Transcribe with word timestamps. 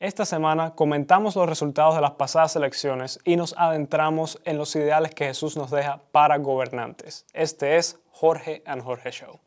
Esta 0.00 0.24
semana 0.24 0.76
comentamos 0.76 1.34
los 1.34 1.48
resultados 1.48 1.96
de 1.96 2.00
las 2.00 2.12
pasadas 2.12 2.54
elecciones 2.54 3.18
y 3.24 3.34
nos 3.34 3.52
adentramos 3.58 4.40
en 4.44 4.56
los 4.56 4.76
ideales 4.76 5.12
que 5.12 5.24
Jesús 5.24 5.56
nos 5.56 5.72
deja 5.72 6.02
para 6.12 6.38
gobernantes. 6.38 7.26
Este 7.32 7.78
es 7.78 7.98
Jorge 8.12 8.62
and 8.64 8.84
Jorge 8.84 9.10
Show. 9.10 9.40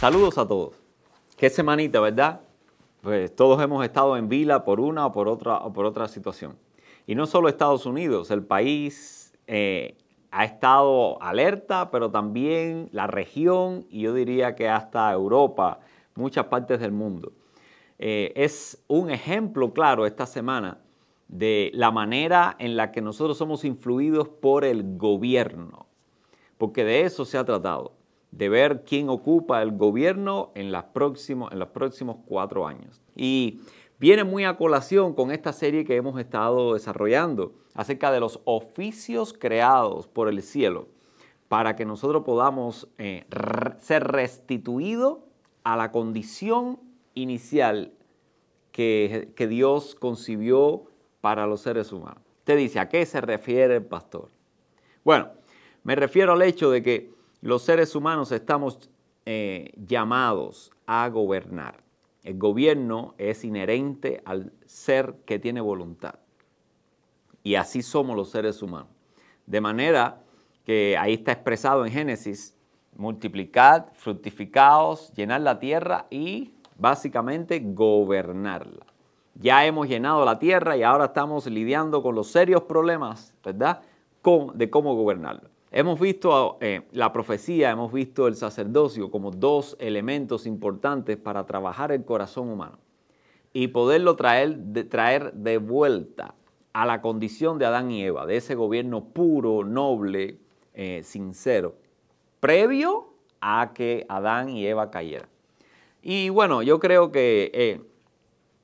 Saludos 0.00 0.38
a 0.38 0.48
todos. 0.48 0.82
Qué 1.36 1.50
semanita, 1.50 2.00
¿verdad? 2.00 2.40
Pues 3.02 3.36
todos 3.36 3.62
hemos 3.62 3.84
estado 3.84 4.16
en 4.16 4.30
vila 4.30 4.64
por 4.64 4.80
una 4.80 5.04
o 5.04 5.12
por 5.12 5.28
otra, 5.28 5.58
o 5.58 5.74
por 5.74 5.84
otra 5.84 6.08
situación. 6.08 6.56
Y 7.06 7.14
no 7.14 7.26
solo 7.26 7.50
Estados 7.50 7.84
Unidos, 7.84 8.30
el 8.30 8.42
país 8.42 9.34
eh, 9.46 9.98
ha 10.30 10.46
estado 10.46 11.22
alerta, 11.22 11.90
pero 11.90 12.10
también 12.10 12.88
la 12.92 13.08
región 13.08 13.84
y 13.90 14.00
yo 14.00 14.14
diría 14.14 14.54
que 14.54 14.70
hasta 14.70 15.12
Europa, 15.12 15.80
muchas 16.14 16.46
partes 16.46 16.80
del 16.80 16.92
mundo. 16.92 17.32
Eh, 17.98 18.32
es 18.36 18.82
un 18.88 19.10
ejemplo 19.10 19.74
claro 19.74 20.06
esta 20.06 20.24
semana 20.24 20.78
de 21.28 21.72
la 21.74 21.90
manera 21.90 22.56
en 22.58 22.74
la 22.74 22.90
que 22.90 23.02
nosotros 23.02 23.36
somos 23.36 23.66
influidos 23.66 24.30
por 24.30 24.64
el 24.64 24.96
gobierno, 24.96 25.88
porque 26.56 26.84
de 26.84 27.02
eso 27.02 27.26
se 27.26 27.36
ha 27.36 27.44
tratado 27.44 27.99
de 28.32 28.48
ver 28.48 28.84
quién 28.84 29.08
ocupa 29.08 29.62
el 29.62 29.72
gobierno 29.76 30.52
en, 30.54 30.72
las 30.72 30.86
en 30.94 31.58
los 31.58 31.68
próximos 31.68 32.18
cuatro 32.26 32.66
años. 32.66 33.02
Y 33.16 33.60
viene 33.98 34.24
muy 34.24 34.44
a 34.44 34.56
colación 34.56 35.14
con 35.14 35.30
esta 35.30 35.52
serie 35.52 35.84
que 35.84 35.96
hemos 35.96 36.18
estado 36.20 36.74
desarrollando 36.74 37.52
acerca 37.74 38.12
de 38.12 38.20
los 38.20 38.40
oficios 38.44 39.32
creados 39.32 40.06
por 40.06 40.28
el 40.28 40.42
cielo 40.42 40.88
para 41.48 41.74
que 41.74 41.84
nosotros 41.84 42.22
podamos 42.24 42.88
eh, 42.98 43.26
ser 43.80 44.04
restituidos 44.04 45.18
a 45.64 45.76
la 45.76 45.90
condición 45.90 46.78
inicial 47.14 47.92
que, 48.70 49.32
que 49.34 49.48
Dios 49.48 49.96
concibió 49.96 50.84
para 51.20 51.46
los 51.46 51.60
seres 51.62 51.92
humanos. 51.92 52.22
Usted 52.38 52.56
dice, 52.56 52.78
¿a 52.78 52.88
qué 52.88 53.04
se 53.04 53.20
refiere 53.20 53.76
el 53.76 53.84
pastor? 53.84 54.30
Bueno, 55.04 55.30
me 55.82 55.96
refiero 55.96 56.32
al 56.32 56.42
hecho 56.42 56.70
de 56.70 56.82
que 56.82 57.19
los 57.40 57.62
seres 57.62 57.94
humanos 57.94 58.32
estamos 58.32 58.90
eh, 59.26 59.72
llamados 59.86 60.70
a 60.86 61.08
gobernar. 61.08 61.82
El 62.22 62.38
gobierno 62.38 63.14
es 63.16 63.44
inherente 63.44 64.22
al 64.24 64.52
ser 64.66 65.14
que 65.24 65.38
tiene 65.38 65.60
voluntad. 65.60 66.16
Y 67.42 67.54
así 67.54 67.82
somos 67.82 68.16
los 68.16 68.30
seres 68.30 68.62
humanos. 68.62 68.90
De 69.46 69.60
manera 69.60 70.20
que 70.66 70.96
ahí 70.98 71.14
está 71.14 71.32
expresado 71.32 71.86
en 71.86 71.92
Génesis, 71.92 72.54
multiplicad, 72.96 73.86
fructificaos, 73.94 75.12
llenar 75.14 75.40
la 75.40 75.58
tierra 75.58 76.06
y 76.10 76.52
básicamente 76.76 77.60
gobernarla. 77.60 78.84
Ya 79.34 79.64
hemos 79.64 79.88
llenado 79.88 80.24
la 80.26 80.38
tierra 80.38 80.76
y 80.76 80.82
ahora 80.82 81.06
estamos 81.06 81.46
lidiando 81.46 82.02
con 82.02 82.14
los 82.14 82.30
serios 82.30 82.64
problemas, 82.64 83.34
¿verdad? 83.42 83.80
de 84.54 84.68
cómo 84.68 84.94
gobernarla. 84.94 85.48
Hemos 85.72 86.00
visto 86.00 86.58
eh, 86.60 86.82
la 86.90 87.12
profecía, 87.12 87.70
hemos 87.70 87.92
visto 87.92 88.26
el 88.26 88.34
sacerdocio 88.34 89.08
como 89.08 89.30
dos 89.30 89.76
elementos 89.78 90.44
importantes 90.44 91.16
para 91.16 91.46
trabajar 91.46 91.92
el 91.92 92.04
corazón 92.04 92.48
humano 92.48 92.78
y 93.52 93.68
poderlo 93.68 94.16
traer 94.16 94.56
de, 94.56 94.82
traer 94.82 95.32
de 95.32 95.58
vuelta 95.58 96.34
a 96.72 96.86
la 96.86 97.00
condición 97.00 97.58
de 97.58 97.66
Adán 97.66 97.92
y 97.92 98.02
Eva, 98.02 98.26
de 98.26 98.36
ese 98.36 98.56
gobierno 98.56 99.04
puro, 99.04 99.64
noble, 99.64 100.38
eh, 100.74 101.02
sincero, 101.04 101.76
previo 102.40 103.12
a 103.40 103.70
que 103.72 104.06
Adán 104.08 104.48
y 104.48 104.66
Eva 104.66 104.90
cayeran. 104.90 105.28
Y 106.02 106.30
bueno, 106.30 106.62
yo 106.62 106.80
creo 106.80 107.12
que 107.12 107.50
eh, 107.54 107.80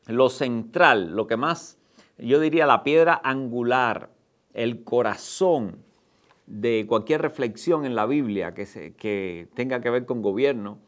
lo 0.07 0.29
central, 0.29 1.15
lo 1.15 1.29
que 1.29 1.37
más, 1.37 1.79
yo 2.19 2.41
diría 2.41 2.67
la 2.67 2.83
piedra 2.83 3.21
angular, 3.23 4.11
el 4.55 4.83
corazón 4.83 5.85
de 6.47 6.87
cualquier 6.89 7.23
reflexión 7.23 7.85
en 7.85 7.95
la 7.95 8.07
Biblia 8.07 8.55
que, 8.55 9.49
tenga 9.55 9.81
que 9.81 9.91
ver 9.91 10.07
con 10.07 10.23
gobierno, 10.23 10.79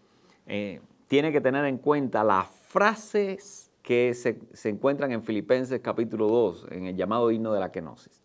eh, 0.46 0.80
tiene 1.08 1.32
que 1.32 1.40
tener 1.40 1.64
en 1.64 1.78
cuenta 1.78 2.22
las 2.24 2.46
frases 2.48 3.70
que 3.82 4.14
se, 4.14 4.38
se, 4.52 4.68
encuentran 4.68 5.12
en 5.12 5.22
Filipenses 5.22 5.80
capítulo 5.80 6.28
2, 6.28 6.66
en 6.70 6.86
el 6.86 6.96
llamado 6.96 7.30
himno 7.30 7.52
de 7.52 7.60
la 7.60 7.72
kenosis. 7.72 8.22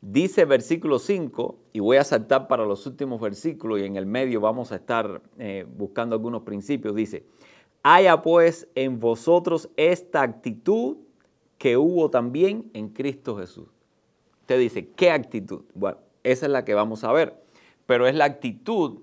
Dice 0.00 0.44
versículo 0.44 0.98
5, 0.98 1.58
y 1.72 1.80
voy 1.80 1.98
a 1.98 2.04
saltar 2.04 2.48
para 2.48 2.64
los 2.64 2.86
últimos 2.86 3.20
versículos 3.20 3.80
y 3.80 3.84
en 3.84 3.96
el 3.96 4.06
medio 4.06 4.40
vamos 4.40 4.72
a 4.72 4.76
estar 4.76 5.22
eh, 5.38 5.66
buscando 5.76 6.14
algunos 6.14 6.42
principios, 6.42 6.94
dice, 6.94 7.24
haya 7.82 8.22
pues 8.22 8.68
en 8.74 8.98
vosotros 8.98 9.70
esta 9.76 10.22
actitud 10.22 10.96
que 11.58 11.76
hubo 11.76 12.10
también 12.10 12.70
en 12.74 12.88
Cristo 12.88 13.36
Jesús 13.36 13.75
Usted 14.46 14.60
dice, 14.60 14.88
¿qué 14.94 15.10
actitud? 15.10 15.62
Bueno, 15.74 15.98
esa 16.22 16.46
es 16.46 16.52
la 16.52 16.64
que 16.64 16.74
vamos 16.74 17.02
a 17.02 17.10
ver, 17.10 17.34
pero 17.84 18.06
es 18.06 18.14
la 18.14 18.26
actitud 18.26 19.00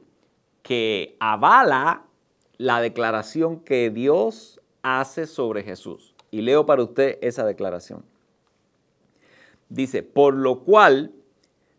que 0.61 1.17
avala 1.19 2.05
la 2.57 2.79
declaración 2.79 3.59
que 3.59 3.89
Dios 3.89 4.61
hace 4.83 5.27
sobre 5.27 5.61
Jesús. 5.63 6.15
Y 6.31 6.43
leo 6.43 6.65
para 6.65 6.81
usted 6.81 7.17
esa 7.21 7.45
declaración. 7.45 8.05
Dice, 9.67 10.01
por 10.01 10.33
lo 10.33 10.61
cual 10.61 11.11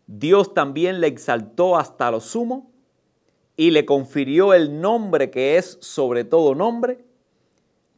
Dios 0.05 0.53
también 0.53 1.01
le 1.01 1.07
exaltó 1.07 1.75
hasta 1.75 2.11
lo 2.11 2.19
sumo 2.19 2.69
y 3.57 3.71
le 3.71 3.83
confirió 3.83 4.53
el 4.53 4.79
nombre 4.79 5.31
que 5.31 5.57
es 5.57 5.79
sobre 5.81 6.23
todo 6.23 6.53
nombre, 6.53 7.03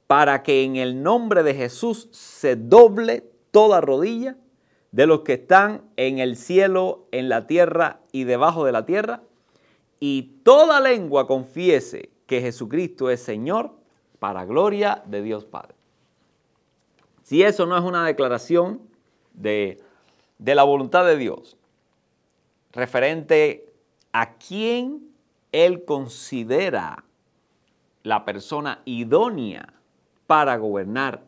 para 0.07 0.43
que 0.43 0.63
en 0.63 0.77
el 0.77 1.03
nombre 1.03 1.43
de 1.43 1.55
Jesús 1.55 2.07
se 2.11 2.55
doble 2.55 3.29
toda 3.51 3.81
rodilla 3.81 4.37
de 4.97 5.05
los 5.05 5.19
que 5.19 5.33
están 5.33 5.83
en 5.95 6.17
el 6.17 6.35
cielo, 6.35 7.05
en 7.11 7.29
la 7.29 7.45
tierra 7.45 7.99
y 8.11 8.23
debajo 8.23 8.65
de 8.65 8.71
la 8.71 8.87
tierra, 8.87 9.21
y 9.99 10.39
toda 10.43 10.81
lengua 10.81 11.27
confiese 11.27 12.09
que 12.25 12.41
Jesucristo 12.41 13.11
es 13.11 13.21
Señor 13.21 13.75
para 14.17 14.43
gloria 14.45 15.03
de 15.05 15.21
Dios 15.21 15.45
Padre. 15.45 15.75
Si 17.21 17.43
eso 17.43 17.67
no 17.67 17.77
es 17.77 17.83
una 17.83 18.07
declaración 18.07 18.81
de, 19.33 19.79
de 20.39 20.55
la 20.55 20.63
voluntad 20.63 21.05
de 21.05 21.17
Dios, 21.17 21.57
referente 22.71 23.71
a 24.13 24.33
quién 24.33 25.11
Él 25.51 25.85
considera 25.85 27.03
la 28.01 28.25
persona 28.25 28.81
idónea 28.85 29.75
para 30.25 30.57
gobernar 30.57 31.21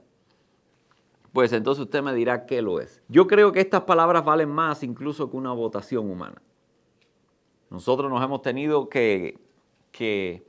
pues 1.34 1.53
entonces 1.53 1.84
usted 1.84 2.01
me 2.01 2.13
dirá 2.13 2.45
qué 2.45 2.62
lo 2.62 2.79
es. 2.79 3.01
Yo 3.07 3.28
creo 3.28 3.51
que 3.51 3.59
estas 3.59 3.81
palabras 3.81 4.25
valen 4.25 4.50
más 4.50 4.84
incluso 4.84 5.29
que 5.29 5.38
una 5.38 5.51
votación 5.51 6.09
humana. 6.09 6.41
Nosotros 7.69 8.09
nos 8.09 8.23
hemos 8.23 8.41
tenido 8.41 8.90
que, 8.90 9.38
que 9.91 10.44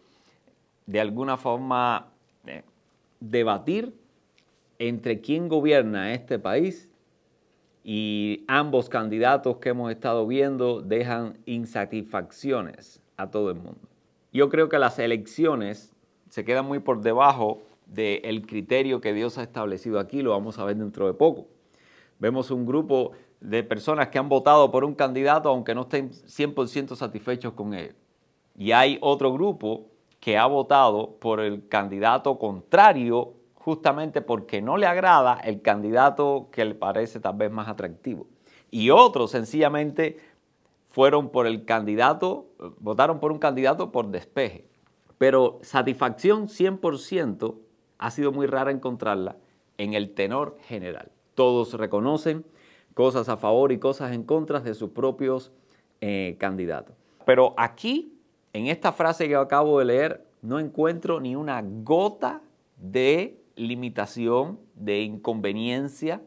de 0.87 1.01
alguna 1.01 1.37
forma 1.37 2.09
eh, 2.47 2.63
debatir 3.21 3.95
entre 4.79 5.21
quién 5.21 5.49
gobierna 5.49 6.15
este 6.15 6.39
país 6.39 6.89
y 7.85 8.45
ambos 8.49 8.89
candidatos 8.89 9.59
que 9.59 9.71
hemos 9.71 9.91
estado 9.91 10.27
viendo 10.27 10.81
dejan 10.81 11.39
insatisfacciones 11.45 13.01
a 13.16 13.31
todo 13.31 13.51
el 13.51 13.57
mundo. 13.57 13.81
Yo 14.33 14.49
creo 14.49 14.69
que 14.69 14.78
las 14.78 14.99
elecciones 14.99 15.93
se 16.31 16.45
quedan 16.45 16.66
muy 16.66 16.78
por 16.78 17.03
debajo 17.03 17.63
del 17.91 18.47
criterio 18.47 19.01
que 19.01 19.13
Dios 19.13 19.39
ha 19.39 19.42
establecido 19.42 19.98
aquí, 19.98 20.22
lo 20.22 20.31
vamos 20.31 20.59
a 20.59 20.65
ver 20.65 20.77
dentro 20.77 21.07
de 21.07 21.15
poco. 21.15 21.48
Vemos 22.19 22.51
un 22.51 22.66
grupo 22.66 23.13
de 23.41 23.63
personas 23.63 24.09
que 24.09 24.19
han 24.19 24.28
votado 24.28 24.71
por 24.71 24.84
un 24.84 24.95
candidato 24.95 25.48
aunque 25.48 25.75
no 25.75 25.83
estén 25.83 26.10
100% 26.10 26.95
satisfechos 26.95 27.54
con 27.54 27.75
él. 27.75 27.95
Y 28.57 28.72
hay 28.72 28.98
otro 29.01 29.33
grupo 29.33 29.87
que 30.21 30.37
ha 30.37 30.47
votado 30.47 31.16
por 31.19 31.41
el 31.41 31.66
candidato 31.69 32.39
contrario 32.39 33.34
justamente 33.54 34.21
porque 34.21 34.63
no 34.63 34.77
le 34.77 34.87
agrada 34.87 35.34
el 35.42 35.63
candidato 35.63 36.48
que 36.53 36.65
le 36.65 36.75
parece 36.75 37.21
tal 37.21 37.37
vez 37.37 37.51
más 37.51 37.69
atractivo. 37.69 38.27
Y 38.71 38.91
otros 38.91 39.31
sencillamente 39.31 40.19
fueron 40.91 41.31
por 41.31 41.47
el 41.47 41.65
candidato, 41.65 42.48
votaron 42.78 43.21
por 43.21 43.33
un 43.33 43.39
candidato 43.39 43.91
por 43.91 44.09
despeje. 44.09 44.66
Pero 45.19 45.59
satisfacción 45.63 46.48
100% 46.48 47.54
ha 48.01 48.11
sido 48.11 48.33
muy 48.33 48.47
rara 48.47 48.71
encontrarla 48.71 49.37
en 49.77 49.95
el 49.95 50.15
tenor 50.15 50.57
general. 50.63 51.13
Todos 51.35 51.75
reconocen 51.75 52.45
cosas 52.95 53.29
a 53.29 53.37
favor 53.37 53.73
y 53.73 53.79
cosas 53.79 54.13
en 54.13 54.25
contra 54.25 54.61
de 54.61 54.75
sus 54.75 54.91
propios 54.91 55.53
eh, 56.01 56.37
candidatos. 56.41 56.97
Pero 57.27 57.55
aquí, 57.59 58.19
en 58.55 58.67
esta 58.67 58.93
frase 58.93 59.29
que 59.29 59.37
acabo 59.37 59.79
de 59.79 59.85
leer, 59.85 60.27
no 60.41 60.59
encuentro 60.59 61.21
ni 61.21 61.37
una 61.37 61.63
gota 61.63 62.41
de 62.79 63.39
limitación, 63.55 64.59
de 64.75 65.03
inconveniencia 65.03 66.23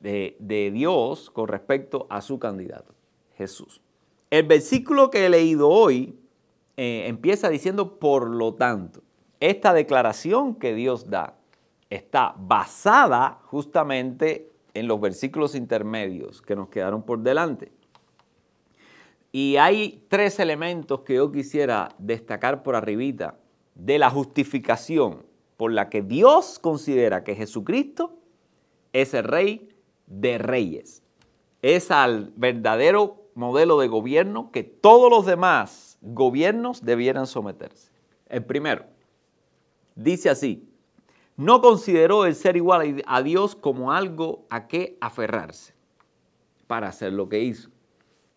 de, 0.00 0.70
Dios 0.72 1.30
con 1.30 1.46
respecto 1.46 2.08
a 2.10 2.20
su 2.22 2.40
candidato, 2.40 2.92
Jesús. 3.36 3.80
El 4.30 4.46
versículo 4.46 5.10
que 5.10 5.26
he 5.26 5.28
leído 5.28 5.68
hoy 5.68 6.18
eh, 6.76 7.04
empieza 7.06 7.48
diciendo, 7.48 8.00
por 8.00 8.28
lo 8.28 8.54
tanto, 8.54 9.02
esta 9.40 9.72
declaración 9.72 10.54
que 10.54 10.74
Dios 10.74 11.08
da 11.08 11.34
está 11.90 12.34
basada 12.38 13.40
justamente 13.44 14.50
en 14.74 14.88
los 14.88 15.00
versículos 15.00 15.54
intermedios 15.54 16.42
que 16.42 16.56
nos 16.56 16.68
quedaron 16.68 17.02
por 17.02 17.20
delante. 17.20 17.72
Y 19.32 19.56
hay 19.56 20.04
tres 20.08 20.38
elementos 20.38 21.00
que 21.00 21.14
yo 21.14 21.30
quisiera 21.30 21.90
destacar 21.98 22.62
por 22.62 22.76
arribita 22.76 23.36
de 23.74 23.98
la 23.98 24.10
justificación 24.10 25.26
por 25.56 25.72
la 25.72 25.88
que 25.88 26.02
Dios 26.02 26.58
considera 26.58 27.24
que 27.24 27.34
Jesucristo 27.34 28.16
es 28.92 29.12
el 29.14 29.24
rey 29.24 29.68
de 30.06 30.38
reyes. 30.38 31.02
Es 31.62 31.90
al 31.90 32.32
verdadero 32.36 33.28
modelo 33.34 33.78
de 33.78 33.88
gobierno 33.88 34.50
que 34.50 34.62
todos 34.62 35.10
los 35.10 35.26
demás 35.26 35.98
gobiernos 36.00 36.84
debieran 36.84 37.26
someterse. 37.26 37.92
El 38.28 38.44
primero, 38.44 38.84
dice 39.98 40.30
así, 40.30 40.68
no 41.36 41.60
consideró 41.60 42.24
el 42.24 42.34
ser 42.34 42.56
igual 42.56 43.02
a 43.06 43.22
Dios 43.22 43.54
como 43.54 43.92
algo 43.92 44.46
a 44.50 44.66
qué 44.68 44.96
aferrarse 45.00 45.74
para 46.66 46.88
hacer 46.88 47.12
lo 47.12 47.28
que 47.28 47.40
hizo. 47.40 47.70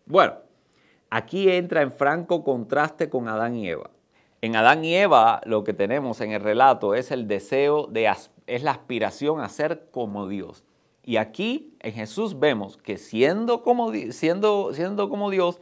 Bueno, 0.05 0.33
aquí 1.09 1.49
entra 1.49 1.81
en 1.81 1.91
franco 1.91 2.43
contraste 2.43 3.09
con 3.09 3.27
Adán 3.27 3.55
y 3.55 3.69
Eva. 3.69 3.91
En 4.41 4.55
Adán 4.55 4.83
y 4.83 4.95
Eva 4.95 5.41
lo 5.45 5.63
que 5.63 5.73
tenemos 5.73 6.19
en 6.21 6.31
el 6.31 6.41
relato 6.41 6.95
es 6.95 7.11
el 7.11 7.27
deseo 7.27 7.87
de, 7.87 8.11
es 8.47 8.63
la 8.63 8.71
aspiración 8.71 9.39
a 9.39 9.49
ser 9.49 9.87
como 9.91 10.27
Dios. 10.27 10.63
Y 11.03 11.17
aquí 11.17 11.73
en 11.79 11.93
Jesús 11.93 12.39
vemos 12.39 12.77
que 12.77 12.97
siendo 12.97 13.63
como, 13.63 13.91
siendo, 14.11 14.73
siendo 14.73 15.09
como 15.09 15.29
Dios, 15.29 15.59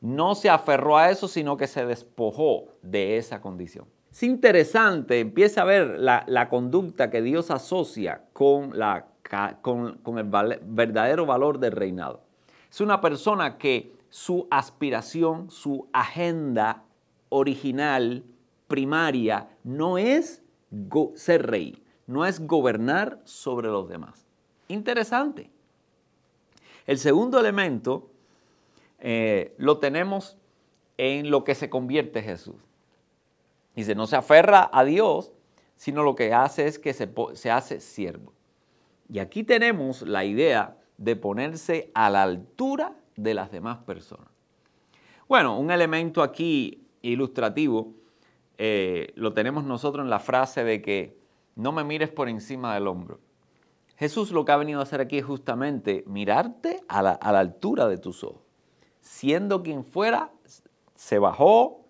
no 0.00 0.34
se 0.34 0.50
aferró 0.50 0.98
a 0.98 1.10
eso, 1.10 1.26
sino 1.28 1.56
que 1.56 1.66
se 1.66 1.84
despojó 1.84 2.66
de 2.82 3.16
esa 3.16 3.40
condición. 3.40 3.86
Es 4.16 4.22
interesante, 4.22 5.20
empieza 5.20 5.60
a 5.60 5.64
ver 5.66 5.98
la, 5.98 6.48
conducta 6.48 7.10
que 7.10 7.20
Dios 7.20 7.50
asocia 7.50 8.22
con, 8.32 8.78
la, 8.78 9.08
con, 9.60 10.00
el 10.16 10.58
verdadero 10.62 11.26
valor 11.26 11.58
del 11.58 11.72
reinado. 11.72 12.22
Es 12.70 12.80
una 12.80 13.02
persona 13.02 13.58
que 13.58 13.92
su 14.08 14.48
aspiración, 14.50 15.50
su 15.50 15.90
agenda 15.92 16.84
original, 17.28 18.24
primaria, 18.68 19.50
no 19.64 19.98
es 19.98 20.42
ser 21.16 21.46
rey, 21.46 21.82
no 22.06 22.24
es 22.24 22.40
gobernar 22.40 23.20
sobre 23.24 23.68
los 23.68 23.86
demás. 23.86 24.26
Interesante. 24.68 25.50
El 26.86 26.96
segundo 26.96 27.38
elemento 27.38 28.08
eh, 28.98 29.54
lo 29.58 29.76
tenemos 29.76 30.38
en 30.96 31.30
lo 31.30 31.44
que 31.44 31.54
se 31.54 31.68
convierte 31.68 32.22
Jesús. 32.22 32.65
Dice, 33.76 33.94
no 33.94 34.08
se 34.08 34.16
aferra 34.16 34.68
a 34.72 34.84
Dios, 34.84 35.30
sino 35.76 36.02
lo 36.02 36.16
que 36.16 36.34
hace 36.34 36.66
es 36.66 36.80
que 36.80 36.92
se, 36.92 37.08
se 37.34 37.50
hace 37.50 37.80
siervo. 37.80 38.32
Y 39.08 39.20
aquí 39.20 39.44
tenemos 39.44 40.02
la 40.02 40.24
idea 40.24 40.76
de 40.98 41.14
ponerse 41.14 41.92
a 41.94 42.10
la 42.10 42.24
altura 42.24 42.94
de 43.14 43.34
las 43.34 43.52
demás 43.52 43.78
personas. 43.78 44.28
Bueno, 45.28 45.58
un 45.58 45.70
elemento 45.70 46.22
aquí 46.22 46.86
ilustrativo 47.02 47.94
eh, 48.58 49.12
lo 49.16 49.32
tenemos 49.32 49.64
nosotros 49.64 50.04
en 50.04 50.10
la 50.10 50.18
frase 50.18 50.64
de 50.64 50.80
que 50.80 51.18
no 51.54 51.72
me 51.72 51.84
mires 51.84 52.10
por 52.10 52.28
encima 52.28 52.74
del 52.74 52.86
hombro. 52.86 53.20
Jesús 53.96 54.30
lo 54.30 54.44
que 54.44 54.52
ha 54.52 54.56
venido 54.56 54.80
a 54.80 54.82
hacer 54.82 55.00
aquí 55.00 55.18
es 55.18 55.24
justamente 55.24 56.04
mirarte 56.06 56.82
a 56.88 57.02
la, 57.02 57.12
altura 57.12 57.88
de 57.88 57.98
tus 57.98 58.24
ojos. 58.24 58.42
Siendo 59.00 59.62
quien 59.62 59.84
fuera, 59.84 60.30
se 60.94 61.18
bajó, 61.18 61.85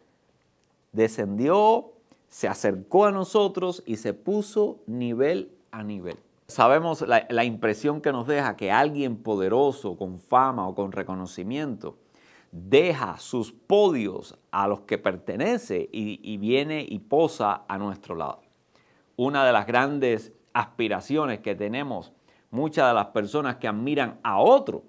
descendió, 0.93 1.93
se 2.29 2.49
acercó 2.49 3.07
a 3.07 3.13
nosotros 3.13 3.83
y 3.87 3.97
se 3.97 4.15
puso 4.15 4.79
nivel 4.87 5.53
a 5.71 5.83
nivel. 5.83 6.19
Sabemos 6.49 7.03
la, 7.03 7.45
impresión 7.45 8.01
que 8.01 8.13
nos 8.13 8.27
deja 8.29 8.57
que 8.57 8.71
alguien 8.71 9.17
poderoso, 9.17 9.97
con 9.97 10.21
fama 10.21 10.69
o 10.69 10.77
con 10.77 10.93
reconocimiento, 10.93 11.97
deja 12.53 13.19
sus 13.19 13.53
podios 13.53 14.39
a 14.53 14.69
los 14.69 14.81
que 14.83 14.97
pertenece 14.97 15.89
y, 15.91 16.37
viene 16.37 16.87
y 16.89 17.01
posa 17.01 17.65
a 17.67 17.79
nuestro 17.79 18.15
lado. 18.15 18.43
Una 19.17 19.45
de 19.45 19.53
las 19.53 19.67
grandes 19.67 20.33
aspiraciones 20.53 21.41
que 21.41 21.57
tenemos 21.57 22.13
muchas 22.51 22.89
de 22.89 22.95
las 22.95 23.07
personas 23.07 23.57
que 23.57 23.67
admiran 23.67 24.21
a 24.23 24.39
otro 24.39 24.85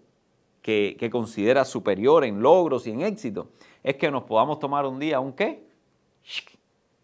que, 0.62 1.10
considera 1.12 1.66
superior 1.66 2.24
en 2.24 2.42
logros 2.42 2.86
y 2.88 2.92
en 2.92 3.02
éxito, 3.02 3.50
es 3.84 3.96
que 3.96 4.12
nos 4.12 4.24
podamos 4.24 4.60
tomar 4.60 4.86
un 4.86 5.00
día 5.00 5.20
un 5.20 5.34
qué? 5.34 5.67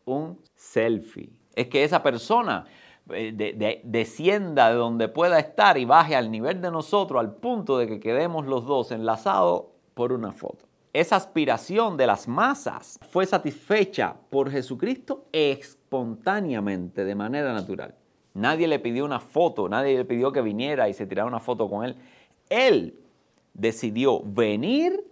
Un 0.06 0.40
selfie. 0.56 1.30
Es 1.56 1.68
que 1.68 1.84
esa 1.84 2.04
persona 2.04 2.66
eh, 3.10 3.82
descienda 3.84 4.70
de 4.70 4.76
donde 4.76 5.08
pueda 5.10 5.38
estar 5.40 5.78
y 5.78 5.86
baje 5.86 6.16
al 6.16 6.32
nivel 6.32 6.62
de 6.62 6.72
nosotros 6.72 7.20
al 7.20 7.36
punto 7.36 7.78
de 7.78 7.88
que 7.88 8.00
quedemos 8.00 8.46
los 8.46 8.66
dos 8.66 8.92
enlazados 8.92 9.66
por 9.94 10.14
una 10.14 10.32
foto. 10.32 10.66
Esa 10.94 11.16
aspiración 11.16 11.98
de 11.98 12.08
las 12.08 12.28
masas 12.28 13.00
fue 13.10 13.26
satisfecha 13.26 14.16
por 14.30 14.52
Jesucristo 14.52 15.26
espontáneamente, 15.32 17.04
de 17.04 17.16
manera 17.16 17.52
natural. 17.52 17.96
Nadie 18.36 18.68
le 18.68 18.80
pidió 18.80 19.04
una 19.04 19.20
foto, 19.20 19.68
nadie 19.68 19.98
le 19.98 20.06
pidió 20.06 20.32
que 20.32 20.42
viniera 20.42 20.88
y 20.88 20.94
se 20.94 21.06
tirara 21.06 21.28
una 21.28 21.40
foto 21.40 21.70
con 21.70 21.84
él. 21.84 21.96
Él 22.50 23.00
decidió 23.54 24.22
venir 24.24 25.04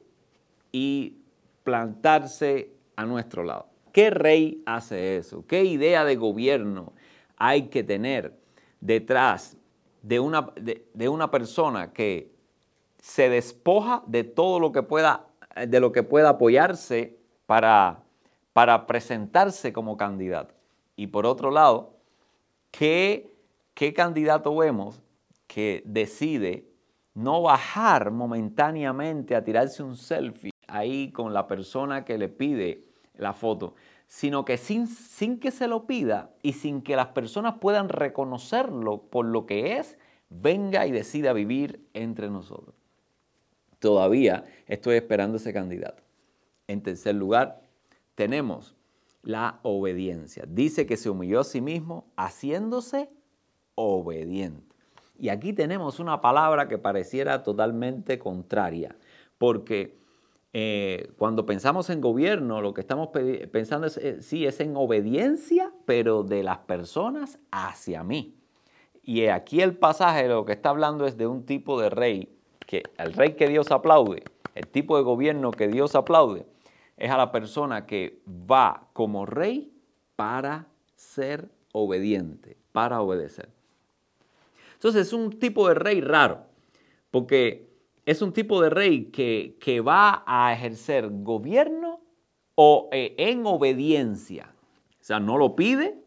y 0.72 1.18
plantarse 1.64 2.72
a 2.96 3.06
nuestro 3.06 3.44
lado. 3.44 3.71
¿Qué 3.92 4.10
rey 4.10 4.64
hace 4.66 5.18
eso? 5.18 5.46
¿Qué 5.48 5.64
idea 5.64 6.06
de 6.06 6.16
gobierno 6.16 6.94
hay 7.38 7.64
que 7.70 7.84
tener 7.84 8.40
detrás 8.80 9.58
de 10.02 10.20
una, 10.20 10.52
de, 10.56 11.10
una 11.10 11.30
persona 11.32 11.94
que 11.94 12.32
se 13.00 13.30
despoja 13.30 14.04
de 14.08 14.24
todo 14.24 14.60
lo 14.60 14.72
que 14.72 14.84
pueda, 14.84 15.28
de 15.68 15.80
lo 15.80 15.92
que 15.92 16.04
pueda 16.04 16.30
apoyarse 16.30 17.18
para, 17.46 18.04
para 18.54 18.88
presentarse 18.88 19.74
como 19.74 19.98
candidato? 19.98 20.54
Y 20.96 21.08
por 21.08 21.26
otro 21.26 21.52
lado, 21.52 22.02
¿Qué, 22.72 23.94
candidato 23.96 24.56
vemos 24.56 25.02
que 25.48 25.84
decide 25.86 26.66
no 27.14 27.42
bajar 27.42 28.12
momentáneamente 28.12 29.36
a 29.36 29.44
tirarse 29.44 29.84
un 29.84 29.98
selfie 29.98 30.52
ahí 30.68 31.12
con 31.12 31.34
la 31.34 31.48
persona 31.48 32.06
que 32.06 32.18
le 32.18 32.30
pide 32.30 32.86
la 33.22 33.34
foto, 33.34 33.76
sino 34.08 34.44
que 34.44 34.58
sin, 34.58 34.88
sin, 34.88 35.40
que 35.40 35.52
se 35.52 35.68
lo 35.68 35.86
pida 35.86 36.32
y 36.42 36.54
sin 36.54 36.82
que 36.82 36.96
las 36.96 37.08
personas 37.08 37.56
puedan 37.60 37.88
reconocerlo 37.88 39.04
por 39.04 39.26
lo 39.26 39.46
que 39.46 39.78
es, 39.78 39.98
venga 40.30 40.86
y 40.88 40.92
decida 40.92 41.32
vivir 41.32 41.88
entre 41.94 42.30
nosotros. 42.30 42.76
Todavía 43.80 44.44
estoy 44.68 44.96
esperando 44.96 45.38
ese 45.38 45.54
candidato. 45.54 46.04
En 46.68 46.82
tercer 46.82 47.16
lugar, 47.16 47.62
tenemos 48.16 48.76
la 49.24 49.60
obediencia. 49.64 50.46
Dice 50.48 50.86
que 50.86 50.98
se 50.98 51.10
humilló 51.10 51.40
a 51.40 51.46
sí 51.46 51.62
mismo 51.62 52.06
haciéndose 52.18 53.10
obediente. 53.76 54.76
Y 55.18 55.30
aquí 55.30 55.54
tenemos 55.54 56.00
una 56.00 56.22
palabra 56.22 56.68
que 56.68 56.80
pareciera 56.80 57.44
totalmente 57.44 58.18
contraria, 58.18 58.96
porque 59.38 60.01
eh, 60.54 61.12
cuando 61.18 61.46
pensamos 61.46 61.90
en 61.90 62.02
gobierno, 62.02 62.62
lo 62.62 62.74
que 62.74 62.82
estamos 62.82 63.10
pensando 63.52 63.88
es, 63.88 63.98
eh, 63.98 64.22
sí, 64.22 64.46
es 64.46 64.60
en 64.60 64.76
obediencia, 64.76 65.72
pero 65.86 66.24
de 66.24 66.44
las 66.44 66.60
personas 66.60 67.40
hacia 67.52 68.04
mí. 68.04 68.36
Y 69.04 69.28
aquí 69.28 69.62
el 69.62 69.78
pasaje 69.78 70.28
lo 70.28 70.46
que 70.46 70.54
está 70.54 70.70
hablando 70.70 71.06
es 71.06 71.18
de 71.18 71.28
un 71.28 71.46
tipo 71.46 71.80
de 71.80 71.90
rey, 71.90 72.38
que 72.68 72.84
el 72.98 73.14
rey 73.14 73.34
que 73.34 73.48
Dios 73.48 73.72
aplaude, 73.72 74.24
el 74.54 74.68
tipo 74.68 74.98
de 74.98 75.04
gobierno 75.04 75.52
que 75.52 75.68
Dios 75.68 75.96
aplaude, 75.96 76.46
es 76.98 77.10
a 77.10 77.18
la 77.18 77.32
persona 77.32 77.88
que 77.88 78.22
va 78.28 78.88
como 78.94 79.26
rey 79.26 79.74
para 80.16 80.68
ser 80.96 81.50
obediente, 81.72 82.58
para 82.74 83.02
obedecer. 83.02 83.50
Entonces 84.74 85.08
es 85.08 85.14
un 85.14 85.40
tipo 85.40 85.68
de 85.68 85.76
rey 85.76 86.02
raro, 86.02 86.44
porque 87.10 87.71
es 88.06 88.22
un 88.22 88.34
tipo 88.34 88.62
de 88.62 88.70
rey 88.70 89.06
que, 89.06 89.82
va 89.82 90.24
a 90.26 90.54
ejercer 90.54 91.10
gobierno 91.10 92.02
o 92.56 92.90
eh, 92.92 93.16
en 93.18 93.46
obediencia. 93.46 94.54
O 95.00 95.04
sea, 95.04 95.20
no 95.20 95.38
lo 95.38 95.56
pide, 95.56 95.98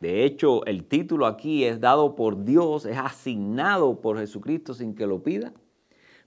De 0.00 0.24
hecho, 0.24 0.64
el 0.66 0.84
título 0.84 1.26
aquí 1.26 1.64
es 1.64 1.80
dado 1.80 2.14
por 2.14 2.44
Dios, 2.44 2.86
es 2.86 2.96
asignado 2.96 4.00
por 4.00 4.16
Jesucristo 4.18 4.72
sin 4.72 4.94
que 4.94 5.06
lo 5.06 5.22
pida. 5.22 5.52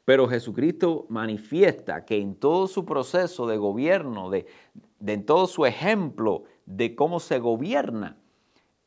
Pero 0.03 0.27
Jesucristo 0.27 1.05
manifiesta 1.09 2.03
que 2.03 2.17
en 2.19 2.35
todo 2.35 2.67
su 2.67 2.85
proceso 2.85 3.47
de 3.47 3.57
gobierno, 3.57 4.29
de, 4.29 4.45
en 5.05 5.25
todo 5.25 5.47
su 5.47 5.65
ejemplo 5.65 6.43
de 6.65 6.95
cómo 6.95 7.19
se 7.19 7.39
gobierna, 7.39 8.17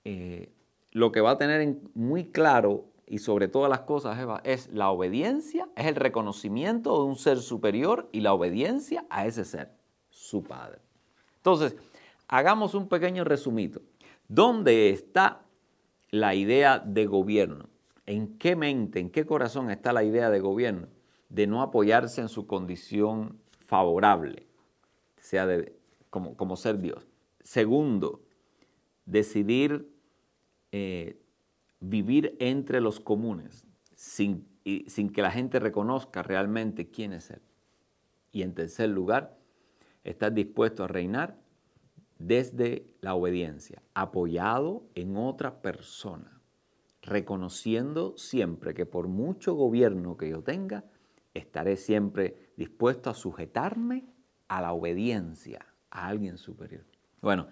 eh, 0.05 0.53
lo 0.91 1.13
que 1.13 1.21
va 1.23 1.33
a 1.33 1.39
tener 1.39 1.77
muy 1.95 2.25
claro 2.25 2.85
y 3.07 3.19
sobre 3.19 3.49
todas 3.49 3.71
las 3.71 3.81
cosas 3.81 4.19
es 4.45 4.73
la 4.73 4.91
obediencia, 4.91 5.69
es 5.77 5.87
el 5.87 5.97
reconocimiento 5.97 6.97
de 6.99 7.05
un 7.05 7.17
ser 7.17 7.39
superior 7.39 8.09
y 8.13 8.21
la 8.21 8.33
obediencia 8.33 9.07
a 9.11 9.27
ese 9.27 9.45
ser, 9.45 9.73
su 10.11 10.43
Padre. 10.43 10.81
Entonces, 11.37 11.77
hagamos 12.29 12.75
un 12.75 12.89
pequeño 12.89 13.25
resumito. 13.25 13.83
¿Dónde 14.29 14.91
está 14.91 15.43
la 16.11 16.35
idea 16.35 16.79
de 16.79 17.07
gobierno? 17.07 17.69
¿En 18.07 18.39
qué 18.39 18.57
mente, 18.57 19.01
en 19.01 19.11
qué 19.11 19.27
corazón 19.27 19.71
está 19.71 19.93
la 19.93 20.05
idea 20.05 20.31
de 20.31 20.41
gobierno? 20.41 20.89
De 21.29 21.47
no 21.47 21.63
apoyarse 21.63 22.21
en 22.21 22.29
su 22.29 22.47
condición 22.47 23.39
favorable, 23.61 24.47
sea 25.19 25.47
de, 25.47 25.77
como, 26.11 26.37
como 26.37 26.57
ser 26.57 26.79
Dios. 26.79 27.07
Segundo, 27.43 28.23
decidir 29.05 29.91
eh, 30.73 31.21
vivir 31.89 32.37
entre 32.39 32.81
los 32.81 33.01
comunes 33.01 33.67
sin, 33.95 34.49
sin 34.87 35.11
que 35.11 35.23
la 35.23 35.31
gente 35.31 35.61
reconozca 35.61 36.23
realmente 36.23 36.91
quién 36.91 37.13
es 37.13 37.31
Él. 37.31 37.43
Y 38.33 38.43
en 38.43 38.55
tercer 38.55 38.89
lugar, 38.89 39.37
estar 40.03 40.33
dispuesto 40.33 40.85
a 40.85 40.89
reinar 40.89 41.39
desde 42.19 42.87
la 43.01 43.15
obediencia, 43.15 43.83
apoyado 43.95 44.85
en 44.95 45.17
otra 45.17 45.61
persona, 45.61 46.41
reconociendo 47.03 48.17
siempre 48.17 48.75
que 48.75 48.87
por 48.87 49.09
mucho 49.09 49.55
gobierno 49.55 50.17
que 50.17 50.31
yo 50.31 50.43
tenga, 50.43 50.85
estaré 51.35 51.77
siempre 51.77 52.51
dispuesto 52.57 53.11
a 53.11 53.15
sujetarme 53.15 54.07
a 54.49 54.63
la 54.63 54.73
obediencia 54.73 55.67
a 55.91 56.07
alguien 56.07 56.39
superior. 56.39 56.85
Bueno, 57.21 57.49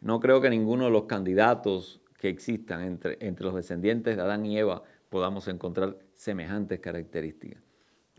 no 0.00 0.20
creo 0.20 0.40
que 0.40 0.50
ninguno 0.50 0.84
de 0.84 0.90
los 0.90 1.04
candidatos 1.04 2.00
que 2.18 2.28
existan 2.28 2.82
entre, 2.82 3.18
entre 3.20 3.44
los 3.44 3.54
descendientes 3.54 4.16
de 4.16 4.22
Adán 4.22 4.46
y 4.46 4.58
Eva 4.58 4.82
podamos 5.08 5.48
encontrar 5.48 5.98
semejantes 6.14 6.80
características. 6.80 7.62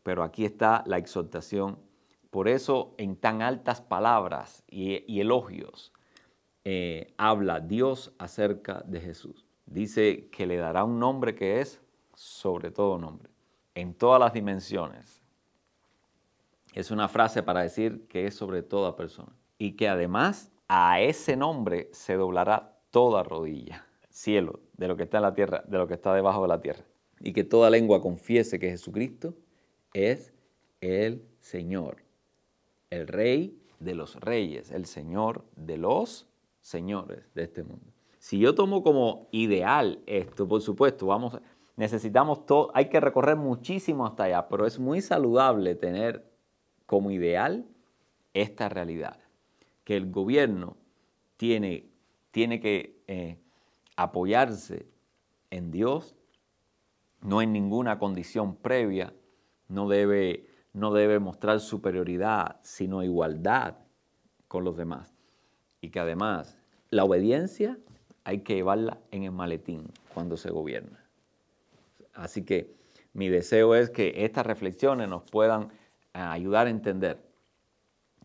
Pero 0.03 0.23
aquí 0.23 0.45
está 0.45 0.83
la 0.85 0.97
exhortación. 0.97 1.79
Por 2.29 2.47
eso 2.47 2.95
en 2.97 3.15
tan 3.15 3.41
altas 3.41 3.81
palabras 3.81 4.63
y, 4.69 5.19
elogios 5.19 5.93
eh, 6.63 7.13
habla 7.17 7.59
Dios 7.59 8.13
acerca 8.17 8.83
de 8.85 9.01
Jesús. 9.01 9.45
Dice 9.65 10.29
que 10.31 10.45
le 10.45 10.57
dará 10.57 10.83
un 10.83 10.99
nombre 10.99 11.35
que 11.35 11.59
es 11.61 11.81
sobre 12.13 12.71
todo 12.71 12.97
nombre, 12.97 13.29
en 13.75 13.93
todas 13.93 14.19
las 14.19 14.33
dimensiones. 14.33 15.21
Es 16.73 16.91
una 16.91 17.07
frase 17.07 17.43
para 17.43 17.61
decir 17.61 18.07
que 18.07 18.27
es 18.27 18.35
sobre 18.35 18.63
toda 18.63 18.95
persona. 18.95 19.33
Y 19.57 19.73
que 19.73 19.87
además 19.87 20.51
a 20.67 20.99
ese 21.01 21.35
nombre 21.35 21.89
se 21.91 22.15
doblará 22.15 22.77
toda 22.91 23.23
rodilla 23.23 23.86
cielo, 24.17 24.59
de 24.77 24.87
lo 24.87 24.97
que 24.97 25.03
está 25.03 25.17
en 25.17 25.23
la 25.23 25.33
tierra, 25.35 25.63
de 25.67 25.77
lo 25.77 25.87
que 25.87 25.93
está 25.93 26.13
debajo 26.13 26.41
de 26.41 26.47
la 26.47 26.59
tierra. 26.59 26.83
Y 27.19 27.33
que 27.33 27.43
toda 27.43 27.69
lengua 27.69 28.01
confiese 28.01 28.59
que 28.59 28.69
Jesucristo 28.69 29.35
es 29.93 30.33
el 30.81 31.23
Señor, 31.39 32.03
el 32.89 33.07
Rey 33.07 33.59
de 33.79 33.93
los 33.93 34.19
reyes, 34.19 34.71
el 34.71 34.85
Señor 34.85 35.45
de 35.55 35.77
los 35.77 36.27
señores 36.61 37.31
de 37.35 37.43
este 37.43 37.63
mundo. 37.63 37.85
Si 38.17 38.39
yo 38.39 38.55
tomo 38.55 38.81
como 38.83 39.27
ideal 39.31 39.99
esto, 40.07 40.47
por 40.47 40.61
supuesto, 40.61 41.05
vamos, 41.05 41.39
necesitamos 41.75 42.45
todo, 42.45 42.71
hay 42.73 42.89
que 42.89 42.99
recorrer 42.99 43.35
muchísimo 43.35 44.05
hasta 44.05 44.23
allá, 44.23 44.47
pero 44.49 44.65
es 44.65 44.79
muy 44.79 45.01
saludable 45.01 45.75
tener 45.75 46.25
como 46.87 47.11
ideal 47.11 47.65
esta 48.33 48.67
realidad, 48.67 49.19
que 49.83 49.95
el 49.95 50.11
gobierno 50.11 50.75
tiene, 51.37 51.85
tiene 52.31 52.59
que 52.59 52.99
eh, 53.07 53.37
apoyarse 53.97 54.85
en 55.49 55.71
Dios, 55.71 56.15
no 57.21 57.41
en 57.41 57.51
ninguna 57.51 57.99
condición 57.99 58.55
previa, 58.55 59.13
no 59.67 59.89
debe, 59.89 60.47
no 60.71 60.93
debe 60.93 61.19
mostrar 61.19 61.59
superioridad, 61.59 62.59
sino 62.61 63.03
igualdad 63.03 63.75
con 64.47 64.63
los 64.63 64.77
demás. 64.77 65.13
Y 65.81 65.89
que 65.89 65.99
además 65.99 66.57
la 66.89 67.03
obediencia 67.03 67.77
hay 68.23 68.39
que 68.39 68.55
llevarla 68.55 68.99
en 69.11 69.23
el 69.23 69.31
maletín 69.31 69.91
cuando 70.13 70.37
se 70.37 70.51
gobierna. 70.51 71.03
Así 72.13 72.43
que 72.43 72.75
mi 73.13 73.29
deseo 73.29 73.75
es 73.75 73.89
que 73.89 74.13
estas 74.25 74.45
reflexiones 74.45 75.09
nos 75.09 75.23
puedan 75.23 75.71
eh, 76.13 76.19
ayudar 76.19 76.67
a 76.67 76.71
entender 76.71 77.19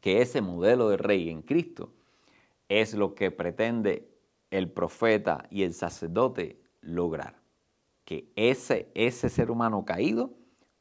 que 0.00 0.20
ese 0.20 0.40
modelo 0.40 0.88
de 0.88 0.96
rey 0.96 1.30
en 1.30 1.42
Cristo 1.42 1.92
es 2.68 2.94
lo 2.94 3.14
que 3.14 3.30
pretende 3.30 4.11
el 4.52 4.70
profeta 4.70 5.46
y 5.50 5.64
el 5.64 5.72
sacerdote 5.72 6.60
lograr 6.82 7.40
que 8.04 8.30
ese, 8.36 8.90
ese 8.94 9.28
ser 9.28 9.50
humano 9.50 9.84
caído 9.84 10.34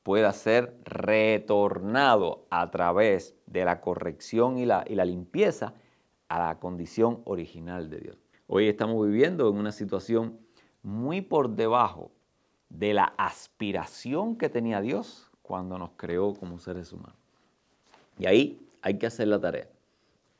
pueda 0.03 0.33
ser 0.33 0.77
retornado 0.83 2.45
a 2.49 2.69
través 2.69 3.33
de 3.45 3.63
la 3.63 3.79
corrección 3.79 4.57
y 4.57 4.65
la, 4.65 4.83
y 4.87 4.95
la 4.95 5.05
limpieza 5.05 5.73
a 6.27 6.47
la 6.47 6.59
condición 6.59 7.21
original 7.23 7.89
de 7.89 7.99
Dios. 7.99 8.17
Hoy 8.47 8.67
estamos 8.67 9.07
viviendo 9.07 9.49
en 9.49 9.57
una 9.57 9.71
situación 9.71 10.37
muy 10.83 11.21
por 11.21 11.51
debajo 11.51 12.11
de 12.67 12.93
la 12.93 13.13
aspiración 13.17 14.35
que 14.35 14.49
tenía 14.49 14.81
Dios 14.81 15.31
cuando 15.41 15.77
nos 15.77 15.91
creó 15.95 16.33
como 16.33 16.59
seres 16.59 16.91
humanos. 16.91 17.15
Y 18.19 18.25
ahí 18.25 18.67
hay 18.81 18.97
que 18.97 19.07
hacer 19.07 19.29
la 19.29 19.39
tarea. 19.39 19.69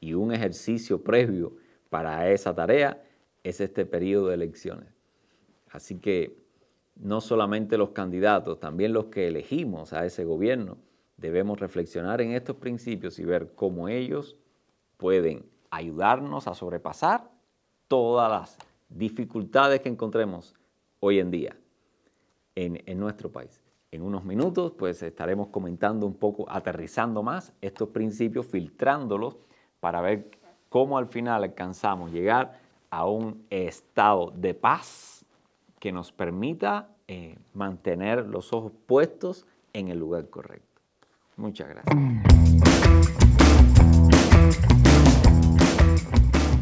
Y 0.01 0.15
un 0.15 0.33
ejercicio 0.33 1.01
previo 1.01 1.53
para 1.89 2.29
esa 2.29 2.53
tarea 2.55 3.01
es 3.43 3.61
este 3.61 3.85
periodo 3.85 4.27
de 4.27 4.35
elecciones. 4.35 4.93
Así 5.69 5.99
que 5.99 6.41
no 6.95 7.21
solamente 7.21 7.77
los 7.77 7.91
candidatos, 7.91 8.59
también 8.59 8.93
los 8.93 9.05
que 9.05 9.27
elegimos 9.27 9.93
a 9.93 10.05
ese 10.05 10.25
gobierno, 10.25 10.77
debemos 11.17 11.59
reflexionar 11.59 12.21
en 12.21 12.31
estos 12.31 12.57
principios 12.57 13.19
y 13.19 13.25
ver 13.25 13.53
cómo 13.55 13.87
ellos 13.87 14.37
pueden 14.97 15.45
ayudarnos 15.69 16.47
a 16.47 16.53
sobrepasar 16.53 17.29
todas 17.87 18.29
las 18.29 18.57
dificultades 18.89 19.81
que 19.81 19.89
encontremos 19.89 20.53
hoy 20.99 21.19
en 21.19 21.31
día 21.31 21.57
en, 22.55 22.81
en, 22.85 22.99
nuestro 22.99 23.31
país. 23.31 23.61
En 23.91 24.01
unos 24.01 24.23
minutos 24.23 24.73
pues 24.77 25.01
estaremos 25.01 25.47
comentando 25.47 26.05
un 26.05 26.15
poco, 26.15 26.45
aterrizando 26.49 27.23
más 27.23 27.53
estos 27.61 27.89
principios, 27.89 28.45
filtrándolos 28.45 29.37
para 29.79 30.01
ver 30.01 30.29
cómo 30.69 30.97
al 30.97 31.07
final 31.07 31.43
alcanzamos 31.43 32.11
llegar 32.11 32.60
a 32.91 33.05
un 33.05 33.45
estado 33.49 34.31
de 34.35 34.53
paz 34.53 35.25
que 35.79 35.91
nos 35.91 36.11
permita 36.11 36.89
eh, 37.07 37.37
mantener 37.53 38.25
los 38.27 38.53
ojos 38.53 38.73
puestos 38.85 39.45
en 39.73 39.87
el 39.87 39.97
lugar 39.97 40.29
correcto. 40.29 40.81
Muchas 41.37 41.69
gracias. 41.69 41.95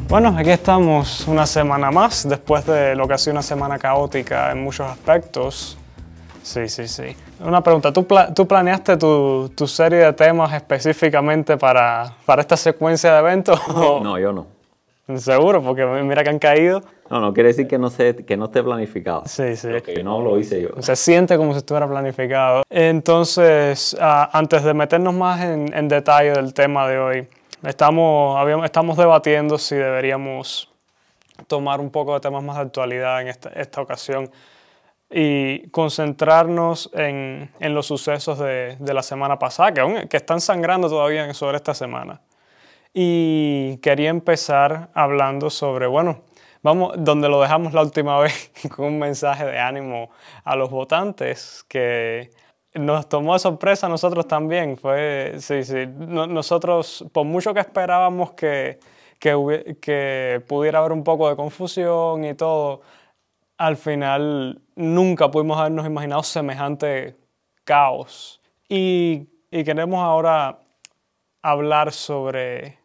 Bueno, 0.07 0.33
aquí 0.37 0.49
estamos 0.49 1.27
una 1.27 1.45
semana 1.45 1.91
más, 1.91 2.27
después 2.27 2.65
de 2.65 2.95
lo 2.95 3.07
que 3.07 3.13
ha 3.13 3.17
sido 3.17 3.33
una 3.33 3.43
semana 3.43 3.77
caótica 3.77 4.51
en 4.51 4.63
muchos 4.63 4.89
aspectos. 4.89 5.77
Sí, 6.41 6.67
sí, 6.67 6.87
sí. 6.87 7.15
Una 7.39 7.61
pregunta, 7.61 7.91
¿tú, 7.91 8.07
tú 8.33 8.47
planeaste 8.47 8.97
tu, 8.97 9.51
tu, 9.55 9.67
serie 9.67 9.99
de 9.99 10.13
temas 10.13 10.51
específicamente 10.53 11.57
para, 11.57 12.13
para 12.25 12.41
esta 12.41 12.57
secuencia 12.57 13.13
de 13.13 13.19
eventos? 13.19 13.59
No, 13.75 14.17
yo 14.17 14.31
no. 14.31 14.58
Seguro, 15.17 15.61
porque 15.61 15.85
mira 15.85 16.23
que 16.23 16.29
han 16.29 16.39
caído. 16.39 16.83
No, 17.09 17.19
no 17.19 17.33
quiere 17.33 17.47
decir 17.49 17.67
que 17.67 17.79
no, 17.79 17.89
se, 17.89 18.15
que 18.15 18.37
no 18.37 18.45
esté 18.45 18.61
planificado. 18.61 19.23
Sí, 19.25 19.55
sí. 19.55 19.69
que 19.83 20.03
no 20.03 20.21
lo 20.21 20.37
hice 20.37 20.61
yo. 20.61 20.69
Se 20.81 20.95
siente 20.95 21.37
como 21.37 21.53
si 21.53 21.59
estuviera 21.59 21.87
planificado. 21.87 22.63
Entonces, 22.69 23.97
ah, 23.99 24.29
antes 24.31 24.63
de 24.63 24.73
meternos 24.73 25.13
más 25.13 25.41
en, 25.41 25.73
en, 25.73 25.87
detalle 25.87 26.31
del 26.33 26.53
tema 26.53 26.87
de 26.87 26.99
hoy, 26.99 27.27
estamos, 27.63 28.37
habíamos, 28.37 28.65
estamos 28.65 28.97
debatiendo 28.97 29.57
si 29.57 29.75
deberíamos 29.75 30.71
tomar 31.47 31.79
un 31.79 31.89
poco 31.89 32.13
de 32.13 32.19
temas 32.19 32.43
más 32.43 32.57
de 32.57 32.63
actualidad 32.63 33.21
en 33.21 33.29
esta, 33.29 33.49
esta 33.49 33.81
ocasión 33.81 34.29
y 35.09 35.67
concentrarnos 35.69 36.91
en, 36.93 37.49
en 37.59 37.73
los 37.73 37.87
sucesos 37.87 38.37
de, 38.37 38.75
de, 38.77 38.93
la 38.93 39.01
semana 39.01 39.39
pasada, 39.39 39.71
que, 39.73 39.81
aún, 39.81 40.07
que 40.07 40.17
están 40.17 40.39
sangrando 40.39 40.87
todavía 40.87 41.33
sobre 41.33 41.57
esta 41.57 41.73
semana. 41.73 42.21
Y 42.93 43.77
quería 43.77 44.09
empezar 44.09 44.89
hablando 44.93 45.49
sobre, 45.49 45.87
bueno, 45.87 46.23
vamos 46.63 46.93
donde 46.97 47.29
lo 47.29 47.41
dejamos 47.41 47.73
la 47.73 47.81
última 47.81 48.19
vez 48.21 48.51
con 48.75 48.85
un 48.85 48.99
mensaje 48.99 49.45
de 49.45 49.59
ánimo 49.59 50.09
a 50.43 50.55
los 50.55 50.69
votantes 50.69 51.65
que 51.67 52.31
nos 52.73 53.09
tomó 53.09 53.33
de 53.33 53.39
sorpresa 53.39 53.87
a 53.87 53.89
nosotros 53.89 54.27
también. 54.27 54.77
Fue, 54.77 55.35
sí, 55.39 55.63
sí, 55.63 55.87
nosotros, 55.87 57.05
por 57.11 57.25
mucho 57.25 57.53
que 57.53 57.59
esperábamos 57.59 58.31
que, 58.31 58.79
que, 59.19 59.77
que 59.81 60.41
pudiera 60.47 60.79
haber 60.79 60.91
un 60.91 61.03
poco 61.03 61.29
de 61.29 61.35
confusión 61.35 62.25
y 62.25 62.33
todo, 62.35 62.81
al 63.57 63.77
final 63.77 64.61
nunca 64.75 65.29
pudimos 65.29 65.59
habernos 65.59 65.85
imaginado 65.85 66.23
semejante 66.23 67.15
caos. 67.63 68.41
Y, 68.67 69.27
y 69.51 69.63
queremos 69.63 69.99
ahora 70.03 70.59
hablar 71.41 71.91
sobre 71.91 72.78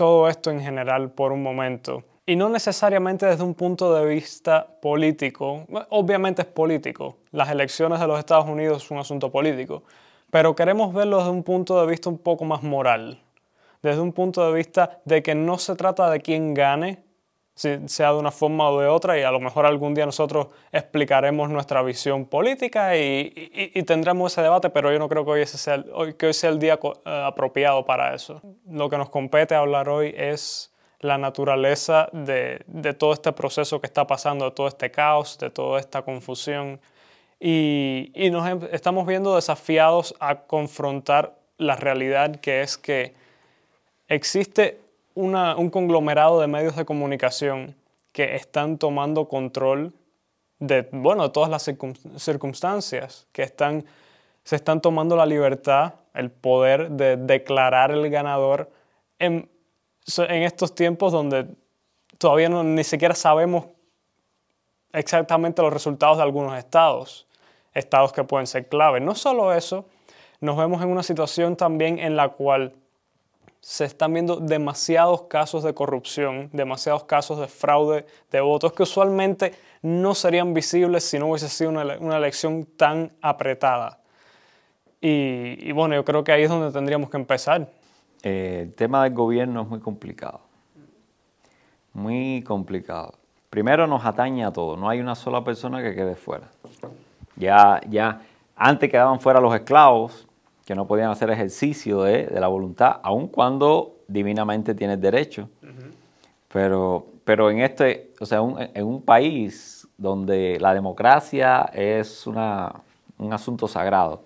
todo 0.00 0.30
esto 0.30 0.50
en 0.50 0.62
general 0.62 1.10
por 1.10 1.30
un 1.30 1.42
momento. 1.42 2.04
Y 2.24 2.34
no 2.34 2.48
necesariamente 2.48 3.26
desde 3.26 3.42
un 3.42 3.52
punto 3.52 3.94
de 3.94 4.06
vista 4.06 4.66
político. 4.80 5.66
Obviamente 5.90 6.40
es 6.40 6.48
político. 6.48 7.18
Las 7.32 7.50
elecciones 7.50 8.00
de 8.00 8.06
los 8.06 8.18
Estados 8.18 8.48
Unidos 8.48 8.82
es 8.82 8.90
un 8.90 8.96
asunto 8.96 9.30
político. 9.30 9.82
Pero 10.30 10.56
queremos 10.56 10.94
verlo 10.94 11.18
desde 11.18 11.28
un 11.28 11.42
punto 11.42 11.78
de 11.78 11.86
vista 11.86 12.08
un 12.08 12.16
poco 12.16 12.46
más 12.46 12.62
moral. 12.62 13.20
Desde 13.82 14.00
un 14.00 14.14
punto 14.14 14.46
de 14.46 14.54
vista 14.54 15.02
de 15.04 15.22
que 15.22 15.34
no 15.34 15.58
se 15.58 15.76
trata 15.76 16.08
de 16.08 16.22
quién 16.22 16.54
gane, 16.54 17.04
sea 17.86 18.12
de 18.12 18.18
una 18.18 18.30
forma 18.30 18.70
o 18.70 18.80
de 18.80 18.88
otra, 18.88 19.18
y 19.18 19.22
a 19.22 19.30
lo 19.30 19.40
mejor 19.40 19.66
algún 19.66 19.94
día 19.94 20.06
nosotros 20.06 20.48
explicaremos 20.72 21.50
nuestra 21.50 21.82
visión 21.82 22.24
política 22.24 22.96
y, 22.96 23.82
tendremos 23.86 24.32
ese 24.32 24.42
debate, 24.42 24.70
pero 24.70 24.92
yo 24.92 24.98
no 24.98 25.08
creo 25.08 25.24
que 25.24 25.30
hoy, 25.30 25.46
sea, 25.46 25.74
el, 25.74 25.90
hoy, 25.92 26.14
que 26.14 26.26
hoy 26.26 26.32
sea 26.32 26.50
el 26.50 26.58
día 26.58 26.78
eh, 26.82 27.22
apropiado 27.26 27.84
para 27.84 28.14
eso. 28.14 28.40
Lo 28.68 28.88
que 28.88 28.96
nos 28.96 29.10
compete 29.10 29.54
hablar 29.54 29.88
hoy 29.88 30.14
es 30.16 30.72
la 31.00 31.18
naturaleza 31.18 32.08
de, 32.12 32.64
todo 32.98 33.12
este 33.12 33.32
proceso 33.32 33.80
que 33.80 33.86
está 33.86 34.06
pasando, 34.06 34.46
de 34.46 34.50
todo 34.52 34.68
este 34.68 34.90
caos, 34.90 35.38
de 35.38 35.50
toda 35.50 35.80
esta 35.80 36.02
confusión. 36.02 36.80
Y, 37.38 38.12
nos 38.32 38.48
em, 38.48 38.60
estamos 38.72 39.06
viendo 39.06 39.34
desafiados 39.34 40.14
a 40.20 40.42
confrontar 40.42 41.34
la 41.58 41.76
realidad 41.76 42.36
que 42.36 42.62
es 42.62 42.78
que 42.78 43.14
existe 44.08 44.80
un 45.20 45.70
conglomerado 45.70 46.40
de 46.40 46.46
medios 46.46 46.76
de 46.76 46.84
comunicación 46.84 47.76
que 48.12 48.34
están 48.34 48.78
tomando 48.78 49.28
control 49.28 49.92
de, 50.58 50.88
bueno, 50.92 51.30
todas 51.30 51.48
las 51.48 51.70
circunstancias, 52.16 53.26
que 53.32 53.42
están, 53.42 53.84
se 54.44 54.56
están 54.56 54.80
tomando 54.80 55.16
la 55.16 55.26
libertad, 55.26 55.94
el 56.14 56.30
poder 56.30 56.90
de 56.90 57.16
declarar 57.16 57.90
el 57.92 58.08
ganador 58.10 58.70
en, 59.18 59.48
en 60.18 60.42
estos 60.42 60.74
tiempos 60.74 61.12
donde 61.12 61.46
todavía 62.18 62.48
no, 62.48 62.62
ni 62.62 62.84
siquiera 62.84 63.14
sabemos 63.14 63.66
exactamente 64.92 65.62
los 65.62 65.72
resultados 65.72 66.18
de 66.18 66.24
algunos 66.24 66.58
estados, 66.58 67.26
estados 67.72 68.12
que 68.12 68.24
pueden 68.24 68.46
ser 68.46 68.68
clave. 68.68 69.00
No 69.00 69.14
solo 69.14 69.54
eso, 69.54 69.86
nos 70.40 70.56
vemos 70.56 70.82
en 70.82 70.88
una 70.88 71.02
situación 71.02 71.56
también 71.56 71.98
en 71.98 72.16
la 72.16 72.30
cual 72.30 72.74
se 73.60 73.84
están 73.84 74.14
viendo 74.14 74.36
demasiados 74.36 75.22
casos 75.22 75.62
de 75.62 75.74
corrupción, 75.74 76.48
demasiados 76.52 77.04
casos 77.04 77.38
de 77.38 77.46
fraude 77.46 78.06
de 78.30 78.40
votos 78.40 78.72
que 78.72 78.82
usualmente 78.82 79.52
no 79.82 80.14
serían 80.14 80.54
visibles 80.54 81.04
si 81.04 81.18
no 81.18 81.28
hubiese 81.28 81.48
sido 81.48 81.70
una, 81.70 82.16
elección 82.16 82.64
tan 82.64 83.12
apretada. 83.20 83.98
Y, 85.02 85.72
bueno, 85.72 85.94
yo 85.94 86.04
creo 86.04 86.24
que 86.24 86.32
ahí 86.32 86.42
es 86.42 86.50
donde 86.50 86.72
tendríamos 86.72 87.08
que 87.08 87.16
empezar. 87.16 87.68
Eh, 88.22 88.64
el 88.64 88.74
tema 88.74 89.04
del 89.04 89.14
gobierno 89.14 89.62
es 89.62 89.68
muy 89.68 89.80
complicado. 89.80 90.40
Muy 91.92 92.42
complicado. 92.42 93.14
Primero 93.48 93.86
nos 93.86 94.04
atañe 94.04 94.44
a 94.44 94.52
todos, 94.52 94.78
no 94.78 94.88
hay 94.88 95.00
una 95.00 95.14
sola 95.14 95.42
persona 95.42 95.82
que 95.82 95.94
quede 95.94 96.14
fuera. 96.14 96.48
Ya, 97.36 97.80
ya, 97.88 98.20
antes 98.54 98.90
quedaban 98.90 99.20
fuera 99.20 99.40
los 99.40 99.54
esclavos, 99.54 100.28
que 100.70 100.76
no 100.76 100.86
podían 100.86 101.10
hacer 101.10 101.28
ejercicio 101.30 102.02
de, 102.02 102.30
la 102.30 102.46
voluntad, 102.46 103.00
aun 103.02 103.26
cuando 103.26 103.96
divinamente 104.06 104.72
tienes 104.72 105.00
derecho. 105.00 105.48
Pero, 106.46 107.06
pero 107.24 107.50
en 107.50 107.58
este, 107.58 108.12
o 108.20 108.24
sea, 108.24 108.38
en 108.38 108.86
un 108.86 109.02
país 109.02 109.88
donde 109.98 110.58
la 110.60 110.72
democracia 110.72 111.62
es 111.74 112.24
una, 112.24 112.72
un 113.18 113.32
asunto 113.32 113.66
sagrado, 113.66 114.22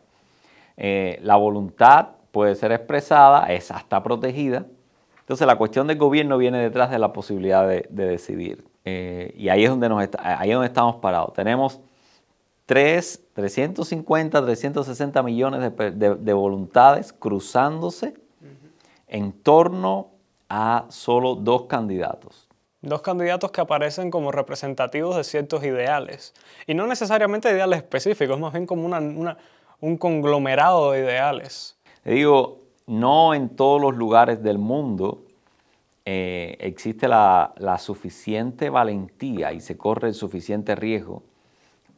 eh, 0.77 1.19
la 1.23 1.37
voluntad 1.37 2.09
puede 2.31 2.55
ser 2.57 2.73
expresada, 2.73 3.47
es 3.51 3.71
hasta 3.71 4.03
protegida. 4.03 4.67
Entonces 5.21 5.47
la 5.47 5.57
cuestión 5.57 5.87
del 5.87 5.97
gobierno 5.97 6.37
viene 6.37 6.59
detrás 6.59 6.91
de 6.91 6.99
la 6.99 7.15
posibilidad 7.15 7.67
de, 7.67 7.87
decidir. 7.89 8.67
Eh, 8.85 9.33
y 9.35 9.49
ahí 9.49 9.65
es, 9.65 9.71
donde 9.71 9.89
nos 9.89 10.07
ahí 10.19 10.51
es 10.51 10.55
donde 10.55 10.69
estamos 10.69 10.97
parados. 10.97 11.33
Tenemos 11.33 11.81
3, 12.67 13.23
350, 13.35 14.45
360 14.45 15.23
millones 15.23 15.73
de, 15.77 16.33
voluntades 16.33 17.13
cruzándose 17.13 18.15
en 19.07 19.33
torno 19.33 20.09
a 20.49 20.87
solo 20.89 21.35
dos 21.35 21.65
candidatos. 21.65 22.49
Dos 22.81 23.03
candidatos 23.03 23.51
que 23.51 23.61
aparecen 23.61 24.11
como 24.11 24.31
representativos 24.33 25.17
de 25.17 25.25
ciertos 25.25 25.65
ideales. 25.65 26.35
Y 26.67 26.75
no 26.75 26.87
necesariamente 26.87 27.51
ideales 27.51 27.79
específicos, 27.79 28.39
más 28.39 28.53
bien 28.53 28.67
como 28.67 28.87
un 29.81 29.97
conglomerado 29.97 30.93
de 30.93 31.01
ideales 31.01 31.75
digo, 32.13 32.61
no 32.87 33.35
en 33.35 33.51
todos 33.51 33.81
los 33.81 33.97
lugares 33.97 34.43
del 34.43 34.59
mundo 34.59 35.23
eh, 36.05 36.57
existe 36.61 37.09
la, 37.09 37.53
suficiente 37.79 38.69
valentía 38.69 39.53
y 39.53 39.61
se 39.61 39.77
corre 39.77 40.09
el 40.09 40.15
suficiente 40.15 40.75
riesgo 40.75 41.23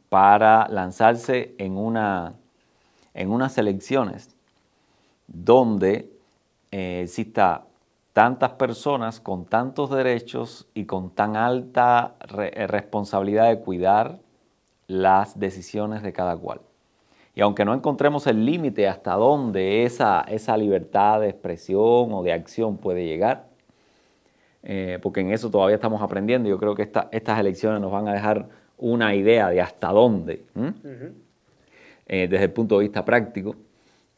para 0.09 0.67
lanzarse 0.69 1.55
en, 1.57 1.77
una, 1.77 2.33
en 3.13 3.31
unas 3.31 3.57
elecciones 3.57 4.35
donde 5.27 6.09
eh, 6.71 7.01
exista 7.03 7.65
tantas 8.13 8.51
personas 8.53 9.19
con 9.19 9.45
tantos 9.45 9.91
derechos 9.91 10.67
y 10.73 10.85
con 10.85 11.11
tan 11.11 11.35
alta 11.35 12.15
responsabilidad 12.19 13.49
de 13.49 13.59
cuidar 13.59 14.19
las 14.87 15.39
decisiones 15.39 16.01
de 16.01 16.13
cada 16.13 16.35
cual. 16.35 16.61
Y 17.35 17.41
aunque 17.41 17.65
no 17.65 17.75
encontremos 17.75 18.25
el 18.25 18.43
límite 18.45 18.87
hasta 18.87 19.13
dónde 19.13 19.83
esa, 19.83 20.21
esa 20.21 20.57
libertad 20.57 21.19
de 21.19 21.29
expresión 21.29 22.11
o 22.11 22.23
de 22.23 22.33
acción 22.33 22.77
puede 22.77 23.05
llegar, 23.05 23.45
eh, 24.63 24.97
porque 25.03 25.21
en 25.21 25.31
eso 25.31 25.51
todavía 25.51 25.75
estamos 25.75 26.01
aprendiendo, 26.01 26.49
yo 26.49 26.57
creo 26.57 26.73
que 26.73 26.81
estas 26.81 27.39
elecciones 27.39 27.79
nos 27.79 27.91
van 27.91 28.07
a 28.07 28.13
dejar 28.13 28.49
una 28.77 29.15
idea 29.15 29.49
de 29.49 29.61
hasta 29.61 29.89
dónde, 29.89 30.45
eh, 32.05 32.27
desde 32.29 32.45
el 32.45 32.51
punto 32.51 32.77
de 32.77 32.85
vista 32.85 33.03
práctico. 33.03 33.55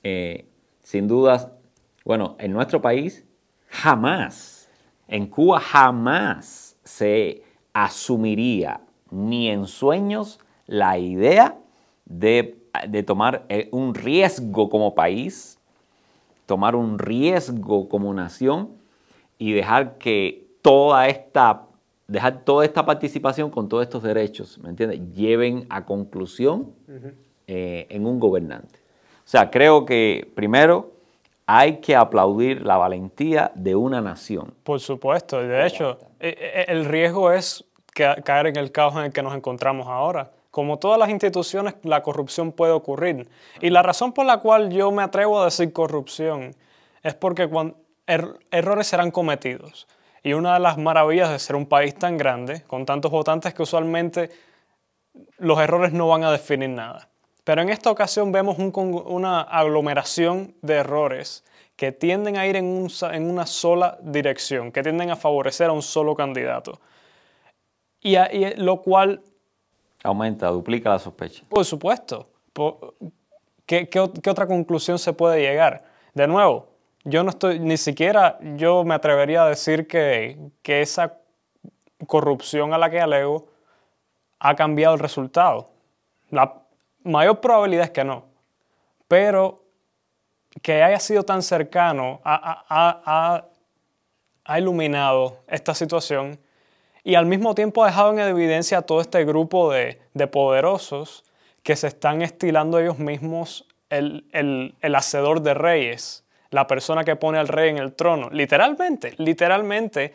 Eh, 0.03 0.45
sin 0.83 1.07
dudas, 1.07 1.49
bueno, 2.05 2.35
en 2.39 2.51
nuestro 2.51 2.81
país 2.81 3.25
jamás, 3.67 4.69
en 5.07 5.27
Cuba 5.27 5.59
jamás 5.59 6.77
se 6.83 7.43
asumiría 7.73 8.81
ni 9.11 9.49
en 9.49 9.65
sueños 9.65 10.39
la 10.67 10.97
idea 10.97 11.57
de 12.05 12.59
de 12.87 13.03
tomar 13.03 13.45
eh, 13.49 13.69
un 13.71 13.93
riesgo 13.93 14.69
como 14.69 14.95
país, 14.95 15.59
tomar 16.45 16.75
un 16.75 16.99
riesgo 16.99 17.89
como 17.89 18.13
nación 18.13 18.69
y 19.37 19.53
dejar 19.53 19.97
que 19.97 20.47
toda 20.61 21.07
esta, 21.07 21.63
dejar 22.09 22.43
toda 22.43 22.65
esta 22.65 22.85
participación 22.85 23.49
con 23.49 23.69
todos 23.69 23.83
estos 23.83 24.03
derechos, 24.03 24.57
¿me 24.59 24.69
entiendes?, 24.69 24.99
lleven 25.13 25.65
a 25.69 25.85
conclusión 25.85 26.73
eh, 27.47 27.87
en 27.89 28.05
un 28.05 28.19
gobernante. 28.19 28.79
O 29.19 29.29
sea, 29.29 29.49
creo 29.49 29.85
que 29.85 30.29
primero 30.35 30.91
hay 31.45 31.77
que 31.77 31.95
aplaudir 31.95 32.61
la 32.63 32.77
valentía 32.77 33.51
de 33.55 33.75
una 33.75 34.01
nación. 34.01 34.53
Por 34.63 34.79
supuesto, 34.79 35.41
de 35.41 35.65
hecho, 35.65 35.97
eh, 36.19 36.65
el 36.67 36.85
riesgo 36.85 37.31
es 37.31 37.63
caer 37.93 38.47
en 38.47 38.57
el 38.57 38.71
caos 38.71 38.95
en 38.95 39.03
el 39.05 39.13
que 39.13 39.23
nos 39.23 39.35
encontramos 39.35 39.87
ahora 39.87 40.31
como 40.51 40.77
todas 40.77 40.97
las 40.97 41.09
instituciones, 41.09 41.75
la 41.83 42.01
corrupción 42.01 42.51
puede 42.51 42.71
ocurrir. 42.71 43.29
Y 43.61 43.69
la 43.69 43.83
razón 43.83 44.13
por 44.13 44.25
la 44.25 44.37
cual 44.37 44.71
yo 44.71 44.91
me 44.91 45.03
atrevo 45.03 45.39
a 45.39 45.45
decir 45.45 45.71
corrupción 45.71 46.55
es 47.03 47.13
porque 47.13 47.47
cuando 47.47 47.77
er-, 48.07 48.37
errores 48.51 48.87
serán 48.87 49.11
cometidos. 49.11 49.87
Y 50.23 50.33
una 50.33 50.53
de 50.53 50.59
las 50.59 50.77
maravillas 50.77 51.29
de 51.29 51.39
ser 51.39 51.55
un 51.55 51.65
país 51.65 51.95
tan 51.95 52.17
grande, 52.17 52.63
con 52.67 52.85
tantos 52.85 53.11
votantes, 53.11 53.53
que 53.53 53.63
usualmente 53.63 54.29
los 55.37 55.59
errores 55.59 55.93
no 55.93 56.07
van 56.07 56.23
a 56.23 56.31
definir 56.31 56.69
nada. 56.69 57.09
Pero 57.43 57.61
en 57.61 57.69
esta 57.69 57.89
ocasión 57.89 58.31
vemos 58.31 58.57
una 58.59 59.41
aglomeración 59.41 60.55
de 60.61 60.75
errores 60.75 61.43
que 61.75 61.91
tienden 61.91 62.37
a 62.37 62.45
ir 62.45 62.57
en, 62.57 62.87
en, 63.11 63.29
una 63.29 63.45
sola 63.45 63.97
dirección, 64.01 64.71
que 64.71 64.83
tienden 64.83 65.09
a 65.11 65.15
favorecer 65.15 65.69
a 65.69 65.73
un 65.73 65.81
solo 65.81 66.15
candidato. 66.15 66.79
Y, 68.01 68.17
y 68.17 68.55
lo 68.57 68.81
cual 68.81 69.21
Aumenta, 70.03 70.47
duplica 70.47 70.89
la 70.89 70.99
sospecha. 70.99 71.43
Por 71.49 71.65
supuesto. 71.65 72.29
¿Qué, 73.65 73.89
otra 73.99 74.47
conclusión 74.47 74.97
se 74.97 75.13
puede 75.13 75.41
llegar? 75.41 75.83
De 76.13 76.27
nuevo, 76.27 76.68
yo 77.09 77.23
no 77.23 77.29
estoy, 77.29 77.59
ni 77.59 77.77
siquiera 77.77 78.37
yo 78.55 78.83
me 78.83 78.95
atrevería 78.95 79.43
a 79.43 79.49
decir 79.49 79.87
que, 79.87 80.37
que 80.61 80.81
esa 80.81 81.17
corrupción 82.07 82.73
a 82.73 82.77
la 82.77 82.89
que 82.89 83.01
alego 83.01 83.47
ha 84.39 84.55
cambiado 84.55 84.95
el 84.95 84.99
resultado. 84.99 85.69
La 86.29 86.61
mayor 87.03 87.41
probabilidad 87.41 87.85
es 87.85 87.91
que 87.91 88.03
no. 88.03 88.25
Pero 89.07 89.63
que 90.61 90.83
haya 90.83 90.99
sido 90.99 91.23
tan 91.23 91.41
cercano 91.41 92.21
ha, 92.23 93.45
iluminado 94.57 95.37
esta 95.47 95.75
situación 95.75 96.39
y 97.03 97.13
al 97.13 97.27
mismo 97.27 97.53
tiempo 97.53 97.83
ha 97.83 97.87
dejado 97.87 98.11
en 98.13 98.19
evidencia 98.19 98.79
a 98.79 98.81
todo 98.81 98.99
este 98.99 99.23
grupo 99.23 99.71
de, 99.71 99.99
poderosos 100.31 101.23
que 101.61 101.75
se 101.75 101.87
están 101.87 102.23
estilando 102.23 102.79
ellos 102.79 102.97
mismos 102.97 103.67
el, 103.89 104.27
el, 104.31 104.95
hacedor 104.95 105.41
de 105.41 105.53
reyes, 105.53 106.23
la 106.51 106.67
persona 106.67 107.03
que 107.03 107.15
pone 107.15 107.37
al 107.37 107.47
rey 107.47 107.69
en 107.69 107.77
el 107.77 107.93
trono. 107.93 108.29
Literalmente, 108.31 109.13
literalmente 109.17 110.13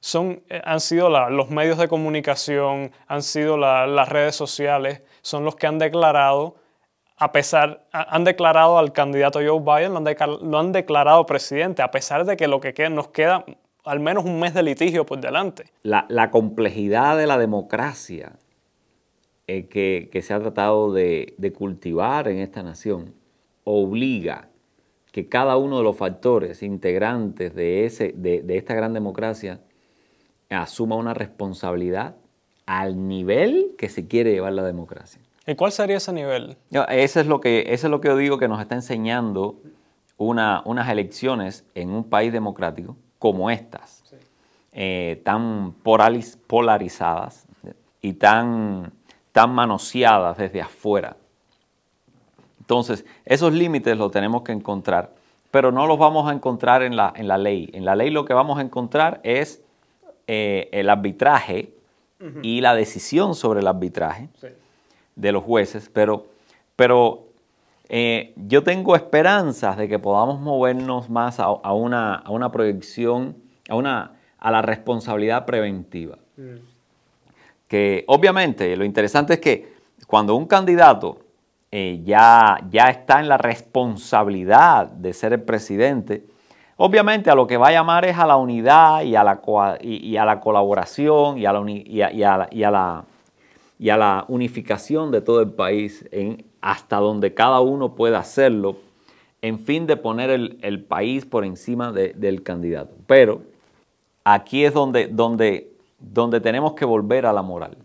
son, 0.00 0.42
eh, 0.48 0.60
han 0.64 0.80
sido 0.80 1.08
los 1.30 1.50
medios 1.50 1.78
de 1.78 1.88
comunicación, 1.88 2.92
han 3.06 3.22
sido 3.22 3.56
las 3.56 4.08
redes 4.08 4.36
sociales, 4.36 5.02
son 5.22 5.44
los 5.44 5.56
que 5.56 5.66
han 5.66 5.78
declarado, 5.78 6.56
a 7.16 7.30
pesar, 7.30 7.86
han 7.92 8.24
declarado 8.24 8.78
al 8.78 8.92
candidato 8.92 9.38
Joe 9.38 9.60
Biden, 9.60 9.92
lo 9.92 10.58
han, 10.58 10.72
declarado 10.72 11.24
presidente, 11.24 11.80
a 11.80 11.90
pesar 11.92 12.24
de 12.24 12.36
que 12.36 12.48
lo 12.48 12.60
que 12.60 12.90
nos 12.90 13.08
queda 13.08 13.44
al 13.84 14.00
menos 14.00 14.24
un 14.24 14.38
mes 14.38 14.54
de 14.54 14.62
litigio 14.62 15.06
por 15.06 15.20
delante. 15.20 15.66
La, 15.82 16.30
complejidad 16.30 17.16
de 17.16 17.26
la 17.26 17.38
democracia 17.38 18.32
eh, 19.46 19.66
que, 19.66 20.22
se 20.22 20.34
ha 20.34 20.40
tratado 20.40 20.92
de, 20.92 21.52
cultivar 21.56 22.28
en 22.28 22.38
esta 22.38 22.62
nación 22.62 23.14
obliga 23.64 24.48
que 25.12 25.28
cada 25.28 25.56
uno 25.58 25.78
de 25.78 25.84
los 25.84 25.96
factores 25.96 26.62
integrantes 26.62 27.54
de, 27.54 27.84
ese, 27.84 28.12
de, 28.16 28.42
esta 28.56 28.74
gran 28.74 28.94
democracia 28.94 29.60
asuma 30.48 30.96
una 30.96 31.14
responsabilidad 31.14 32.16
al 32.66 33.06
nivel 33.06 33.74
que 33.76 33.88
se 33.88 34.08
quiere 34.08 34.32
llevar 34.32 34.54
la 34.54 34.64
democracia. 34.64 35.20
¿Y 35.46 35.54
cuál 35.54 35.70
sería 35.72 35.98
ese 35.98 36.12
nivel? 36.12 36.56
Eso 36.88 37.20
es 37.20 37.26
lo 37.26 37.40
que, 37.40 37.66
es 37.68 37.84
lo 37.84 38.00
que 38.00 38.08
yo 38.08 38.16
digo 38.16 38.38
que 38.38 38.48
nos 38.48 38.60
está 38.60 38.74
enseñando 38.74 39.60
una, 40.16 40.62
unas 40.64 40.88
elecciones 40.88 41.66
en 41.74 41.90
un 41.90 42.04
país 42.04 42.32
democrático 42.32 42.96
como 43.18 43.50
estas, 43.50 44.02
eh, 44.72 45.20
tan 45.24 45.74
polarizadas 45.74 47.46
y 48.00 48.14
tan, 48.14 48.92
tan 49.32 49.50
manoseadas 49.54 50.38
desde 50.38 50.62
afuera. 50.62 51.16
Entonces, 52.72 53.04
esos 53.26 53.52
límites 53.52 53.98
los 53.98 54.10
tenemos 54.10 54.40
que 54.40 54.52
encontrar, 54.52 55.10
pero 55.50 55.70
no 55.70 55.86
los 55.86 55.98
vamos 55.98 56.26
a 56.30 56.32
encontrar 56.32 56.82
en 56.82 56.96
la, 56.96 57.12
en 57.14 57.28
la 57.28 57.36
ley. 57.36 57.68
En 57.74 57.84
la 57.84 57.94
ley 57.94 58.08
lo 58.08 58.24
que 58.24 58.32
vamos 58.32 58.58
a 58.58 58.62
encontrar 58.62 59.20
es 59.24 59.62
eh, 60.26 60.70
el 60.72 60.88
arbitraje 60.88 61.74
y 62.40 62.62
la 62.62 62.74
decisión 62.74 63.34
sobre 63.34 63.60
el 63.60 63.66
arbitraje 63.66 64.30
de 65.16 65.32
los 65.32 65.44
jueces, 65.44 65.90
pero, 65.92 66.28
pero 66.74 67.24
eh, 67.90 68.32
yo 68.36 68.62
tengo 68.62 68.96
esperanzas 68.96 69.76
de 69.76 69.86
que 69.86 69.98
podamos 69.98 70.40
movernos 70.40 71.10
más 71.10 71.40
a, 71.40 71.50
una, 71.74 72.22
proyección, 72.52 73.36
a, 73.68 73.74
una, 73.74 74.12
a 74.38 74.50
la 74.50 74.62
responsabilidad 74.62 75.44
preventiva. 75.44 76.16
Mm. 76.38 76.56
Que 77.68 78.04
obviamente 78.06 78.74
lo 78.76 78.84
interesante 78.86 79.34
es 79.34 79.40
que 79.40 79.74
cuando 80.06 80.36
un 80.36 80.46
candidato 80.46 81.21
eh, 81.74 82.02
ya, 82.04 82.58
ya 82.70 82.90
está 82.90 83.18
en 83.20 83.28
la 83.28 83.38
responsabilidad 83.38 84.88
de 84.88 85.14
ser 85.14 85.32
el 85.32 85.40
presidente, 85.42 86.22
obviamente 86.76 87.30
a 87.30 87.34
lo 87.34 87.46
que 87.46 87.56
va 87.56 87.68
a 87.68 87.72
llamar 87.72 88.04
es 88.04 88.18
a 88.18 88.26
la 88.26 88.36
unidad 88.36 89.02
y 89.04 89.16
a 89.16 89.24
la, 89.24 89.40
y, 89.80 90.16
a 90.18 90.26
la 90.26 90.38
colaboración 90.38 91.38
y 91.38 91.46
a 91.46 91.52
la, 91.54 91.70
y 91.70 92.02
a, 92.02 92.34
a 92.34 92.70
la, 92.70 93.04
y 93.78 93.88
a 93.88 93.96
la 93.96 94.24
unificación 94.28 95.10
de 95.10 95.22
todo 95.22 95.40
el 95.40 95.50
país 95.50 96.06
en, 96.12 96.44
hasta 96.60 96.98
donde 96.98 97.32
cada 97.32 97.60
uno 97.60 97.94
pueda 97.94 98.18
hacerlo, 98.18 98.76
en 99.40 99.58
fin 99.58 99.86
de 99.86 99.96
poner 99.96 100.28
el, 100.28 100.84
país 100.84 101.24
por 101.24 101.42
encima 101.42 101.90
del 101.90 102.42
candidato. 102.42 102.94
Pero 103.06 103.42
aquí 104.24 104.64
es 104.64 104.74
donde, 104.74 105.06
donde, 105.06 105.72
donde 105.98 106.40
tenemos 106.40 106.74
que 106.74 106.84
volver 106.84 107.24
a 107.24 107.32
la 107.32 107.40
moral, 107.42 107.78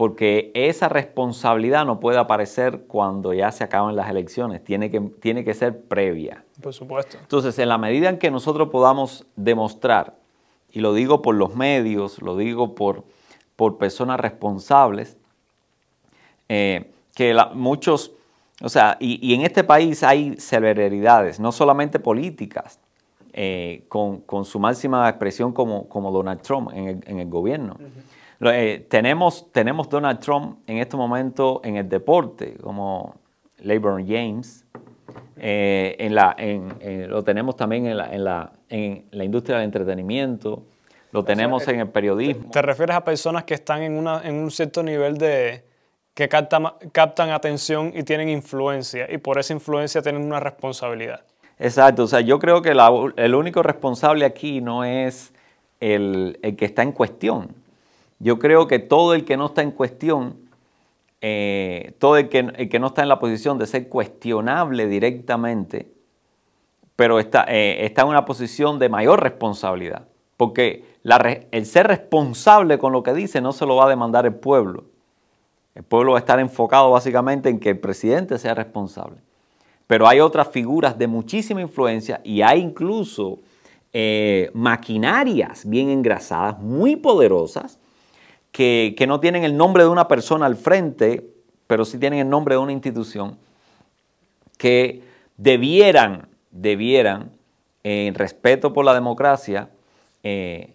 porque 0.00 0.50
esa 0.54 0.88
responsabilidad 0.88 1.84
no 1.84 2.00
puede 2.00 2.16
aparecer 2.16 2.84
cuando 2.88 3.34
ya 3.34 3.52
se 3.52 3.64
acaban 3.64 3.96
las 3.96 4.08
elecciones, 4.08 4.64
tiene 4.64 4.90
que, 4.90 4.98
tiene 4.98 5.44
que 5.44 5.52
ser 5.52 5.78
previa. 5.78 6.42
Por 6.62 6.72
supuesto. 6.72 7.18
Entonces, 7.20 7.58
en 7.58 7.68
la 7.68 7.76
medida 7.76 8.08
en 8.08 8.16
que 8.16 8.30
nosotros 8.30 8.70
podamos 8.70 9.26
demostrar, 9.36 10.16
y 10.72 10.80
lo 10.80 10.94
digo 10.94 11.20
por 11.20 11.34
los 11.34 11.54
medios, 11.54 12.22
lo 12.22 12.38
digo 12.38 12.74
por, 12.74 13.04
por 13.56 13.76
personas 13.76 14.18
responsables, 14.18 15.18
eh, 16.48 16.90
que 17.14 17.36
muchos, 17.52 18.12
o 18.62 18.70
sea, 18.70 18.96
y, 19.00 19.34
en 19.34 19.42
este 19.42 19.64
país 19.64 20.02
hay 20.02 20.34
celeridades, 20.38 21.38
no 21.38 21.52
solamente 21.52 21.98
políticas, 21.98 22.80
eh, 23.34 23.84
con, 23.88 24.24
su 24.46 24.58
máxima 24.60 25.06
expresión 25.10 25.52
como, 25.52 25.90
como 25.90 26.10
Donald 26.10 26.40
Trump 26.40 26.70
en 26.72 27.18
el, 27.20 27.28
gobierno. 27.28 27.76
Eh, 28.40 28.86
tenemos, 28.88 29.52
tenemos 29.52 29.88
Donald 29.88 30.20
Trump 30.20 30.58
en 30.66 30.78
este 30.78 30.96
momento 30.96 31.60
en 31.64 31.76
el 31.76 31.88
deporte, 31.88 32.56
como 32.62 33.14
LeBron 33.58 34.06
James. 34.06 34.64
en 35.36 36.14
la, 36.14 36.36
lo 37.08 37.22
tenemos 37.24 37.56
también 37.56 37.86
en 37.86 37.96
la, 37.96 38.14
en, 38.14 38.24
la, 38.24 38.52
en 38.68 39.06
la 39.10 39.24
industria 39.24 39.56
del 39.56 39.66
entretenimiento, 39.66 40.62
lo 41.12 41.24
tenemos 41.24 41.66
en 41.68 41.80
el 41.80 41.88
periodismo. 41.88 42.50
¿Te 42.50 42.62
refieres 42.62 42.96
a 42.96 43.04
personas 43.04 43.44
que 43.44 43.54
están 43.54 43.82
en, 43.82 43.96
una, 43.96 44.22
en 44.22 44.36
un 44.36 44.50
cierto 44.50 44.82
nivel 44.82 45.18
de, 45.18 45.64
que 46.14 46.28
captan, 46.28 47.30
atención 47.30 47.92
y 47.94 48.02
tienen 48.02 48.28
influencia 48.28 49.06
y 49.10 49.18
por 49.18 49.38
esa 49.38 49.52
influencia 49.52 50.02
tienen 50.02 50.22
una 50.22 50.40
responsabilidad. 50.40 51.22
Exacto, 51.58 52.04
o 52.04 52.06
sea, 52.06 52.20
yo 52.20 52.38
creo 52.38 52.62
que 52.62 52.74
el 53.16 53.34
único 53.34 53.62
responsable 53.62 54.24
aquí 54.24 54.60
no 54.60 54.84
es 54.84 55.32
el, 55.78 56.38
que 56.58 56.64
está 56.64 56.82
en 56.82 56.92
cuestión. 56.92 57.54
Yo 58.20 58.38
creo 58.38 58.68
que 58.68 58.78
todo 58.78 59.14
el 59.14 59.24
que 59.24 59.38
no 59.38 59.46
está 59.46 59.62
en 59.62 59.70
cuestión, 59.70 60.36
eh, 61.22 61.94
todo 61.98 62.18
el 62.18 62.28
que, 62.28 62.42
no 62.78 62.86
está 62.86 63.02
en 63.02 63.08
la 63.08 63.18
posición 63.18 63.58
de 63.58 63.66
ser 63.66 63.88
cuestionable 63.88 64.86
directamente, 64.86 65.90
pero 66.96 67.18
está, 67.18 67.46
eh, 67.48 67.92
en 67.96 68.06
una 68.06 68.26
posición 68.26 68.78
de 68.78 68.90
mayor 68.90 69.22
responsabilidad. 69.22 70.06
Porque 70.36 70.84
el 71.02 71.66
ser 71.66 71.86
responsable 71.86 72.78
con 72.78 72.92
lo 72.92 73.02
que 73.02 73.14
dice 73.14 73.40
no 73.40 73.52
se 73.52 73.64
lo 73.64 73.76
va 73.76 73.86
a 73.86 73.88
demandar 73.88 74.26
el 74.26 74.34
pueblo. 74.34 74.84
El 75.74 75.82
pueblo 75.82 76.12
va 76.12 76.18
a 76.18 76.20
estar 76.20 76.38
enfocado 76.40 76.90
básicamente 76.90 77.48
en 77.48 77.58
que 77.58 77.70
el 77.70 77.78
presidente 77.78 78.38
sea 78.38 78.54
responsable. 78.54 79.16
Pero 79.86 80.06
hay 80.06 80.20
otras 80.20 80.48
figuras 80.48 80.98
de 80.98 81.06
muchísima 81.06 81.62
influencia 81.62 82.20
y 82.22 82.42
hay 82.42 82.60
incluso 82.60 83.40
eh, 83.92 84.50
maquinarias 84.54 85.68
bien 85.68 85.88
engrasadas, 85.88 86.60
muy 86.60 86.96
poderosas, 86.96 87.79
que, 88.52 89.04
no 89.06 89.20
tienen 89.20 89.44
el 89.44 89.56
nombre 89.56 89.82
de 89.82 89.88
una 89.88 90.08
persona 90.08 90.46
al 90.46 90.56
frente, 90.56 91.26
pero 91.66 91.84
sí 91.84 91.98
tienen 91.98 92.20
el 92.20 92.28
nombre 92.28 92.54
de 92.54 92.58
una 92.58 92.72
institución, 92.72 93.38
que 94.58 95.02
debieran, 95.36 96.28
debieran, 96.50 97.30
en 97.82 98.14
respeto 98.14 98.72
por 98.72 98.84
la 98.84 98.92
democracia, 98.92 99.70
eh, 100.22 100.74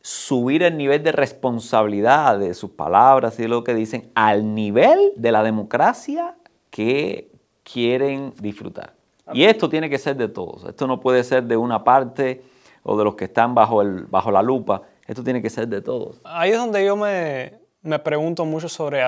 subir 0.00 0.62
el 0.62 0.76
nivel 0.78 1.02
de 1.02 1.12
responsabilidad 1.12 2.38
de 2.38 2.54
sus 2.54 2.70
palabras 2.70 3.38
y 3.38 3.42
de 3.42 3.48
lo 3.48 3.64
que 3.64 3.74
dicen 3.74 4.10
al 4.14 4.54
nivel 4.54 5.12
de 5.16 5.32
la 5.32 5.42
democracia 5.42 6.36
que 6.70 7.30
quieren 7.62 8.32
disfrutar. 8.40 8.94
Y 9.32 9.44
esto 9.44 9.68
tiene 9.68 9.90
que 9.90 9.98
ser 9.98 10.16
de 10.16 10.28
todos. 10.28 10.64
Esto 10.64 10.86
no 10.86 11.00
puede 11.00 11.22
ser 11.22 11.44
de 11.44 11.56
una 11.56 11.84
parte 11.84 12.42
o 12.82 12.96
de 12.96 13.04
los 13.04 13.14
que 13.14 13.24
están 13.24 13.54
bajo, 13.54 13.82
el, 13.82 14.04
bajo 14.04 14.30
la 14.30 14.42
lupa. 14.42 14.82
Esto 15.08 15.24
tiene 15.24 15.42
que 15.42 15.50
ser 15.50 15.66
de 15.66 15.80
todos. 15.80 16.20
Ahí 16.22 16.50
es 16.50 16.58
donde 16.58 16.84
yo 16.84 16.94
me, 16.94 17.58
pregunto 18.04 18.44
mucho 18.44 18.68
sobre 18.68 19.04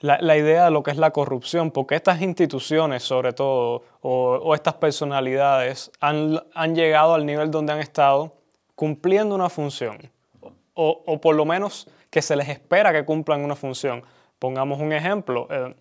la, 0.00 0.36
idea 0.36 0.66
de 0.66 0.70
lo 0.70 0.84
que 0.84 0.92
es 0.92 0.98
la 0.98 1.10
corrupción, 1.10 1.70
porque 1.70 1.96
estas 1.96 2.20
instituciones, 2.20 3.02
sobre 3.02 3.32
todo, 3.32 3.82
o, 4.02 4.54
estas 4.54 4.74
personalidades, 4.74 5.90
han, 5.98 6.40
han 6.54 6.74
llegado 6.76 7.14
al 7.14 7.26
nivel 7.26 7.50
donde 7.50 7.72
han 7.72 7.80
estado 7.80 8.34
cumpliendo 8.74 9.34
una 9.34 9.48
función, 9.48 9.98
o, 10.74 11.20
por 11.20 11.36
lo 11.36 11.44
menos 11.46 11.88
que 12.10 12.20
se 12.20 12.36
les 12.36 12.48
espera 12.48 12.92
que 12.92 13.04
cumplan 13.04 13.42
una 13.42 13.56
función. 13.56 14.02
Pongamos 14.38 14.78
un 14.78 14.92
ejemplo. 14.92 15.46
Eh, 15.50 15.74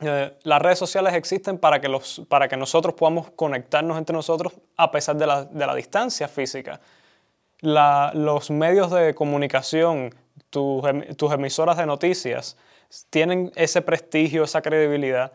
eh, 0.00 0.38
las 0.44 0.62
redes 0.62 0.78
sociales 0.78 1.14
existen 1.14 1.58
para 1.58 1.80
que, 1.80 1.88
los, 1.88 2.22
para 2.28 2.48
que 2.48 2.56
nosotros 2.56 2.94
podamos 2.94 3.30
conectarnos 3.32 3.98
entre 3.98 4.14
nosotros 4.14 4.52
a 4.76 4.90
pesar 4.90 5.16
de 5.16 5.26
la, 5.26 5.74
distancia 5.74 6.28
física. 6.28 6.80
Los 7.60 8.50
medios 8.50 8.90
de 8.90 9.14
comunicación, 9.14 10.14
tus, 10.50 10.82
tus 11.16 11.32
emisoras 11.32 11.76
de 11.76 11.86
noticias, 11.86 12.56
tienen 13.10 13.52
ese 13.54 13.82
prestigio, 13.82 14.44
esa 14.44 14.62
credibilidad 14.62 15.32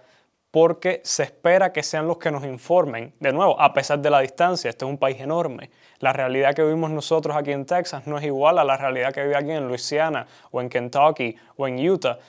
porque 0.53 1.01
se 1.03 1.23
espera 1.23 1.73
que 1.73 1.81
sean 1.81 2.05
los 2.05 2.19
que 2.19 2.29
nos 2.29 2.45
informen. 2.45 3.11
De 3.19 3.33
nuevo, 3.33 3.59
a 3.59 3.73
pesar 3.73 3.97
de 3.97 4.11
la 4.11 4.19
distancia, 4.19 4.69
este 4.69 4.85
es 4.85 4.89
un 4.91 4.99
país 4.99 5.19
enorme. 5.19 5.71
La 5.97 6.13
realidad 6.13 6.53
que 6.53 6.61
vivimos 6.61 6.91
nosotros 6.91 7.35
aquí 7.35 7.51
en 7.51 7.65
Texas 7.65 8.05
no 8.05 8.19
es 8.19 8.23
igual 8.23 8.59
a 8.59 8.63
la 8.63 8.77
realidad 8.77 9.11
que 9.11 9.23
vive 9.23 9.35
aquí 9.35 9.49
en 9.49 9.67
Louisiana 9.67 10.27
o 10.51 10.61
en 10.61 10.69
Kentucky 10.69 11.35
o 11.57 11.67
en 11.67 11.89
Utah. 11.89 12.19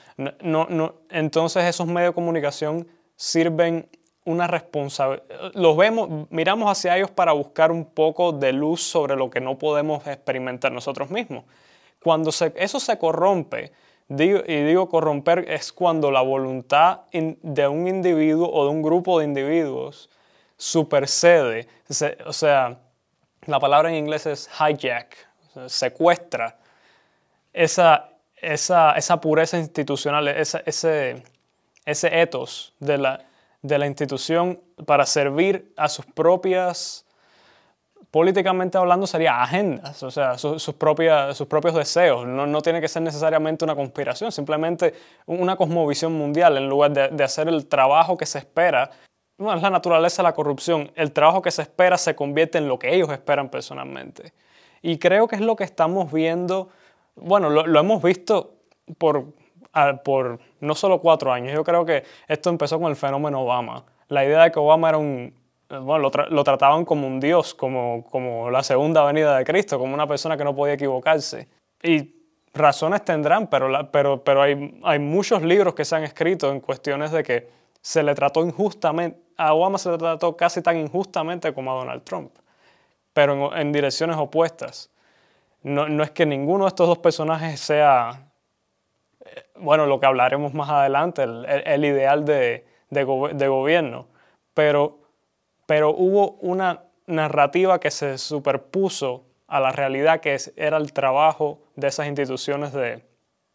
Entonces 1.11 1.65
esos 1.65 1.85
medios 1.85 2.09
de 2.09 2.15
comunicación 2.15 2.87
sirven 3.15 3.87
una 4.25 4.47
responsabilidad. 4.47 5.23
Los 5.53 5.77
vemos, 5.77 6.27
miramos 6.29 6.69
hacia 6.69 6.97
ellos 6.97 7.11
para 7.11 7.31
buscar 7.31 7.71
un 7.71 7.85
poco 7.85 8.31
de 8.31 8.51
luz 8.51 8.81
sobre 8.81 9.15
lo 9.15 9.29
que 9.29 9.39
no 9.39 9.57
podemos 9.57 10.05
experimentar 10.07 10.71
nosotros 10.71 11.09
mismos. 11.09 11.45
Cuando 12.01 12.31
eso 12.31 12.79
se 12.79 12.97
corrompe, 12.97 13.71
y 14.07 14.63
digo 14.63 14.87
corromper 14.89 15.49
es 15.49 15.71
cuando 15.71 16.11
la 16.11 16.21
voluntad 16.21 17.01
de 17.11 17.67
un 17.67 17.87
individuo 17.87 18.51
o 18.51 18.65
de 18.65 18.69
un 18.69 18.83
grupo 18.83 19.17
de 19.19 19.25
individuos 19.25 20.09
supercede, 20.57 21.67
o 22.25 22.33
sea, 22.33 22.77
la 23.45 23.59
palabra 23.59 23.89
en 23.89 23.95
inglés 23.95 24.25
es 24.25 24.49
hijack, 24.59 25.15
secuestra 25.67 26.57
esa, 27.53 28.09
esa, 28.35 28.91
esa 28.93 29.21
pureza 29.21 29.57
institucional, 29.57 30.27
ese, 30.27 30.63
ese 30.65 32.21
ethos 32.21 32.73
de 32.79 32.97
la, 32.97 33.25
de 33.67 33.79
la 33.79 33.87
institución 33.87 34.59
para 34.85 35.05
servir 35.05 35.73
a 35.75 35.89
sus 35.89 36.05
propias, 36.05 37.05
políticamente 38.11 38.77
hablando, 38.77 39.07
sería 39.07 39.41
agendas, 39.41 40.03
o 40.03 40.11
sea, 40.11 40.37
sus, 40.37 40.73
propias, 40.73 41.35
sus 41.35 41.47
propios 41.47 41.73
deseos. 41.75 42.27
No, 42.27 42.45
no, 42.45 42.61
tiene 42.61 42.79
que 42.79 42.87
ser 42.87 43.01
necesariamente 43.01 43.65
una 43.65 43.75
conspiración, 43.75 44.31
simplemente 44.31 44.93
una 45.25 45.55
cosmovisión 45.55 46.13
mundial 46.13 46.57
en 46.57 46.69
lugar 46.69 46.91
de, 47.11 47.23
hacer 47.23 47.47
el 47.47 47.67
trabajo 47.67 48.17
que 48.17 48.25
se 48.25 48.39
espera. 48.39 48.91
Bueno, 49.37 49.57
es 49.57 49.63
la 49.63 49.69
naturaleza 49.69 50.21
de 50.21 50.29
la 50.29 50.33
corrupción. 50.33 50.91
El 50.95 51.11
trabajo 51.11 51.41
que 51.41 51.51
se 51.51 51.63
espera 51.63 51.97
se 51.97 52.15
convierte 52.15 52.57
en 52.57 52.67
lo 52.67 52.79
que 52.79 52.93
ellos 52.93 53.09
esperan 53.09 53.49
personalmente. 53.49 54.33
Y 54.81 54.97
creo 54.99 55.27
que 55.27 55.35
es 55.35 55.41
lo 55.41 55.55
que 55.55 55.63
estamos 55.63 56.11
viendo, 56.11 56.69
bueno, 57.15 57.49
lo, 57.49 57.65
lo 57.65 57.79
hemos 57.79 58.03
visto 58.03 58.53
por 58.97 59.25
por 60.03 60.39
no 60.65 60.75
solo 60.75 60.99
cuatro 60.99 61.31
años. 61.31 61.53
Yo 61.53 61.63
creo 61.63 61.85
que 61.85 62.03
esto 62.27 62.49
empezó 62.49 62.79
con 62.79 62.89
el 62.89 62.95
fenómeno 62.95 63.41
Obama. 63.41 63.83
La 64.07 64.25
idea 64.25 64.43
de 64.43 64.51
que 64.51 64.59
Obama 64.59 64.89
era 64.89 64.97
un, 64.97 65.33
bueno, 65.69 66.11
lo, 66.29 66.43
trataban 66.43 66.85
como 66.85 67.07
un 67.07 67.19
dios, 67.19 67.53
como, 67.53 68.03
como 68.09 68.51
la 68.51 68.63
segunda 68.63 69.03
venida 69.03 69.37
de 69.37 69.43
Cristo, 69.43 69.79
como 69.79 69.93
una 69.93 70.07
persona 70.07 70.37
que 70.37 70.43
no 70.43 70.55
podía 70.55 70.73
equivocarse. 70.73 71.47
Y 71.81 72.15
razones 72.53 73.03
tendrán, 73.03 73.47
pero, 73.47 73.89
pero, 73.91 74.23
pero 74.23 74.41
hay, 74.41 74.79
hay 74.83 74.99
muchos 74.99 75.41
libros 75.41 75.73
que 75.73 75.85
se 75.85 75.95
han 75.95 76.03
escrito 76.03 76.51
en 76.51 76.59
cuestiones 76.59 77.11
de 77.11 77.23
que 77.23 77.49
se 77.81 78.03
le 78.03 78.15
trató 78.15 78.43
injustamente, 78.43 79.19
a 79.37 79.53
Obama 79.53 79.77
se 79.77 79.91
le 79.91 79.97
trató 79.97 80.35
casi 80.35 80.61
tan 80.61 80.77
injustamente 80.77 81.53
como 81.53 81.71
a 81.71 81.75
Donald 81.75 82.03
Trump, 82.03 82.31
pero 83.13 83.53
en, 83.53 83.59
en 83.59 83.71
direcciones 83.71 84.17
opuestas. 84.17 84.89
No, 85.61 85.89
no, 85.89 86.03
es 86.03 86.11
que 86.11 86.25
ninguno 86.25 86.65
de 86.65 86.69
estos 86.69 86.87
dos 86.87 86.99
personajes 86.99 87.59
sea 87.59 88.29
bueno, 89.59 89.85
lo 89.85 89.99
que 89.99 90.05
hablaremos 90.05 90.53
más 90.53 90.69
adelante, 90.69 91.23
el, 91.23 91.85
ideal 91.85 92.25
de, 92.25 92.65
gobierno, 93.47 94.07
pero, 94.53 94.99
pero 95.65 95.91
hubo 95.91 96.31
una 96.41 96.83
narrativa 97.07 97.79
que 97.79 97.91
se 97.91 98.17
superpuso 98.17 99.23
a 99.47 99.59
la 99.59 99.71
realidad 99.71 100.21
que 100.21 100.37
era 100.55 100.77
el 100.77 100.91
trabajo 100.93 101.59
de 101.75 101.87
esas 101.87 102.07
instituciones 102.07 102.73
de 102.73 103.03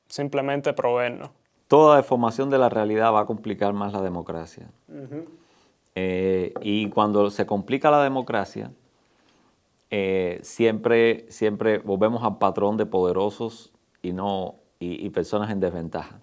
simplemente 0.09 0.73
proveernos. 0.73 1.31
Toda 1.69 1.97
deformación 1.97 2.51
de 2.51 2.59
la 2.59 2.69
realidad 2.69 3.13
va 3.13 3.21
a 3.21 3.27
complicar 3.27 3.73
más 3.73 3.93
la 3.93 4.03
democracia. 4.03 4.69
Eh, 5.95 6.53
y 6.63 6.89
cuando 6.89 7.31
se 7.31 7.47
complica 7.47 7.91
la 7.91 8.03
democracia, 8.03 8.71
eh, 9.91 10.39
siempre, 10.43 11.27
siempre 11.31 11.79
volvemos 11.79 12.23
al 12.23 12.39
patrón 12.39 12.77
de 12.77 12.87
poderosos 12.87 13.73
y 14.03 14.13
no 14.13 14.60
y, 14.81 15.11
personas 15.11 15.51
en 15.51 15.61
desventaja. 15.61 16.19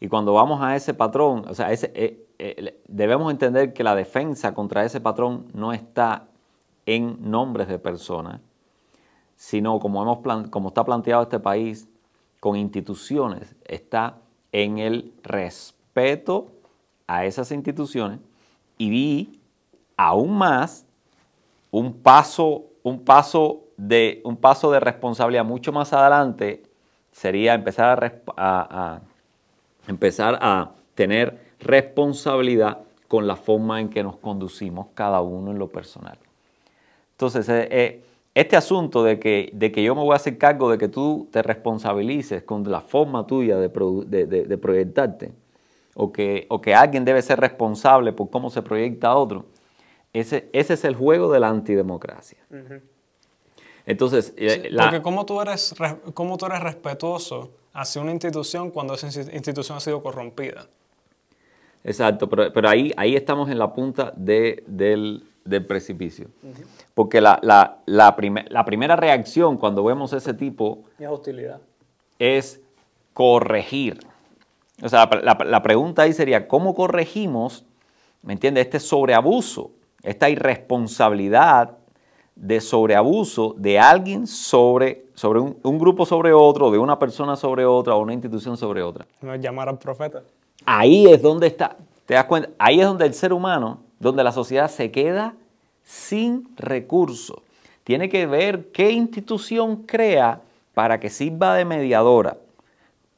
Y 0.00 0.08
cuando 0.08 0.32
vamos 0.32 0.62
a 0.62 0.76
ese 0.76 0.94
patrón, 0.94 1.44
o 1.48 1.54
sea, 1.54 1.72
eh, 1.72 2.26
eh, 2.38 2.80
debemos 2.86 3.30
entender 3.30 3.72
que 3.72 3.82
la 3.82 3.96
defensa 3.96 4.54
contra 4.54 4.84
ese 4.84 5.00
patrón 5.00 5.46
no 5.52 5.72
está 5.72 6.28
en 6.86 7.18
nombres 7.30 7.66
de 7.68 7.78
personas, 7.78 8.40
sino 9.36 9.80
como, 9.80 10.02
hemos 10.02 10.48
como 10.50 10.68
está 10.68 10.84
planteado 10.84 11.22
este 11.24 11.40
país, 11.40 11.88
con 12.38 12.56
instituciones, 12.56 13.56
está 13.64 14.18
en 14.52 14.78
el 14.78 15.12
respeto 15.22 16.52
a 17.06 17.24
esas 17.24 17.50
instituciones 17.50 18.20
y 18.78 18.90
vi 18.90 19.40
aún 19.96 20.36
más 20.36 20.86
un 21.70 21.94
paso, 21.94 22.66
un 22.82 23.00
paso 23.04 23.64
de, 23.76 24.20
un 24.24 24.36
paso 24.36 24.70
de 24.70 24.78
responsabilidad 24.78 25.44
mucho 25.44 25.72
más 25.72 25.92
adelante 25.92 26.62
sería 27.14 27.54
empezar 27.54 28.22
a, 28.36 29.00
empezar 29.86 30.36
a 30.42 30.72
tener 30.96 31.38
responsabilidad 31.60 32.78
con 33.06 33.28
la 33.28 33.36
forma 33.36 33.80
en 33.80 33.88
que 33.88 34.02
nos 34.02 34.16
conducimos 34.16 34.88
cada 34.94 35.20
uno 35.20 35.52
en 35.52 35.58
lo 35.60 35.68
personal. 35.68 36.18
Entonces, 37.12 37.48
eh, 37.48 37.68
eh, 37.70 38.04
este 38.34 38.56
asunto 38.56 39.04
de 39.04 39.20
que, 39.20 39.50
de 39.52 39.70
que 39.70 39.84
yo 39.84 39.94
me 39.94 40.02
voy 40.02 40.12
a 40.12 40.16
hacer 40.16 40.36
cargo 40.38 40.68
de 40.68 40.76
que 40.76 40.88
tú 40.88 41.28
te 41.30 41.40
responsabilices 41.40 42.42
con 42.42 42.68
la 42.68 42.80
forma 42.80 43.24
tuya 43.28 43.58
de, 43.58 43.68
proyectarte, 44.58 45.30
o 45.94 46.10
que, 46.10 46.46
o 46.50 46.60
que, 46.60 46.74
alguien 46.74 47.04
debe 47.04 47.22
ser 47.22 47.38
responsable 47.38 48.12
por 48.12 48.28
cómo 48.28 48.50
se 48.50 48.60
proyecta 48.60 49.08
a 49.08 49.16
otro, 49.16 49.44
ese, 50.12 50.50
ese 50.52 50.74
es 50.74 50.84
el 50.84 50.96
juego 50.96 51.32
de 51.32 51.38
la 51.38 51.48
antidemocracia. 51.48 52.38
Entonces, 53.86 54.32
eh, 54.36 54.70
porque 54.76 55.02
¿cómo 55.02 55.26
tú, 55.26 55.40
eres, 55.40 55.74
¿cómo 56.14 56.38
tú 56.38 56.46
eres 56.46 56.60
respetuoso 56.60 57.50
hacia 57.72 58.00
una 58.00 58.12
institución 58.12 58.70
cuando 58.70 58.94
esa 58.94 59.08
institución 59.32 59.76
ha 59.76 59.80
sido 59.80 60.02
corrompida? 60.02 60.66
Exacto, 61.84 62.28
pero, 62.28 62.68
ahí, 62.68 62.92
ahí 62.96 63.14
estamos 63.14 63.50
en 63.50 63.58
la 63.58 63.74
punta 63.74 64.10
de, 64.16 64.64
del, 64.66 65.24
del, 65.44 65.66
precipicio. 65.66 66.28
Porque 66.94 67.20
la, 67.20 67.38
la, 67.42 67.82
la, 67.84 68.16
la, 68.48 68.64
primera 68.64 68.96
reacción 68.96 69.58
cuando 69.58 69.84
vemos 69.84 70.14
ese 70.14 70.32
tipo... 70.32 70.84
Es 70.98 71.08
hostilidad. 71.08 71.60
Es 72.18 72.62
corregir. 73.12 73.98
O 74.82 74.88
sea, 74.88 75.10
la, 75.22 75.62
pregunta 75.62 76.02
ahí 76.02 76.14
sería, 76.14 76.48
¿cómo 76.48 76.74
corregimos, 76.74 77.66
me 78.22 78.32
entiendes, 78.32 78.64
este 78.64 78.80
sobreabuso, 78.80 79.70
esta 80.02 80.30
irresponsabilidad 80.30 81.76
de 82.36 82.60
sobreabuso 82.60 83.54
de 83.56 83.78
alguien 83.78 84.26
sobre, 84.26 85.06
sobre 85.14 85.40
un, 85.40 85.78
grupo 85.78 86.04
sobre 86.04 86.32
otro, 86.32 86.70
de 86.70 86.78
una 86.78 86.98
persona 86.98 87.36
sobre 87.36 87.64
otra 87.64 87.94
o 87.94 88.00
una 88.00 88.12
institución 88.12 88.56
sobre 88.56 88.82
otra. 88.82 89.06
No 89.20 89.34
llamar 89.36 89.68
al 89.68 89.78
profeta. 89.78 90.22
Ahí 90.66 91.06
es 91.06 91.22
donde 91.22 91.46
está, 91.46 91.76
te 92.06 92.14
das 92.14 92.24
cuenta, 92.24 92.50
ahí 92.58 92.80
es 92.80 92.86
donde 92.86 93.06
el 93.06 93.14
ser 93.14 93.32
humano, 93.32 93.80
donde 94.00 94.24
la 94.24 94.32
sociedad 94.32 94.68
se 94.68 94.90
queda 94.90 95.34
sin 95.84 96.48
recursos. 96.56 97.38
Tiene 97.84 98.08
que 98.08 98.26
ver 98.26 98.70
qué 98.72 98.90
institución 98.90 99.76
crea 99.84 100.40
para 100.72 100.98
que 100.98 101.10
sirva 101.10 101.54
de 101.54 101.64
mediadora. 101.64 102.38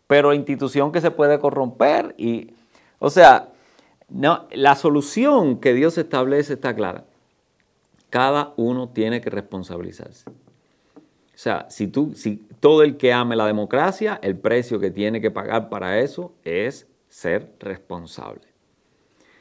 Pero 0.07 0.35
institución 0.35 0.93
que 0.93 1.01
se 1.01 1.11
puede 1.11 1.39
corromper 1.39 2.15
y, 2.19 2.51
o 2.99 3.11
sea, 3.11 3.49
no, 4.09 4.47
la 4.53 4.77
solución 4.77 5.59
que 5.59 5.73
Dios 5.73 5.99
establece 5.99 6.55
está 6.55 6.75
clara. 6.75 7.05
Cada 8.11 8.55
uno 8.57 8.89
tiene 8.89 9.21
que 9.21 9.31
responsabilizarse. 9.31 10.31
O 11.37 11.39
sea, 11.39 11.67
si, 11.69 11.89
tú, 11.89 12.15
si 12.15 12.37
todo 12.61 12.83
el 12.83 12.97
que 12.97 13.13
ame 13.13 13.37
la 13.37 13.47
democracia, 13.47 14.19
el 14.23 14.39
precio 14.39 14.81
que 14.81 14.91
tiene 14.91 15.21
que 15.21 15.31
pagar 15.31 15.69
para 15.69 16.01
eso 16.01 16.33
es 16.45 16.89
ser 17.09 17.53
responsable. 17.61 18.47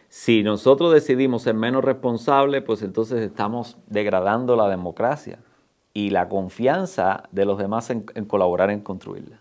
Si 0.09 0.43
nosotros 0.43 0.93
decidimos 0.93 1.43
ser 1.43 1.55
menos 1.55 1.83
responsables, 1.83 2.63
pues 2.63 2.81
entonces 2.81 3.21
estamos 3.21 3.77
degradando 3.87 4.55
la 4.55 4.69
democracia 4.69 5.39
y 5.93 6.09
la 6.09 6.27
confianza 6.27 7.23
de 7.31 7.45
los 7.45 7.57
demás 7.57 7.89
en, 7.89 8.05
en 8.13 8.25
colaborar 8.25 8.71
en 8.71 8.81
construirla. 8.81 9.39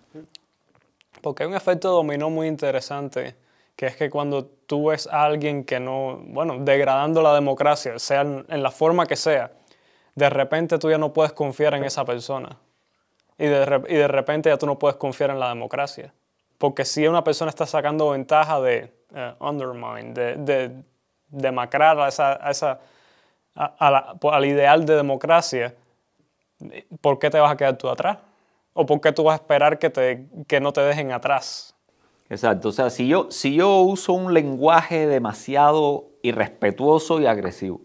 Porque 1.20 1.42
hay 1.42 1.48
un 1.48 1.56
efecto 1.56 1.90
dominó 1.90 2.30
muy 2.30 2.46
interesante 2.46 3.34
que 3.76 3.86
es 3.86 3.96
que 3.96 4.10
cuando 4.10 4.44
tú 4.44 4.88
ves 4.88 5.08
a 5.08 5.24
alguien 5.24 5.64
que 5.64 5.80
no, 5.80 6.18
bueno, 6.26 6.58
degradando 6.60 7.22
la 7.22 7.34
democracia, 7.34 7.98
sea 7.98 8.20
en, 8.20 8.62
la 8.62 8.70
forma 8.70 9.06
que 9.06 9.16
sea, 9.16 9.50
de 10.14 10.30
repente 10.30 10.78
tú 10.78 10.90
ya 10.90 10.98
no 10.98 11.12
puedes 11.12 11.32
confiar 11.32 11.74
en 11.74 11.84
esa 11.84 12.04
persona. 12.04 12.58
Y 13.36 13.46
de, 13.46 13.82
y 13.88 13.94
de 13.94 14.08
repente 14.08 14.48
ya 14.48 14.56
tú 14.56 14.66
no 14.66 14.78
puedes 14.78 14.96
confiar 14.96 15.30
en 15.30 15.40
la 15.40 15.48
democracia. 15.48 16.14
Porque 16.58 16.84
si 16.84 17.06
una 17.06 17.24
persona 17.24 17.48
está 17.48 17.66
sacando 17.66 18.10
ventaja 18.10 18.60
de 18.60 18.92
uh, 19.10 19.44
undermine, 19.44 20.14
de, 20.14 20.36
de 20.36 20.84
demacrar 21.28 21.98
a 21.98 22.08
esa, 22.08 22.46
a 22.46 22.50
esa, 22.50 22.80
al 23.54 24.44
ideal 24.44 24.86
de 24.86 24.94
democracia, 24.94 25.74
¿por 27.00 27.18
qué 27.18 27.30
te 27.30 27.40
vas 27.40 27.52
a 27.52 27.56
quedar 27.56 27.76
tú 27.76 27.88
atrás? 27.88 28.18
¿O 28.72 28.86
por 28.86 29.00
qué 29.00 29.12
tú 29.12 29.24
vas 29.24 29.34
a 29.34 29.42
esperar 29.42 29.78
que, 29.78 29.90
te, 29.90 30.26
que 30.46 30.60
no 30.60 30.72
te 30.72 30.80
dejen 30.80 31.12
atrás? 31.12 31.73
Exacto, 32.28 32.70
o 32.70 32.72
sea, 32.72 32.90
si 32.90 33.06
yo, 33.06 33.26
si 33.30 33.54
yo 33.54 33.80
uso 33.82 34.14
un 34.14 34.32
lenguaje 34.32 35.06
demasiado 35.06 36.06
irrespetuoso 36.22 37.20
y 37.20 37.26
agresivo, 37.26 37.80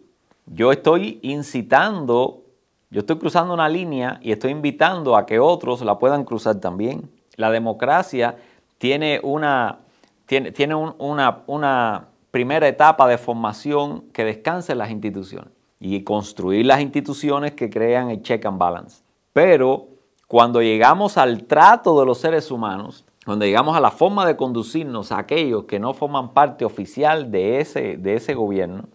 yo 0.45 0.71
estoy 0.71 1.19
incitando, 1.21 2.43
yo 2.89 3.01
estoy 3.01 3.17
cruzando 3.17 3.53
una 3.53 3.69
línea 3.69 4.19
y 4.23 4.31
estoy 4.31 4.51
invitando 4.51 5.17
a 5.17 5.25
que 5.25 5.39
otros 5.39 5.81
la 5.81 5.99
puedan 5.99 6.23
cruzar 6.23 6.59
también. 6.59 7.09
La 7.35 7.51
democracia 7.51 8.37
tiene 8.77 9.19
una, 9.21 9.79
tiene, 10.25 10.51
tiene 10.51 10.73
una, 10.73 11.43
una 11.47 12.07
primera 12.31 12.67
etapa 12.67 13.07
de 13.07 13.17
formación 13.17 14.01
que 14.13 14.23
descansa 14.23 14.71
en 14.71 14.79
las 14.79 14.89
instituciones 14.89 15.49
y 15.79 16.03
construir 16.03 16.65
las 16.65 16.81
instituciones 16.81 17.53
que 17.53 17.69
crean 17.69 18.09
el 18.09 18.21
check 18.21 18.45
and 18.45 18.57
balance. 18.57 19.03
Pero 19.33 19.87
cuando 20.27 20.61
llegamos 20.61 21.17
al 21.17 21.43
trato 21.43 21.99
de 21.99 22.05
los 22.05 22.17
seres 22.17 22.51
humanos, 22.51 23.05
cuando 23.29 23.45
llegamos 23.45 23.77
a 23.77 23.79
la 23.79 23.91
forma 23.91 24.25
de 24.25 24.35
conducirnos 24.35 25.11
a 25.11 25.19
aquellos 25.19 25.65
que 25.65 25.77
no 25.77 25.93
forman 25.93 26.33
parte 26.33 26.65
oficial 26.65 27.29
de 27.29 27.59
ese, 27.59 27.95
de 27.95 28.15
ese 28.15 28.33
gobierno, 28.33 28.85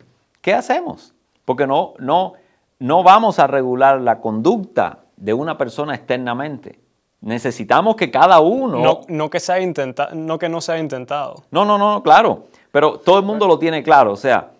¿qué 0.40 0.52
hacemos? 0.52 1.14
Porque 1.44 1.68
no, 1.68 1.94
no, 2.00 2.32
no 2.80 3.04
vamos 3.04 3.38
a 3.38 3.46
regular 3.46 4.00
la 4.00 4.20
conducta 4.20 5.04
de 5.16 5.34
una 5.34 5.56
persona 5.56 5.94
externamente. 5.94 6.80
Necesitamos 7.20 7.94
que 7.94 8.10
cada 8.10 8.40
uno... 8.40 8.80
No, 8.80 9.00
no 9.06 9.30
que, 9.30 9.38
sea 9.38 9.60
intenta 9.60 10.08
no 10.12 10.36
que 10.36 10.48
no 10.48 10.60
sea 10.60 10.80
intentado. 10.80 11.44
No, 11.52 11.64
no, 11.64 11.78
no, 11.78 12.02
claro. 12.02 12.46
Pero 12.72 12.98
todo 12.98 13.20
el 13.20 13.24
mundo 13.24 13.46
lo 13.46 13.60
tiene 13.60 13.84
claro. 13.84 14.10
O 14.10 14.16
sea, 14.16 14.50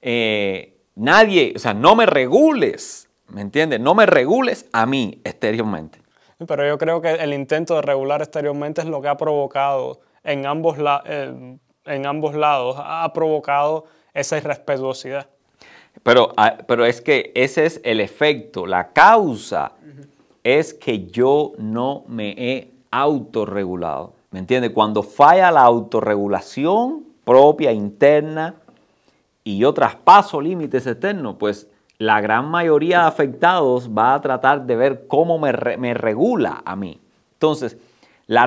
eh, 0.00 0.76
nadie, 0.94 1.54
o 1.56 1.58
sea, 1.58 1.74
no 1.74 1.96
me 1.96 2.06
regules, 2.06 3.10
¿me 3.26 3.40
entiendes? 3.40 3.80
No 3.80 3.96
me 3.96 4.06
regules 4.06 4.68
a 4.72 4.86
mí 4.86 5.20
exteriormente. 5.24 6.03
Pero 6.46 6.66
yo 6.66 6.78
creo 6.78 7.00
que 7.00 7.12
el 7.12 7.32
intento 7.32 7.76
de 7.76 7.82
regular 7.82 8.20
exteriormente 8.20 8.80
es 8.80 8.86
lo 8.86 9.00
que 9.00 9.08
ha 9.08 9.16
provocado 9.16 10.00
en 10.22 10.46
ambos, 10.46 10.76
eh, 11.06 11.58
en 11.84 12.06
ambos 12.06 12.34
lados, 12.34 12.76
ha 12.78 13.12
provocado 13.12 13.84
esa 14.12 14.36
irrespetuosidad. 14.36 15.28
Pero, 16.02 16.32
ah, 16.36 16.56
pero 16.66 16.84
es 16.84 17.00
que 17.00 17.32
ese 17.34 17.66
es 17.66 17.80
el 17.84 18.00
efecto, 18.00 18.66
la 18.66 18.92
causa 18.92 19.72
es 20.42 20.74
que 20.74 21.06
yo 21.06 21.52
no 21.58 22.04
me 22.08 22.30
he 22.36 22.70
autorregulado. 22.90 24.14
¿Me 24.30 24.40
entiende? 24.40 24.72
Cuando 24.72 25.02
falla 25.02 25.50
la 25.50 25.62
autorregulación 25.62 27.04
propia, 27.24 27.72
interna, 27.72 28.56
y 29.44 29.58
yo 29.58 29.72
traspaso 29.72 30.40
límites 30.40 30.86
externos, 30.86 31.36
pues 31.38 31.68
la 31.98 32.20
gran 32.20 32.46
mayoría 32.46 33.00
de 33.00 33.06
afectados 33.06 33.90
va 33.90 34.14
a 34.14 34.20
tratar 34.20 34.66
de 34.66 34.76
ver 34.76 35.06
cómo 35.06 35.38
me, 35.38 35.52
regula 35.52 36.62
a 36.64 36.76
mí. 36.76 37.00
Entonces, 37.34 37.76
la, 38.26 38.46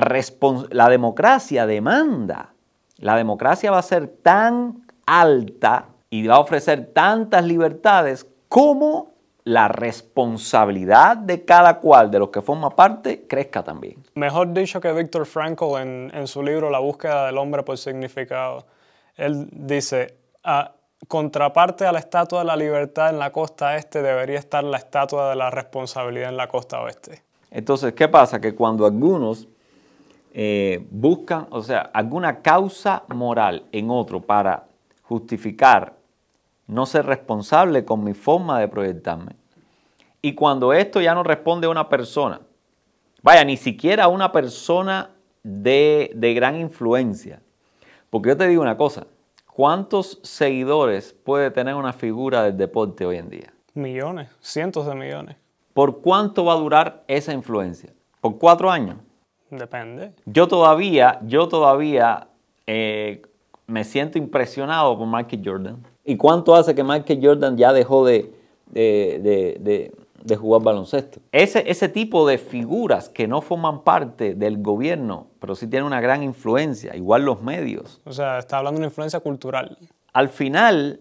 la 0.70 0.88
democracia 0.88 1.66
demanda, 1.66 2.52
la 2.98 3.16
democracia 3.16 3.70
va 3.70 3.78
a 3.78 3.82
ser 3.82 4.08
tan 4.08 4.86
alta 5.06 5.86
y 6.10 6.26
va 6.26 6.36
a 6.36 6.40
ofrecer 6.40 6.90
tantas 6.92 7.44
libertades 7.44 8.26
como 8.48 9.12
la 9.44 9.68
responsabilidad 9.68 11.16
de 11.16 11.44
cada 11.44 11.78
cual 11.78 12.10
de 12.10 12.18
los 12.18 12.28
que 12.28 12.42
forma 12.42 12.68
parte 12.76 13.26
crezca 13.26 13.62
también. 13.62 13.96
Mejor 14.14 14.52
dicho 14.52 14.78
que 14.78 14.92
Víctor 14.92 15.24
Frankl 15.24 15.78
en, 15.78 16.26
su 16.26 16.42
libro 16.42 16.68
La 16.68 16.80
búsqueda 16.80 17.26
del 17.26 17.38
hombre 17.38 17.62
por 17.62 17.78
significado. 17.78 18.66
Él 19.16 19.48
dice, 19.50 20.16
a 20.44 20.72
contraparte 21.06 21.86
a 21.86 21.92
la 21.92 21.98
estatua 21.98 22.40
de 22.40 22.44
la 22.46 22.56
libertad 22.56 23.10
en 23.10 23.18
la 23.18 23.30
costa 23.30 23.76
este 23.76 24.02
debería 24.02 24.38
estar 24.38 24.64
la 24.64 24.78
estatua 24.78 25.30
de 25.30 25.36
la 25.36 25.50
responsabilidad 25.50 26.28
en 26.28 26.36
la 26.36 26.48
costa 26.48 26.80
oeste. 26.80 27.22
Entonces, 27.50 27.94
¿qué 27.94 28.08
pasa? 28.08 28.40
Que 28.40 28.54
cuando 28.54 28.84
algunos 28.84 29.48
eh, 30.32 30.86
buscan, 30.90 31.46
o 31.50 31.62
sea, 31.62 31.90
alguna 31.92 32.42
causa 32.42 33.04
moral 33.08 33.64
en 33.72 33.90
otro 33.90 34.20
para 34.20 34.66
justificar 35.02 35.94
no 36.66 36.84
ser 36.84 37.06
responsable 37.06 37.84
con 37.84 38.04
mi 38.04 38.12
forma 38.12 38.60
de 38.60 38.68
proyectarme. 38.68 39.32
Y 40.20 40.34
cuando 40.34 40.72
esto 40.72 41.00
ya 41.00 41.14
no 41.14 41.22
responde 41.22 41.66
a 41.66 41.70
una 41.70 41.88
persona, 41.88 42.40
vaya, 43.22 43.44
ni 43.44 43.56
siquiera 43.56 44.04
a 44.04 44.08
una 44.08 44.30
persona 44.30 45.10
de, 45.42 46.10
gran 46.36 46.56
influencia. 46.56 47.40
Porque 48.10 48.30
yo 48.30 48.36
te 48.36 48.48
digo 48.48 48.62
una 48.62 48.76
cosa, 48.76 49.06
¿cuántos 49.58 50.20
seguidores 50.22 51.16
puede 51.24 51.50
tener 51.50 51.74
una 51.74 51.92
figura 51.92 52.44
del 52.44 52.56
deporte 52.56 53.04
hoy 53.04 53.16
en 53.16 53.28
día? 53.28 53.52
Millones, 53.74 54.28
cientos 54.40 54.86
de 54.86 54.94
millones. 54.94 55.34
¿Por 55.74 56.00
cuánto 56.00 56.44
va 56.44 56.52
a 56.52 56.56
durar 56.56 57.02
esa 57.08 57.32
influencia? 57.32 57.92
¿Por 58.20 58.38
cuatro 58.38 58.70
años? 58.70 58.98
Depende. 59.50 60.12
Yo 60.26 60.46
todavía, 60.46 61.18
yo 61.24 61.48
todavía 61.48 62.28
eh, 62.68 63.20
me 63.66 63.82
siento 63.82 64.16
impresionado 64.16 64.96
por 64.96 65.08
Michael 65.08 65.42
Jordan. 65.44 65.82
¿Y 66.04 66.16
cuánto 66.16 66.54
hace 66.54 66.72
que 66.72 66.84
Michael 66.84 67.18
Jordan 67.20 67.56
ya 67.56 67.72
dejó 67.72 68.06
de, 68.06 68.32
de, 70.22 70.36
jugar 70.36 70.62
baloncesto? 70.62 71.20
Ese, 71.32 71.70
ese 71.70 71.88
tipo 71.88 72.26
de 72.26 72.38
figuras 72.38 73.08
que 73.08 73.26
no 73.26 73.40
forman 73.40 73.82
parte 73.82 74.34
del 74.34 74.62
gobierno, 74.62 75.28
pero 75.40 75.54
sí 75.54 75.66
tienen 75.66 75.86
una 75.86 76.00
gran 76.00 76.22
influencia, 76.22 76.94
igual 76.96 77.24
los 77.24 77.42
medios. 77.42 78.00
O 78.04 78.12
sea, 78.12 78.38
está 78.38 78.58
hablando 78.58 78.78
de 78.78 78.82
una 78.82 78.88
influencia 78.88 79.20
cultural. 79.20 79.78
Al 80.12 80.28
final, 80.28 81.00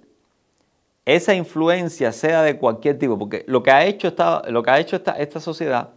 esa 1.05 1.33
influencia 1.33 2.11
sea 2.11 2.41
de 2.43 2.57
cualquier 2.57 2.99
tipo, 2.99 3.17
porque 3.17 3.43
lo 3.47 3.63
que 3.63 3.71
ha 3.71 3.85
hecho 3.85 4.07
esta, 4.07 4.41
lo 4.49 4.63
que 4.63 4.71
ha 4.71 4.79
hecho 4.79 4.95
esta, 4.95 5.13
esta 5.13 5.39
sociedad 5.39 5.89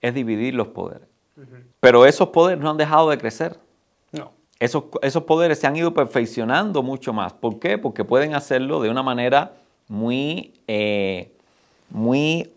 es 0.00 0.14
dividir 0.14 0.54
los 0.54 0.68
poderes. 0.68 1.08
Pero 1.80 2.06
esos 2.06 2.28
poderes 2.28 2.62
no 2.62 2.70
han 2.70 2.78
dejado 2.78 3.10
de 3.10 3.18
crecer 3.18 3.58
esos, 4.58 5.22
poderes 5.24 5.58
se 5.58 5.66
han 5.66 5.76
ido 5.76 5.92
perfeccionando 5.92 6.82
mucho 6.82 7.12
más. 7.12 7.32
¿Por 7.32 7.58
qué? 7.58 7.78
Porque 7.78 8.04
pueden 8.04 8.34
hacerlo 8.34 8.80
de 8.80 8.88
una 8.88 9.02
manera 9.02 9.52
muy, 9.88 10.54
eh, 10.66 11.32
muy 11.90 12.50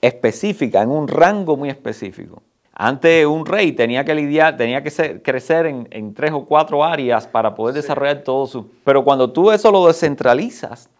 específica, 0.00 0.82
en 0.82 0.90
un 0.90 1.08
rango 1.08 1.56
muy 1.56 1.68
específico. 1.68 2.42
Antes 2.72 3.24
un 3.24 3.46
rey 3.46 3.72
tenía 3.72 4.04
que 4.04 4.14
lidiar, 4.14 4.56
tenía 4.56 4.82
que 4.82 5.22
crecer 5.22 5.66
en, 5.66 6.14
tres 6.14 6.32
o 6.32 6.44
cuatro 6.44 6.84
áreas 6.84 7.26
para 7.26 7.54
poder 7.54 7.74
desarrollar 7.74 8.22
todo 8.22 8.46
su... 8.46 8.70
Pero 8.84 9.02
cuando 9.02 9.32
tú 9.32 9.50
eso 9.50 9.72
lo 9.72 9.86
descentralizas, 9.86 10.90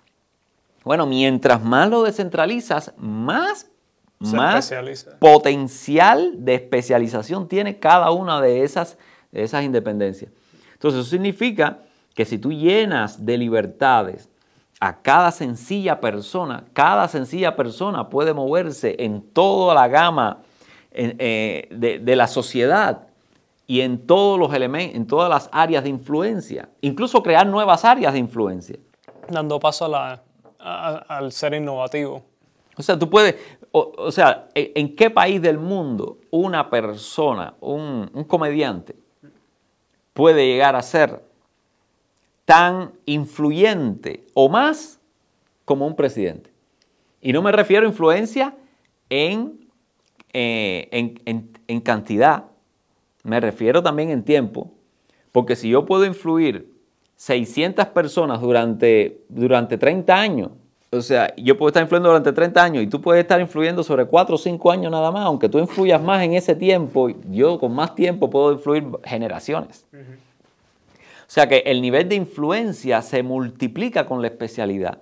bueno, 0.85 1.07
mientras 1.07 1.63
más 1.63 1.91
lo 1.91 2.03
descentralizas, 2.03 2.95
más, 2.97 3.69
más 4.21 4.73
potencial 5.19 6.33
de 6.45 6.55
especialización 6.55 7.47
tiene 7.47 7.79
cada 7.79 8.11
una 8.11 8.41
de 8.41 8.63
esas 8.63 8.97
esas 9.43 9.65
independencias. 9.65 10.31
Entonces 10.75 11.01
eso 11.01 11.11
significa 11.11 11.81
que 12.15 12.25
si 12.25 12.39
tú 12.39 12.53
llenas 12.53 13.25
de 13.25 13.39
libertades 13.39 14.29
a 14.81 15.01
cada 15.01 15.31
sencilla 15.31 16.01
persona, 16.01 16.65
cada 16.73 17.09
sencilla 17.09 17.57
persona 17.57 18.09
puede 18.09 18.35
moverse 18.35 18.97
en 18.99 19.23
toda 19.23 19.75
la 19.75 19.89
gama 19.89 20.43
eh, 20.93 21.69
de, 21.71 22.17
la 22.17 22.27
sociedad 22.27 23.09
y 23.67 23.81
en 23.81 24.07
todos 24.07 24.39
los 24.39 24.53
elementos, 24.53 24.97
en 24.97 25.07
todas 25.07 25.31
las 25.31 25.49
áreas 25.53 25.85
de 25.85 25.91
influencia, 25.91 26.69
incluso 26.83 27.23
crear 27.23 27.47
nuevas 27.47 27.85
áreas 27.85 28.13
de 28.13 28.19
influencia. 28.19 28.77
Dando 29.29 29.59
paso 29.59 29.91
al 30.59 31.33
ser 31.33 31.55
innovativo. 31.55 32.23
O 32.77 32.83
sea, 32.83 32.99
tú 32.99 33.09
puedes, 33.09 33.37
o, 33.73 34.11
sea, 34.13 34.49
¿en 34.55 34.95
qué 34.95 35.09
país 35.11 35.41
del 35.41 35.59
mundo 35.59 36.19
una 36.31 36.69
persona, 36.69 37.55
un 37.61 38.25
comediante, 38.29 38.95
puede 40.13 40.47
llegar 40.47 40.77
a 40.77 40.83
ser 40.83 41.26
tan 42.47 42.93
influyente 43.05 44.25
o 44.33 44.49
más 44.49 45.01
como 45.67 45.87
un 45.87 45.97
presidente. 45.97 46.51
Y 47.21 47.33
no 47.33 47.43
me 47.43 47.53
refiero 47.53 47.85
a 47.85 47.91
influencia 47.91 48.55
en, 49.11 49.69
eh, 50.33 50.89
en, 51.67 51.81
cantidad, 51.81 52.45
me 53.25 53.41
refiero 53.41 53.83
también 53.83 54.11
en 54.11 54.23
tiempo, 54.23 54.73
porque 55.33 55.57
si 55.57 55.69
yo 55.69 55.85
puedo 55.85 56.05
influir 56.05 56.73
600 57.17 57.87
personas 57.87 58.41
durante, 58.41 59.25
durante 59.29 59.77
30 59.77 60.15
años, 60.15 60.51
o 60.91 61.01
sea, 61.01 61.35
yo 61.37 61.59
puedo 61.59 61.69
estar 61.69 61.83
influyendo 61.83 62.11
durante 62.11 62.33
30 62.33 62.63
años 62.63 62.85
y 62.85 62.87
tú 62.87 63.01
puedes 63.01 63.23
estar 63.23 63.41
influyendo 63.41 63.83
sobre 63.83 64.07
4 64.07 64.37
o 64.37 64.39
5 64.39 64.71
años 64.71 64.93
nada 64.93 65.11
más, 65.11 65.25
aunque 65.27 65.49
tú 65.49 65.59
influyas 65.59 66.01
más 66.01 66.23
en 66.23 66.35
ese 66.35 66.55
tiempo, 66.55 67.09
yo 67.29 67.59
con 67.59 67.75
más 67.75 67.97
tiempo 67.97 68.31
puedo 68.31 68.53
influir 68.53 68.85
generaciones. 69.05 69.85
O 71.27 71.31
sea 71.31 71.49
que 71.49 71.59
el 71.67 71.83
nivel 71.83 72.09
de 72.09 72.15
influencia 72.15 73.03
se 73.03 73.23
multiplica 73.23 74.07
con 74.07 74.23
la 74.23 74.29
especialidad. 74.29 74.99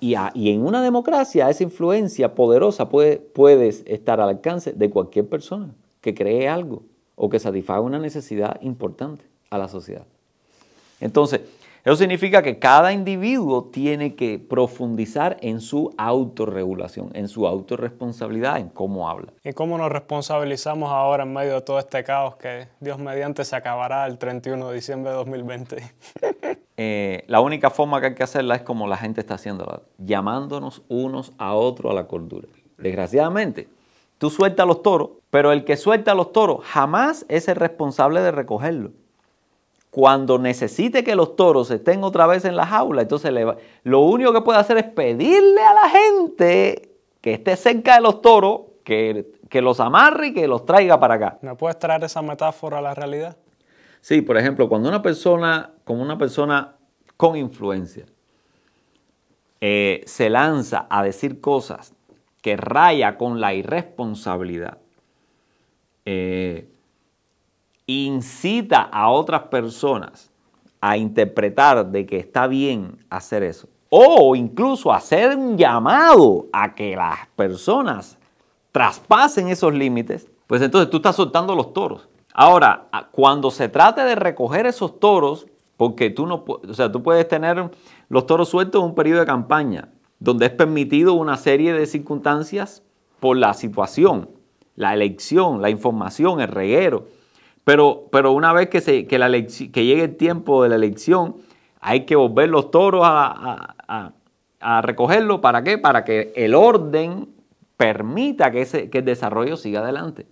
Y, 0.00 0.14
en 0.14 0.64
una 0.64 0.82
democracia 0.82 1.50
esa 1.50 1.62
influencia 1.62 2.34
poderosa 2.34 2.88
puede, 2.88 3.18
puede 3.18 3.68
estar 3.68 4.20
al 4.20 4.30
alcance 4.30 4.72
de 4.72 4.88
cualquier 4.88 5.28
persona 5.28 5.74
que 6.00 6.14
cree 6.14 6.48
algo 6.48 6.82
o 7.16 7.28
que 7.28 7.38
satisfaga 7.38 7.80
una 7.80 7.98
necesidad 7.98 8.60
importante 8.62 9.24
a 9.50 9.58
la 9.58 9.68
sociedad. 9.68 10.06
Entonces, 11.00 11.42
eso 11.84 11.96
significa 11.96 12.42
que 12.42 12.58
cada 12.58 12.92
individuo 12.92 13.70
tiene 13.72 14.14
que 14.14 14.38
profundizar 14.38 15.38
en 15.40 15.60
su 15.60 15.94
autorregulación, 15.96 17.10
en 17.14 17.28
su 17.28 17.46
autorresponsabilidad, 17.46 18.58
en 18.58 18.68
cómo 18.68 19.08
habla. 19.08 19.32
¿Y 19.42 19.52
cómo 19.54 19.78
nos 19.78 19.90
responsabilizamos 19.90 20.90
ahora 20.90 21.22
en 21.22 21.32
medio 21.32 21.54
de 21.54 21.60
todo 21.62 21.78
este 21.78 22.04
caos 22.04 22.36
que 22.36 22.68
Dios 22.80 22.98
mediante 22.98 23.44
se 23.44 23.56
acabará 23.56 24.06
el 24.06 24.18
31 24.18 24.68
de 24.68 24.74
diciembre 24.74 25.10
de 25.10 25.16
2020? 25.16 25.76
Eh, 26.82 27.24
la 27.26 27.42
única 27.42 27.68
forma 27.68 28.00
que 28.00 28.06
hay 28.06 28.14
que 28.14 28.22
hacerla 28.22 28.54
es 28.54 28.62
como 28.62 28.86
la 28.86 28.96
gente 28.96 29.20
está 29.20 29.34
haciendo, 29.34 29.82
llamándonos 29.98 30.80
unos 30.88 31.34
a 31.36 31.52
otros 31.52 31.92
a 31.92 31.94
la 31.94 32.06
cordura. 32.06 32.48
Desgraciadamente, 32.78 33.68
tú 34.16 34.30
sueltas 34.30 34.66
los 34.66 34.82
toros, 34.82 35.10
pero 35.28 35.52
el 35.52 35.66
que 35.66 35.76
suelta 35.76 36.14
los 36.14 36.32
toros 36.32 36.64
jamás 36.64 37.26
es 37.28 37.48
el 37.48 37.56
responsable 37.56 38.22
de 38.22 38.30
recogerlos. 38.30 38.92
Cuando 39.90 40.38
necesite 40.38 41.02
que 41.02 41.16
los 41.16 41.34
toros 41.36 41.70
estén 41.70 42.04
otra 42.04 42.26
vez 42.26 42.44
en 42.44 42.54
la 42.56 42.66
jaula, 42.66 43.02
entonces 43.02 43.32
le 43.32 43.44
va- 43.44 43.56
lo 43.82 44.00
único 44.00 44.32
que 44.32 44.40
puede 44.42 44.58
hacer 44.58 44.78
es 44.78 44.84
pedirle 44.84 45.60
a 45.62 45.74
la 45.74 45.88
gente 45.88 46.92
que 47.20 47.32
esté 47.34 47.56
cerca 47.56 47.96
de 47.96 48.00
los 48.00 48.22
toros 48.22 48.60
que, 48.84 49.32
que 49.48 49.60
los 49.60 49.80
amarre 49.80 50.28
y 50.28 50.34
que 50.34 50.46
los 50.46 50.64
traiga 50.64 50.98
para 51.00 51.14
acá. 51.14 51.38
¿Me 51.42 51.54
puedes 51.56 51.78
traer 51.78 52.04
esa 52.04 52.22
metáfora 52.22 52.78
a 52.78 52.82
la 52.82 52.94
realidad? 52.94 53.36
Sí, 54.00 54.22
por 54.22 54.38
ejemplo, 54.38 54.68
cuando 54.68 54.88
una 54.88 55.02
persona, 55.02 55.72
como 55.84 56.02
una 56.02 56.16
persona 56.16 56.76
con 57.16 57.36
influencia, 57.36 58.06
eh, 59.60 60.02
se 60.06 60.30
lanza 60.30 60.86
a 60.88 61.02
decir 61.02 61.40
cosas 61.40 61.92
que 62.40 62.56
raya 62.56 63.18
con 63.18 63.40
la 63.40 63.52
irresponsabilidad, 63.52 64.78
eh, 66.06 66.68
incita 67.90 68.82
a 68.82 69.10
otras 69.10 69.42
personas 69.44 70.30
a 70.80 70.96
interpretar 70.96 71.90
de 71.90 72.06
que 72.06 72.18
está 72.18 72.46
bien 72.46 72.98
hacer 73.10 73.42
eso, 73.42 73.68
o 73.90 74.34
incluso 74.36 74.92
hacer 74.92 75.36
un 75.36 75.58
llamado 75.58 76.46
a 76.52 76.74
que 76.74 76.96
las 76.96 77.26
personas 77.36 78.18
traspasen 78.72 79.48
esos 79.48 79.74
límites, 79.74 80.30
pues 80.46 80.62
entonces 80.62 80.90
tú 80.90 80.98
estás 80.98 81.16
soltando 81.16 81.54
los 81.54 81.72
toros. 81.72 82.08
Ahora, 82.32 82.88
cuando 83.10 83.50
se 83.50 83.68
trate 83.68 84.02
de 84.02 84.14
recoger 84.14 84.66
esos 84.66 84.98
toros, 85.00 85.46
porque 85.76 86.10
tú 86.10 86.26
no, 86.26 86.44
o 86.46 86.74
sea, 86.74 86.92
tú 86.92 87.02
puedes 87.02 87.26
tener 87.26 87.70
los 88.08 88.26
toros 88.26 88.48
sueltos 88.48 88.80
en 88.80 88.90
un 88.90 88.94
periodo 88.94 89.20
de 89.20 89.26
campaña, 89.26 89.88
donde 90.18 90.46
es 90.46 90.52
permitido 90.52 91.14
una 91.14 91.36
serie 91.36 91.72
de 91.72 91.86
circunstancias 91.86 92.82
por 93.18 93.36
la 93.36 93.54
situación, 93.54 94.28
la 94.76 94.94
elección, 94.94 95.60
la 95.60 95.70
información, 95.70 96.40
el 96.40 96.48
reguero. 96.48 97.06
Pero, 97.64 98.04
pero 98.10 98.32
una 98.32 98.52
vez 98.52 98.68
que, 98.68 98.80
se, 98.80 99.06
que, 99.06 99.18
la 99.18 99.30
que 99.30 99.84
llegue 99.84 100.04
el 100.04 100.16
tiempo 100.16 100.62
de 100.62 100.70
la 100.70 100.76
elección, 100.76 101.36
hay 101.80 102.04
que 102.04 102.16
volver 102.16 102.48
los 102.48 102.70
toros 102.70 103.02
a, 103.04 103.74
a, 104.60 104.82
recogerlo. 104.82 105.40
¿Para 105.40 105.62
qué? 105.62 105.78
Para 105.78 106.04
que 106.04 106.32
el 106.36 106.54
orden 106.54 107.28
permita 107.76 108.50
que, 108.50 108.62
ese, 108.62 108.90
que 108.90 108.98
el 108.98 109.04
desarrollo 109.04 109.56
siga 109.56 109.80
adelante. 109.80 110.26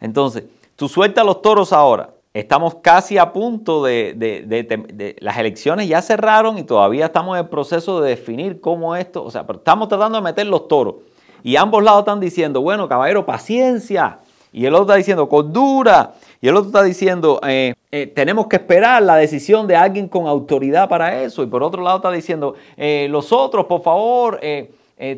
Entonces, 0.00 0.44
tú 0.76 0.88
sueltas 0.88 1.24
los 1.24 1.40
toros 1.42 1.72
ahora. 1.72 2.10
Estamos 2.34 2.76
casi 2.76 3.18
a 3.18 3.32
punto 3.32 3.84
de- 3.84 4.14
de- 4.16 4.42
de- 4.46 5.16
Las 5.20 5.36
elecciones 5.36 5.86
ya 5.88 6.00
cerraron 6.00 6.56
y 6.58 6.64
todavía 6.64 7.06
estamos 7.06 7.36
en 7.36 7.44
el 7.44 7.48
proceso 7.50 8.00
de 8.00 8.10
definir 8.10 8.60
cómo 8.60 8.96
esto... 8.96 9.22
O 9.22 9.30
sea, 9.30 9.46
pero 9.46 9.58
estamos 9.58 9.88
tratando 9.88 10.16
de 10.18 10.22
meter 10.24 10.46
los 10.46 10.66
toros. 10.66 10.94
Y 11.42 11.56
ambos 11.56 11.82
lados 11.82 12.00
están 12.00 12.20
diciendo, 12.20 12.62
bueno, 12.62 12.88
caballero, 12.88 13.26
paciencia. 13.26 14.18
Y 14.52 14.64
el 14.64 14.74
otro 14.74 14.84
está 14.84 14.94
diciendo, 14.96 15.28
cordura. 15.28 16.14
Y 16.42 16.48
el 16.48 16.56
otro 16.56 16.70
está 16.70 16.82
diciendo, 16.82 17.40
eh, 17.46 17.74
eh, 17.92 18.08
tenemos 18.08 18.48
que 18.48 18.56
esperar 18.56 19.00
la 19.04 19.14
decisión 19.14 19.68
de 19.68 19.76
alguien 19.76 20.08
con 20.08 20.26
autoridad 20.26 20.88
para 20.88 21.22
eso. 21.22 21.44
Y 21.44 21.46
por 21.46 21.62
otro 21.62 21.82
lado 21.84 21.98
está 21.98 22.10
diciendo, 22.10 22.56
eh, 22.76 23.06
los 23.08 23.32
otros, 23.32 23.66
por 23.66 23.80
favor, 23.82 24.40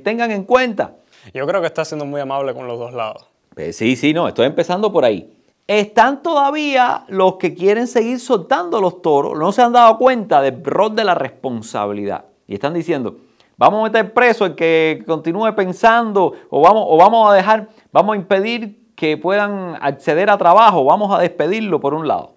tengan 0.02 0.30
en 0.30 0.44
cuenta. 0.44 0.96
Yo 1.32 1.46
creo 1.46 1.62
que 1.62 1.66
está 1.66 1.82
siendo 1.84 2.04
muy 2.04 2.20
amable 2.20 2.52
con 2.52 2.66
los 2.66 2.78
dos 2.78 2.92
lados. 2.92 3.26
Pues 3.54 3.74
sí, 3.74 3.96
sí, 3.96 4.12
no, 4.12 4.28
estoy 4.28 4.46
empezando 4.46 4.92
por 4.92 5.06
ahí. 5.06 5.32
Están 5.66 6.22
todavía 6.22 7.04
los 7.08 7.36
que 7.36 7.54
quieren 7.54 7.86
seguir 7.86 8.20
soltando 8.20 8.78
los 8.78 9.00
toros, 9.00 9.38
no 9.38 9.50
se 9.50 9.62
han 9.62 9.72
dado 9.72 9.96
cuenta 9.96 10.42
del 10.42 10.62
rol 10.62 10.94
de 10.94 11.04
la 11.04 11.14
responsabilidad. 11.14 12.26
Y 12.46 12.54
están 12.54 12.74
diciendo, 12.74 13.16
vamos 13.56 13.80
a 13.80 13.84
meter 13.84 14.12
preso 14.12 14.44
el 14.44 14.54
que 14.54 15.02
continúe 15.06 15.54
pensando, 15.56 16.34
o 16.50 16.60
vamos, 16.60 16.84
o 16.86 16.98
vamos 16.98 17.30
a 17.30 17.34
dejar, 17.34 17.68
vamos 17.92 18.12
a 18.12 18.16
impedir 18.16 18.83
que 18.94 19.16
puedan 19.16 19.76
acceder 19.80 20.30
a 20.30 20.38
trabajo, 20.38 20.84
vamos 20.84 21.12
a 21.16 21.20
despedirlo 21.20 21.80
por 21.80 21.94
un 21.94 22.06
lado. 22.08 22.32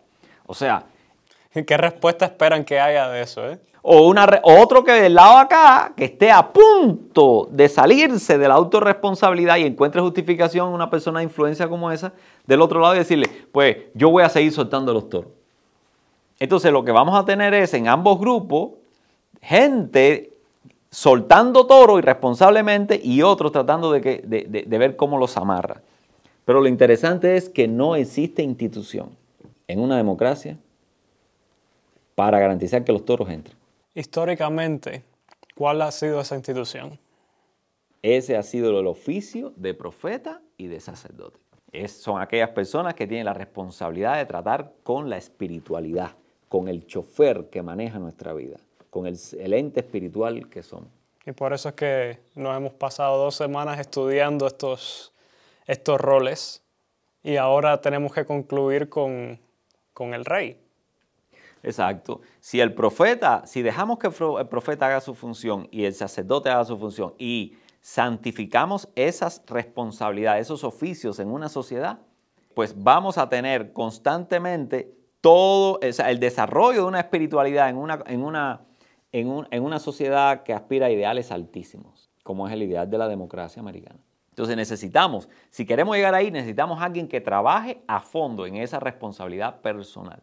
O 0.46 0.54
sea, 0.54 0.84
¿Qué 1.66 1.76
respuesta 1.76 2.26
esperan 2.26 2.64
que 2.64 2.80
haya 2.80 3.08
de 3.10 3.22
eso? 3.24 3.50
Eh? 3.50 3.58
o, 3.82 4.02
una, 4.08 4.26
o 4.44 4.62
otro 4.62 4.84
que 4.84 4.92
del 4.92 5.16
lado 5.16 5.38
acá, 5.38 5.94
que 5.96 6.06
esté 6.06 6.30
a 6.30 6.52
punto 6.52 7.48
de 7.50 7.68
salirse 7.70 8.38
de 8.38 8.48
la 8.48 8.54
autorresponsabilidad 8.56 9.58
y 9.58 9.64
encuentre 9.64 10.02
justificación 10.02 10.68
en 10.68 10.74
una 10.76 10.90
persona 10.90 11.20
de 11.20 11.24
influencia 11.24 11.68
como 11.70 11.90
esa, 11.90 12.12
del 12.46 12.62
otro 12.62 12.80
lado 12.82 12.94
y 12.96 13.00
decirle, 13.00 13.28
pues 13.52 13.78
yo 13.96 14.12
voy 14.12 14.24
a 14.24 14.30
seguir 14.30 14.52
soltando 14.52 14.94
los 14.94 15.10
toros. 15.10 15.32
Entonces 16.40 16.72
lo 16.72 16.84
que 16.84 16.92
vamos 16.92 17.18
a 17.18 17.26
tener 17.26 17.54
es 17.56 17.74
en 17.74 17.88
ambos 17.88 18.20
grupos 18.20 18.72
gente 19.42 20.32
soltando 20.92 21.66
toros 21.66 21.98
irresponsablemente 22.00 23.00
y 23.04 23.22
otros 23.22 23.52
tratando 23.52 23.92
de, 23.92 24.02
que- 24.02 24.22
de- 24.24 24.46
de- 24.50 24.64
de 24.64 24.78
ver 24.78 24.96
cómo 24.96 25.18
los 25.18 25.36
amarra. 25.38 25.82
Pero 26.48 26.62
lo 26.62 26.70
interesante 26.70 27.36
es 27.36 27.50
que 27.50 27.68
no 27.68 27.98
existe 27.98 28.42
institución 28.42 29.10
en 29.68 29.82
una 29.82 29.98
democracia 29.98 30.58
para 32.16 32.40
garantizar 32.40 32.86
que 32.86 32.94
los 32.94 33.04
toros 33.04 33.30
entren. 33.30 33.58
Históricamente, 33.94 35.04
¿cuál 35.56 35.82
ha 35.82 35.92
sido 35.92 36.22
esa 36.22 36.36
institución? 36.36 36.98
Ese 38.02 38.38
ha 38.38 38.44
sido 38.44 38.80
el 38.80 38.88
oficio 38.88 39.52
de 39.58 39.74
profeta 39.74 40.42
y 40.58 40.68
de 40.68 40.80
sacerdote. 40.80 41.38
Es- 41.74 41.92
son 42.02 42.22
aquellas 42.22 42.52
personas 42.52 42.94
que 42.94 43.08
tienen 43.08 43.26
la 43.26 43.34
responsabilidad 43.34 44.16
de 44.16 44.26
tratar 44.26 44.72
con 44.84 45.10
la 45.10 45.18
espiritualidad, 45.18 46.12
con 46.48 46.70
el 46.70 46.88
chofer 46.88 47.50
que 47.50 47.62
maneja 47.62 48.00
nuestra 48.00 48.32
vida, 48.32 48.56
con 48.90 49.06
el, 49.06 49.18
el 49.38 49.52
ente 49.54 49.82
espiritual 49.82 50.48
que 50.50 50.64
somos. 50.64 50.88
Y 51.26 51.34
por 51.34 51.52
eso 51.52 51.68
es 51.68 51.76
que 51.76 52.20
nos 52.36 52.56
hemos 52.56 52.72
pasado 52.72 53.18
dos 53.22 53.36
semanas 53.36 53.82
estudiando 53.82 54.48
estos, 54.48 55.12
estos 55.68 56.00
roles 56.02 56.64
y 57.24 57.36
ahora 57.36 57.80
tenemos 57.82 58.14
que 58.14 58.26
concluir 58.26 58.90
con, 58.90 59.40
con 59.94 60.14
el 60.14 60.26
rey. 60.26 60.60
Exacto. 61.64 62.22
Si 62.40 62.62
el 62.62 62.74
profeta, 62.74 63.46
si 63.46 63.62
dejamos 63.62 64.00
que 64.00 64.08
el 64.08 64.48
profeta 64.48 64.88
haga 64.88 65.02
su 65.02 65.14
función 65.14 65.68
y 65.72 65.86
el 65.86 65.94
sacerdote 65.94 66.50
haga 66.50 66.64
su 66.66 66.78
función 66.78 67.14
y 67.18 67.58
santificamos 67.82 68.90
esas 68.96 69.44
responsabilidades, 69.48 70.48
esos 70.48 70.64
oficios 70.64 71.20
en 71.20 71.30
una 71.30 71.50
sociedad, 71.50 72.00
pues 72.54 72.74
vamos 72.82 73.18
a 73.18 73.28
tener 73.30 73.74
constantemente 73.74 74.94
todo 75.20 75.80
el 75.82 76.20
desarrollo 76.20 76.82
de 76.84 76.88
una 76.88 77.00
espiritualidad 77.00 77.70
en 77.70 77.78
una, 77.78 78.04
en, 78.06 78.24
una, 78.24 78.62
en, 79.12 79.28
un- 79.30 79.48
en 79.52 79.64
una 79.64 79.80
sociedad 79.80 80.44
que 80.44 80.54
aspira 80.54 80.88
a 80.88 80.90
ideales 80.92 81.32
altísimos, 81.32 82.10
como 82.24 82.48
es 82.48 82.54
el 82.54 82.64
ideal 82.64 82.90
de 82.90 82.98
la 82.98 83.08
democracia 83.08 83.60
americana. 83.62 84.00
Entonces 84.38 84.56
necesitamos, 84.56 85.28
si 85.50 85.66
queremos 85.66 85.96
llegar 85.96 86.14
ahí, 86.14 86.30
necesitamos 86.30 86.80
alguien 86.80 87.08
que 87.08 87.20
trabaje 87.20 87.82
a 87.88 88.00
fondo 88.00 88.46
en 88.46 88.58
esa 88.58 88.80
responsabilidad 88.80 89.62
personal. 89.62 90.22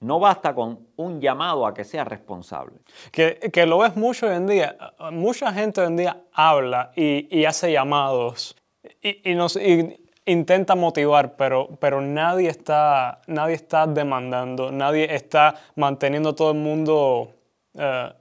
No 0.00 0.18
basta 0.18 0.52
con 0.52 0.80
un 0.96 1.20
llamado 1.20 1.64
a 1.64 1.72
que 1.72 1.84
sea 1.84 2.02
responsable. 2.02 2.74
Que, 3.12 3.38
que 3.52 3.64
lo 3.64 3.78
ves 3.78 3.94
mucho 3.94 4.26
hoy 4.26 4.34
en 4.34 4.48
día. 4.48 4.76
Mucha 5.12 5.52
gente 5.52 5.80
hoy 5.80 5.86
en 5.86 5.96
día 5.96 6.20
habla 6.32 6.90
y, 6.96 7.28
y 7.30 7.44
hace 7.44 7.70
llamados 7.70 8.56
y, 9.00 9.30
y 9.30 9.36
nos, 9.36 9.54
y 9.54 9.96
intenta 10.26 10.74
motivar, 10.74 11.36
pero, 11.36 11.68
pero 11.78 12.00
nadie, 12.00 12.48
está, 12.48 13.20
nadie 13.28 13.54
está 13.54 13.86
demandando, 13.86 14.72
nadie 14.72 15.14
está 15.14 15.54
manteniendo 15.76 16.30
a 16.30 16.34
todo 16.34 16.50
el 16.50 16.58
mundo 16.58 17.30
eh, 17.74 18.12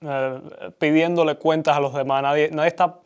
eh, 0.00 0.40
pidiéndole 0.80 1.36
cuentas 1.36 1.76
a 1.76 1.80
los 1.80 1.94
demás, 1.94 2.24
nadie, 2.24 2.50
nadie 2.50 2.70
está 2.70 3.03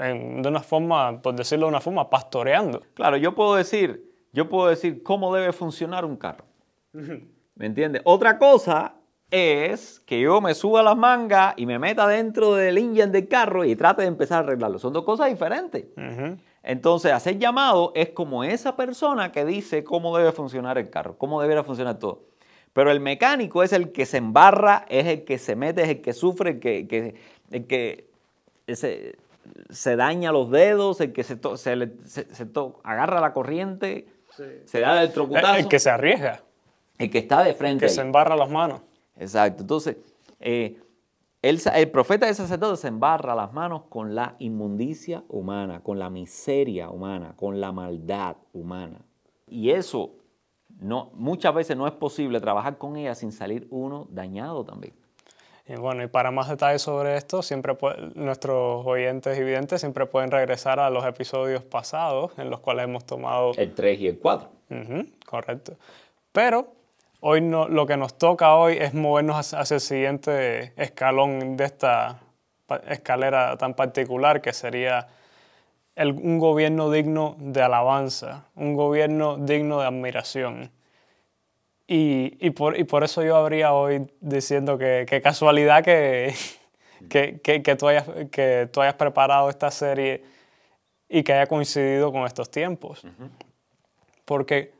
en- 0.00 0.42
de 0.42 0.48
una 0.48 0.60
forma, 0.60 1.20
por 1.22 1.34
decirlo 1.34 1.66
de 1.66 1.70
una 1.70 1.80
forma, 1.80 2.08
pastoreando. 2.10 2.82
Claro, 2.94 3.16
yo 3.16 3.34
puedo 3.34 3.54
decir, 3.54 4.10
yo 4.32 4.48
puedo 4.48 4.68
decir 4.68 5.02
cómo 5.02 5.34
debe 5.34 5.52
funcionar 5.52 6.04
un 6.04 6.16
carro. 6.16 6.44
¿Me 6.92 7.66
entiendes? 7.66 8.02
Otra 8.04 8.38
cosa 8.38 8.94
es 9.30 10.00
que 10.06 10.20
yo 10.20 10.40
me 10.40 10.54
suba 10.54 10.82
las 10.82 10.96
mangas 10.96 11.54
y 11.56 11.64
me 11.66 11.78
meta 11.78 12.06
dentro 12.08 12.54
del 12.54 12.78
engine 12.78 13.06
del 13.08 13.28
carro 13.28 13.64
y 13.64 13.76
trate 13.76 14.02
de 14.02 14.08
empezar 14.08 14.38
a 14.42 14.46
arreglarlo. 14.46 14.78
Son 14.78 14.92
dos 14.92 15.04
cosas 15.04 15.28
diferentes. 15.28 15.84
Entonces, 16.62 17.12
hacer 17.12 17.38
llamado 17.38 17.92
es 17.94 18.10
como 18.10 18.42
esa 18.44 18.76
persona 18.76 19.30
que 19.32 19.44
dice 19.44 19.84
cómo 19.84 20.16
debe 20.16 20.32
funcionar 20.32 20.78
el 20.78 20.90
carro, 20.90 21.16
cómo 21.16 21.40
debería 21.40 21.62
funcionar 21.62 21.98
todo. 21.98 22.24
Pero 22.72 22.90
el 22.90 23.00
mecánico 23.00 23.62
es 23.62 23.72
el 23.72 23.92
que 23.92 24.04
se 24.06 24.18
embarra, 24.18 24.84
es 24.88 25.06
el 25.06 25.24
que 25.24 25.38
se 25.38 25.56
mete, 25.56 25.82
es 25.82 25.88
el 25.88 26.00
que 26.02 26.12
sufre, 26.12 26.50
el 26.50 26.60
que, 26.60 26.86
que- 26.88 27.14
el 27.50 27.66
que 27.66 28.08
se 29.70 29.96
daña 29.96 30.32
los 30.32 30.50
dedos, 30.50 31.00
el 31.00 31.12
que 31.12 31.22
se, 31.24 31.36
to- 31.36 31.56
se, 31.56 31.76
le- 31.76 31.96
se- 32.04 32.32
se 32.34 32.46
to- 32.46 32.80
agarra 32.84 33.20
la 33.20 33.32
corriente, 33.32 34.06
se 34.64 34.80
da 34.80 35.02
el 35.02 35.08
El, 35.08 35.12
trocutazo, 35.14 35.54
el 35.56 35.68
que 35.68 35.78
se 35.78 35.90
arriesga, 35.90 36.42
el 36.98 37.10
que 37.10 37.18
está 37.18 37.42
de 37.42 37.54
frente. 37.54 37.80
que 37.80 37.90
ahí. 37.90 37.94
se 37.94 38.00
embarra 38.00 38.36
las 38.36 38.50
manos. 38.50 38.80
Exacto. 39.16 39.62
Entonces, 39.62 39.96
eh, 40.40 40.80
el, 41.42 41.60
el 41.74 41.90
profeta 41.90 42.26
y 42.26 42.30
el 42.30 42.34
sacerdote 42.34 42.76
se 42.76 42.88
embarra 42.88 43.34
las 43.34 43.52
manos 43.52 43.82
con 43.88 44.14
la 44.14 44.36
inmundicia 44.38 45.24
humana, 45.28 45.80
con 45.82 45.98
la 45.98 46.10
miseria 46.10 46.90
humana, 46.90 47.34
con 47.36 47.60
la 47.60 47.72
maldad 47.72 48.36
humana. 48.52 49.00
Y 49.46 49.70
eso 49.70 50.12
no, 50.80 51.10
muchas 51.14 51.54
veces 51.54 51.76
no 51.76 51.86
es 51.86 51.92
posible 51.94 52.40
trabajar 52.40 52.78
con 52.78 52.96
ella 52.96 53.14
sin 53.14 53.32
salir 53.32 53.66
uno 53.70 54.06
dañado 54.10 54.64
también. 54.64 54.94
Y 55.70 55.76
bueno, 55.76 56.02
y 56.02 56.08
para 56.08 56.32
más 56.32 56.48
detalles 56.48 56.82
sobre 56.82 57.16
esto, 57.16 57.42
siempre 57.42 57.76
nuestros 58.16 58.84
oyentes 58.84 59.38
y 59.38 59.44
videntes 59.44 59.80
siempre 59.80 60.04
pueden 60.04 60.32
regresar 60.32 60.80
a 60.80 60.90
los 60.90 61.04
episodios 61.04 61.62
pasados 61.62 62.32
en 62.38 62.50
los 62.50 62.58
cuales 62.58 62.86
hemos 62.86 63.04
tomado... 63.06 63.52
El 63.56 63.72
3 63.72 64.00
y 64.00 64.08
el 64.08 64.18
4. 64.18 64.48
Ujú, 64.68 65.06
correcto. 65.24 65.76
Pero 66.32 66.72
hoy 67.20 67.40
no, 67.40 67.68
lo 67.68 67.86
que 67.86 67.96
nos 67.96 68.18
toca 68.18 68.56
hoy 68.56 68.78
es 68.80 68.94
movernos 68.94 69.54
hacia 69.54 69.76
el 69.76 69.80
siguiente 69.80 70.72
escalón 70.74 71.56
de 71.56 71.66
esta 71.66 72.18
escalera 72.88 73.56
tan 73.56 73.74
particular 73.74 74.40
que 74.40 74.52
sería 74.52 75.06
un 75.96 76.40
gobierno 76.40 76.90
digno 76.90 77.36
de 77.38 77.62
alabanza, 77.62 78.46
un 78.56 78.74
gobierno 78.74 79.36
digno 79.36 79.78
de 79.78 79.86
admiración. 79.86 80.72
Y, 81.92 82.50
por, 82.50 83.02
eso 83.02 83.24
yo 83.24 83.34
habría 83.34 83.72
hoy 83.72 84.06
diciendo 84.20 84.78
que, 84.78 85.20
casualidad 85.24 85.82
que, 85.82 86.32
que, 87.08 87.76
tú 87.76 87.88
hayas, 87.88 88.08
que 88.30 88.68
tú 88.72 88.80
hayas 88.80 88.94
preparado 88.94 89.50
esta 89.50 89.72
serie 89.72 90.22
y 91.08 91.24
que 91.24 91.32
haya 91.32 91.48
coincidido 91.48 92.12
con 92.12 92.26
estos 92.26 92.48
tiempos. 92.48 93.02
Porque, 94.24 94.72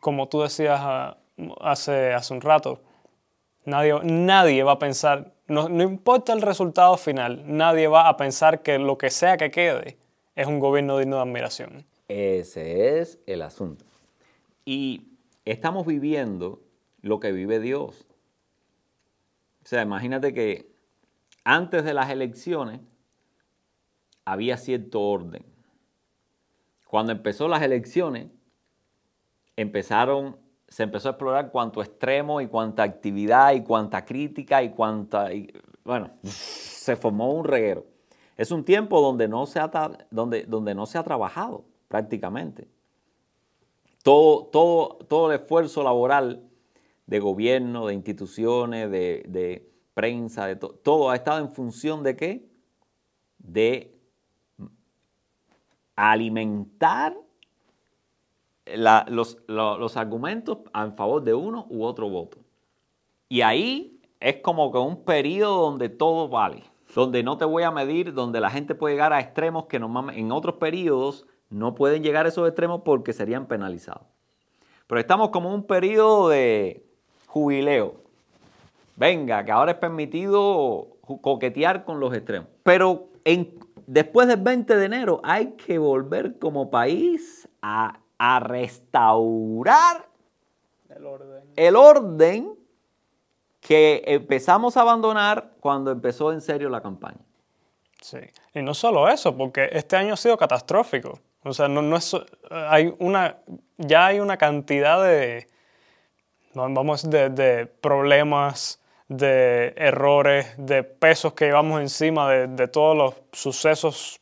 como 0.00 0.28
tú 0.28 0.42
decías 0.42 0.80
ah, 0.82 1.16
hace, 1.60 2.12
hace 2.12 2.34
un 2.34 2.40
rato, 2.40 2.80
nadie, 3.64 3.94
nadie 4.02 4.64
va 4.64 4.72
a 4.72 4.78
pensar, 4.80 5.30
no, 5.46 5.68
no 5.68 5.84
importa 5.84 6.32
el 6.32 6.42
resultado 6.42 6.96
final, 6.96 7.44
nadie 7.46 7.86
va 7.86 8.08
a 8.08 8.16
pensar 8.16 8.62
que 8.62 8.80
lo 8.80 8.98
que 8.98 9.10
sea 9.10 9.36
que 9.36 9.52
quede 9.52 9.96
es 10.34 10.48
un 10.48 10.58
gobierno 10.58 10.98
digno 10.98 11.14
de 11.18 11.22
admiración. 11.22 11.86
Ese 12.08 12.98
es 12.98 13.20
el 13.26 13.42
asunto. 13.42 13.84
Y 14.64 15.11
estamos 15.44 15.86
viviendo 15.86 16.62
lo 17.00 17.20
que 17.20 17.32
vive 17.32 17.60
Dios. 17.60 18.06
O 19.64 19.66
sea, 19.66 19.82
imagínate 19.82 20.32
que 20.32 20.72
antes 21.44 21.84
de 21.84 21.94
las 21.94 22.10
elecciones 22.10 22.80
había 24.24 24.56
cierto 24.56 25.00
orden. 25.00 25.44
Cuando 26.86 27.12
empezó 27.12 27.48
las 27.48 27.62
elecciones, 27.62 28.28
empezaron, 29.56 30.36
se 30.68 30.82
empezó 30.82 31.08
a 31.08 31.12
explorar 31.12 31.50
cuánto 31.50 31.82
extremo 31.82 32.40
y 32.40 32.46
cuánta 32.46 32.82
actividad 32.82 33.54
y 33.54 33.62
cuánta 33.62 34.04
crítica 34.04 34.62
y 34.62 34.70
cuánta... 34.70 35.30
bueno, 35.84 36.10
se 36.22 36.96
formó 36.96 37.32
un 37.32 37.44
reguero. 37.44 37.86
Es 38.36 38.50
un 38.50 38.64
tiempo 38.64 39.00
donde 39.00 39.28
no 39.28 39.46
se 39.46 39.60
ha, 39.60 39.70
donde, 40.10 40.44
donde 40.44 40.74
no 40.74 40.86
se 40.86 40.98
ha 40.98 41.02
trabajado 41.02 41.64
prácticamente. 41.88 42.68
Todo, 44.02 44.46
todo, 44.46 44.98
todo 45.08 45.30
el 45.30 45.40
esfuerzo 45.40 45.82
laboral 45.82 46.42
de 47.06 47.20
gobierno, 47.20 47.86
de 47.86 47.94
instituciones, 47.94 48.90
de, 48.90 49.68
prensa, 49.94 50.46
de 50.46 50.56
todo 50.56 51.10
ha 51.10 51.16
estado 51.16 51.38
en 51.38 51.52
función 51.52 52.02
de 52.02 52.16
qué? 52.16 52.48
De 53.38 53.94
alimentar 55.94 57.16
los, 59.08 59.36
los, 59.46 59.96
argumentos 59.96 60.58
a 60.72 60.90
favor 60.92 61.22
de 61.22 61.34
uno 61.34 61.66
u 61.68 61.84
otro 61.84 62.08
voto. 62.08 62.38
Y 63.28 63.42
ahí 63.42 64.00
es 64.20 64.36
como 64.36 64.72
que 64.72 64.78
un 64.78 65.04
periodo 65.04 65.62
donde 65.62 65.88
todo 65.88 66.28
vale 66.28 66.62
donde 66.94 67.22
no 67.22 67.38
te 67.38 67.44
voy 67.44 67.62
a 67.62 67.70
medir, 67.70 68.12
donde 68.12 68.40
la 68.40 68.50
gente 68.50 68.74
puede 68.74 68.94
llegar 68.94 69.12
a 69.12 69.20
extremos 69.20 69.66
que 69.66 69.76
en 69.78 70.32
otros 70.32 70.56
periodos 70.56 71.26
no 71.52 71.74
pueden 71.74 72.02
llegar 72.02 72.26
a 72.26 72.30
esos 72.30 72.48
extremos 72.48 72.82
porque 72.84 73.12
serían 73.12 73.46
penalizados. 73.46 74.06
Pero 74.86 75.00
estamos 75.00 75.30
como 75.30 75.50
en 75.50 75.56
un 75.56 75.66
periodo 75.66 76.28
de 76.28 76.84
jubileo. 77.26 77.94
Venga, 78.96 79.44
que 79.44 79.52
ahora 79.52 79.72
es 79.72 79.78
permitido 79.78 80.88
coquetear 81.20 81.84
con 81.84 82.00
los 82.00 82.14
extremos. 82.14 82.48
Pero 82.62 83.08
después 83.86 84.28
del 84.28 84.40
20 84.40 84.76
de 84.76 84.84
enero 84.84 85.20
hay 85.24 85.52
que 85.52 85.78
volver 85.78 86.38
como 86.38 86.70
país 86.70 87.48
a, 87.60 87.98
restaurar 88.40 90.06
el 91.56 91.74
orden 91.74 92.54
que 93.60 94.02
empezamos 94.06 94.76
a 94.76 94.82
abandonar 94.82 95.54
cuando 95.58 95.90
empezó 95.90 96.32
en 96.32 96.40
serio 96.40 96.68
la 96.68 96.80
campaña. 96.80 97.18
Sí, 98.00 98.18
y 98.54 98.62
no 98.62 98.74
solo 98.74 99.08
eso, 99.08 99.36
porque 99.36 99.68
este 99.72 99.96
año 99.96 100.14
ha 100.14 100.16
sido 100.16 100.36
catastrófico. 100.36 101.18
O 101.44 101.52
sea, 101.52 101.68
no, 101.68 101.96
es, 101.96 102.16
hay 102.50 102.94
una, 102.98 103.36
ya 103.76 104.06
hay 104.06 104.20
una 104.20 104.36
cantidad 104.36 105.02
de, 105.02 105.48
vamos, 106.54 107.08
de, 107.08 107.30
de 107.30 107.66
problemas, 107.66 108.80
de 109.08 109.74
errores, 109.76 110.54
de 110.56 110.84
pesos 110.84 111.34
que 111.34 111.46
llevamos 111.46 111.80
encima 111.80 112.30
de, 112.30 112.46
de, 112.46 112.68
todos 112.68 112.96
los 112.96 113.14
sucesos 113.32 114.20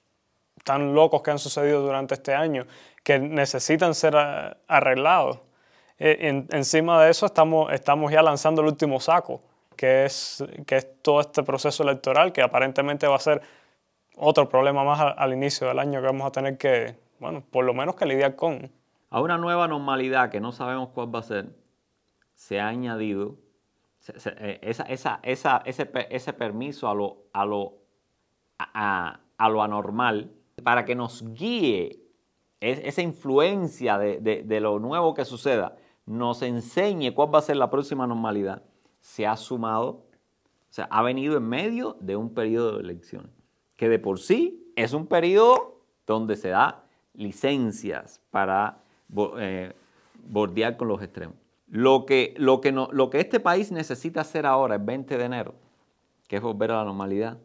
tan 0.64 0.94
locos 0.94 1.22
que 1.22 1.30
han 1.30 1.38
sucedido 1.38 1.82
durante 1.82 2.14
este 2.14 2.34
año, 2.34 2.66
que 3.02 3.18
necesitan 3.18 3.94
ser 3.94 4.16
arreglados. 4.66 5.40
Eh, 5.98 6.46
encima 6.50 7.02
de 7.04 7.10
eso 7.10 7.26
estamos, 7.26 7.70
estamos 7.72 8.10
ya 8.10 8.22
lanzando 8.22 8.62
el 8.62 8.68
último 8.68 9.00
saco, 9.00 9.42
que 9.76 10.06
es, 10.06 10.42
que 10.66 10.76
es 10.76 11.02
todo 11.02 11.20
este 11.20 11.42
proceso 11.42 11.82
electoral 11.82 12.32
que 12.32 12.40
aparentemente 12.40 13.06
va 13.06 13.16
a 13.16 13.20
ser 13.20 13.42
otro 14.16 14.48
problema 14.48 14.82
más 14.82 15.14
al, 15.16 15.32
inicio 15.32 15.68
del 15.68 15.78
año 15.78 16.00
que 16.00 16.06
vamos 16.06 16.26
a 16.26 16.30
tener 16.32 16.56
que, 16.56 16.96
bueno, 17.20 17.44
por 17.48 17.64
lo 17.64 17.74
menos 17.74 17.94
que 17.94 18.06
lidiar 18.06 18.34
con. 18.34 18.72
A 19.10 19.20
una 19.20 19.38
nueva 19.38 19.68
normalidad 19.68 20.30
que 20.30 20.40
no 20.40 20.52
sabemos 20.52 20.90
cuál 20.90 21.14
va 21.14 21.18
a 21.18 21.22
ser, 21.22 21.56
se 22.32 22.60
ha 22.60 22.68
añadido 22.68 23.36
eh, 24.08 24.60
ese, 24.62 24.84
ese, 26.10 26.32
permiso 26.32 26.88
a 26.88 26.94
lo, 26.94 27.24
a, 27.32 27.44
lo, 27.44 27.74
a 28.58 29.48
lo 29.48 29.62
anormal 29.62 30.32
para 30.62 30.84
que 30.84 30.94
nos 30.94 31.24
guíe 31.34 32.00
esa 32.60 33.02
influencia 33.02 33.98
de, 33.98 34.20
de, 34.20 34.42
de, 34.42 34.60
lo 34.60 34.78
nuevo 34.78 35.14
que 35.14 35.24
suceda 35.24 35.76
nos 36.06 36.42
enseñe 36.42 37.12
cuál 37.14 37.34
va 37.34 37.38
a 37.38 37.42
ser 37.42 37.56
la 37.56 37.70
próxima 37.70 38.06
normalidad, 38.06 38.62
se 39.00 39.26
ha 39.26 39.36
sumado, 39.36 39.88
o 39.88 40.72
sea, 40.72 40.86
ha 40.90 41.02
venido 41.02 41.36
en 41.36 41.48
medio 41.48 41.96
de 42.00 42.16
un 42.16 42.34
periodo 42.34 42.76
de 42.76 42.82
elecciones, 42.82 43.32
que 43.76 43.88
de 43.88 43.98
por 43.98 44.18
sí 44.18 44.72
es 44.76 44.92
un 44.92 45.06
periodo 45.06 45.82
donde 46.06 46.36
se 46.36 46.50
da 46.50 46.84
licencias 47.20 48.20
para 48.30 48.82
eh, 49.38 49.72
bordear 50.28 50.76
con 50.76 50.88
los 50.88 51.02
extremos. 51.02 51.36
Lo 51.68 52.04
que, 52.04 52.34
lo, 52.36 52.60
que 52.60 52.72
no, 52.72 52.88
lo 52.92 53.10
que 53.10 53.20
este 53.20 53.38
país 53.38 53.70
necesita 53.70 54.22
hacer 54.22 54.46
ahora, 54.46 54.74
el 54.74 54.82
20 54.82 55.16
de 55.16 55.24
enero, 55.24 55.54
que 56.26 56.36
es 56.36 56.42
volver 56.42 56.72
a 56.72 56.78
la 56.78 56.84
normalidad, 56.84 57.38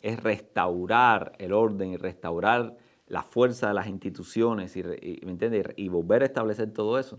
es 0.00 0.22
restaurar 0.22 1.32
el 1.38 1.52
orden 1.52 1.90
y 1.90 1.96
restaurar 1.96 2.78
la 3.06 3.22
fuerza 3.22 3.68
de 3.68 3.74
las 3.74 3.86
instituciones 3.86 4.76
y, 4.76 4.82
y 5.76 5.88
volver 5.88 6.22
a 6.22 6.26
establecer 6.26 6.72
todo 6.72 6.98
eso 6.98 7.18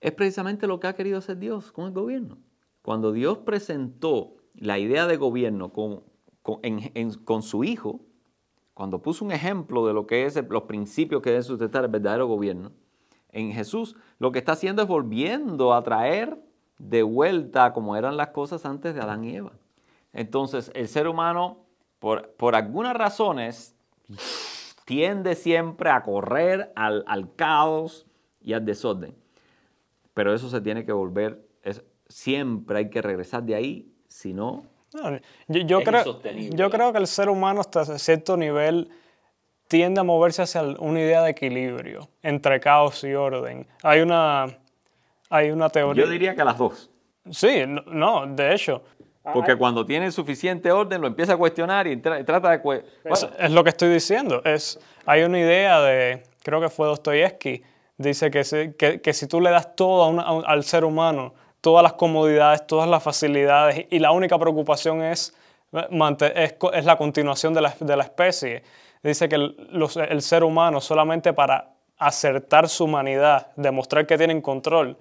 es 0.00 0.12
precisamente 0.12 0.66
lo 0.66 0.80
que 0.80 0.86
ha 0.86 0.94
querido 0.94 1.18
hacer 1.18 1.38
Dios 1.38 1.72
con 1.72 1.86
el 1.86 1.92
gobierno. 1.92 2.38
Cuando 2.82 3.12
Dios 3.12 3.38
presentó 3.38 4.36
la 4.54 4.78
idea 4.78 5.06
de 5.06 5.16
gobierno 5.16 5.72
con, 5.72 6.04
con, 6.42 7.42
su 7.42 7.64
Hijo, 7.64 8.00
cuando 8.76 9.00
puso 9.00 9.24
un 9.24 9.32
ejemplo 9.32 9.86
de 9.86 9.94
lo 9.94 10.06
que 10.06 10.26
es 10.26 10.38
los 10.48 10.62
principios 10.64 11.22
que 11.22 11.30
debe 11.30 11.42
sustentar 11.42 11.82
el 11.82 11.90
verdadero 11.90 12.28
gobierno, 12.28 12.70
en 13.30 13.52
Jesús 13.52 13.96
lo 14.18 14.30
que 14.30 14.38
está 14.38 14.52
haciendo 14.52 14.82
es 14.82 14.88
volviendo 14.88 15.74
a 15.74 15.82
traer 15.82 16.38
de 16.78 17.02
vuelta 17.02 17.72
como 17.72 17.96
eran 17.96 18.16
las 18.16 18.28
cosas 18.28 18.64
antes 18.66 18.94
de 18.94 19.00
Adán 19.00 19.24
y 19.24 19.36
Eva. 19.36 19.52
Entonces 20.12 20.70
el 20.74 20.88
ser 20.88 21.08
humano, 21.08 21.64
por, 21.98 22.30
por 22.34 22.54
algunas 22.54 22.94
razones, 22.94 23.74
tiende 24.84 25.34
siempre 25.34 25.90
a 25.90 26.02
correr 26.02 26.72
al, 26.76 27.02
al 27.08 27.34
caos 27.34 28.06
y 28.40 28.52
al 28.52 28.64
desorden 28.64 29.16
pero 30.16 30.32
eso 30.32 30.48
se 30.48 30.62
tiene 30.62 30.86
que 30.86 30.92
volver, 30.92 31.46
es, 31.62 31.84
siempre 32.08 32.78
hay 32.78 32.88
que 32.88 33.02
regresar 33.02 33.42
de 33.42 33.54
ahí, 33.54 33.92
si 34.08 34.32
no... 34.32 34.64
yo, 35.48 35.82
creo, 35.82 36.20
yo 36.50 36.70
creo 36.70 36.92
que 36.92 36.98
el 36.98 37.06
ser 37.06 37.28
humano 37.28 37.60
hasta 37.60 37.98
cierto 37.98 38.36
nivel 38.36 38.88
tiende 39.68 40.00
a 40.00 40.04
moverse 40.04 40.42
hacia 40.42 40.62
una 40.62 41.00
idea 41.00 41.22
de 41.22 41.30
equilibrio 41.30 42.08
entre 42.22 42.60
caos 42.60 43.02
y 43.04 43.14
orden. 43.14 43.66
Hay 43.82 44.00
una, 44.00 44.46
hay 45.28 45.50
una 45.50 45.68
teoría... 45.68 46.04
Yo 46.04 46.10
diría 46.10 46.34
que 46.34 46.44
las 46.44 46.58
dos. 46.58 46.90
Sí, 47.30 47.64
no, 47.86 48.26
de 48.26 48.54
hecho. 48.54 48.82
Porque 49.32 49.56
cuando 49.56 49.84
tiene 49.84 50.12
suficiente 50.12 50.70
orden 50.70 51.00
lo 51.00 51.08
empieza 51.08 51.32
a 51.32 51.36
cuestionar 51.36 51.88
y 51.88 51.96
trata 51.96 52.50
de... 52.50 52.84
es, 53.04 53.50
lo 53.50 53.64
que 53.64 53.70
estoy 53.70 53.88
diciendo. 53.88 54.40
Es, 54.44 54.78
hay 55.04 55.24
una 55.24 55.40
idea 55.40 55.80
de, 55.80 56.22
creo 56.44 56.60
que 56.60 56.68
fue 56.68 56.86
Dostoyevsky, 56.86 57.62
dice 57.98 58.30
que, 58.30 59.00
que, 59.02 59.12
si 59.12 59.26
tú 59.26 59.40
le 59.40 59.50
das 59.50 59.74
todo 59.74 60.20
al 60.46 60.62
ser 60.62 60.84
humano, 60.84 61.34
todas 61.66 61.82
las 61.82 61.94
comodidades, 61.94 62.64
todas 62.64 62.88
las 62.88 63.02
facilidades, 63.02 63.86
y 63.90 63.98
la 63.98 64.12
única 64.12 64.38
preocupación 64.38 65.02
es, 65.02 65.36
es, 65.72 66.84
la 66.84 66.96
continuación 66.96 67.54
de 67.54 67.60
la, 67.60 67.74
de 67.80 67.96
la, 67.96 68.04
especie, 68.04 68.62
dice 69.02 69.28
que 69.28 69.34
el, 69.34 69.56
el, 70.08 70.22
ser 70.22 70.44
humano 70.44 70.80
solamente 70.80 71.32
para 71.32 71.70
acertar 71.98 72.68
su 72.68 72.84
humanidad, 72.84 73.48
demostrar 73.56 74.06
que 74.06 74.16
tienen 74.16 74.42
control, 74.42 74.96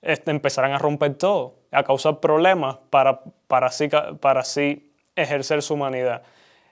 empezarán 0.00 0.72
a 0.72 0.78
romper 0.78 1.12
todo, 1.16 1.56
a 1.72 1.82
causar 1.82 2.20
problemas 2.20 2.78
para, 2.88 3.20
para, 3.46 3.66
así, 3.66 3.90
para 4.18 4.40
así 4.40 4.90
ejercer 5.14 5.60
su 5.60 5.74
humanidad. 5.74 6.22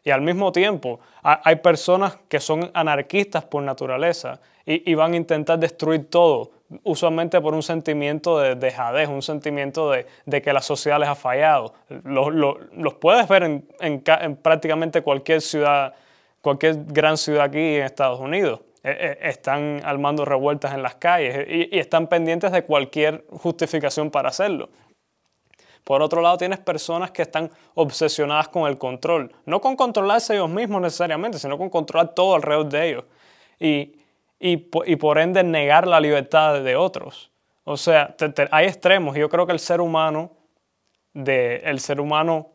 Y 0.03 0.13
al 0.13 0.23
mismo 0.23 0.51
tiempo 0.51 1.01
hay 1.23 1.57
personas 1.57 2.17
que 2.31 2.41
son 2.41 2.71
anarquistas 2.73 3.45
por 3.45 3.63
naturaleza 3.63 4.41
y, 4.65 4.95
van 4.95 5.13
a 5.13 5.17
intentar 5.17 5.59
destruir 5.59 6.09
todo 6.09 6.53
usualmente 6.83 7.41
por 7.41 7.55
un 7.55 7.63
sentimiento 7.63 8.39
de 8.39 8.55
dejadez, 8.55 9.09
un 9.09 9.23
sentimiento 9.23 9.91
de, 9.91 10.43
que 10.43 10.53
la 10.53 10.63
sociedad 10.63 10.99
les 10.99 11.09
ha 11.09 11.15
fallado. 11.15 11.75
Los, 12.05 12.95
puedes 12.95 13.29
ver 13.29 13.63
en, 13.81 14.37
prácticamente 14.43 15.03
cualquier 15.03 15.41
ciudad, 15.41 15.95
cualquier 16.41 16.85
gran 16.87 17.17
ciudad 17.17 17.45
aquí 17.45 17.77
en 17.77 17.83
Estados 17.83 18.21
Unidos. 18.21 18.61
E, 18.83 18.91
e, 18.91 19.29
están 19.29 19.81
armando 19.85 20.25
revueltas 20.25 20.73
en 20.75 20.83
las 20.83 20.95
calles 20.97 21.47
y, 21.49 21.79
están 21.79 22.07
pendientes 22.07 22.53
de 22.53 22.63
cualquier 22.63 23.25
justificación 23.31 24.11
para 24.11 24.29
hacerlo. 24.29 24.69
Por 25.83 26.03
otro 26.03 26.21
lado, 26.21 26.37
tienes 26.37 26.59
personas 26.59 27.13
que 27.13 27.23
están 27.23 27.49
obsesionadas 27.75 28.49
con 28.49 28.69
el 28.69 28.77
control. 28.77 29.33
No 29.45 29.61
con 29.61 29.77
controlarse 29.77 30.35
ellos 30.35 30.51
mismos 30.51 30.83
necesariamente, 30.83 31.39
sino 31.39 31.57
con 31.57 31.71
controlar 31.71 32.13
todo 32.13 32.35
alrededor 32.35 32.69
de 32.69 32.89
ellos. 32.89 33.05
Y, 33.61 34.06
y, 34.39 34.57
por 34.57 35.19
ende 35.19 35.43
negar 35.43 35.87
la 35.87 36.01
libertad 36.01 36.63
de 36.63 36.77
otros. 36.77 37.31
O 37.65 37.77
sea, 37.77 38.15
hay 38.51 38.67
extremos. 38.67 39.17
Yo 39.17 39.29
creo 39.29 39.47
que 39.47 39.53
el 39.53 39.59
ser 39.59 39.81
humano, 39.81 40.33
el 41.15 41.81
ser 41.81 42.01
humano 42.01 42.53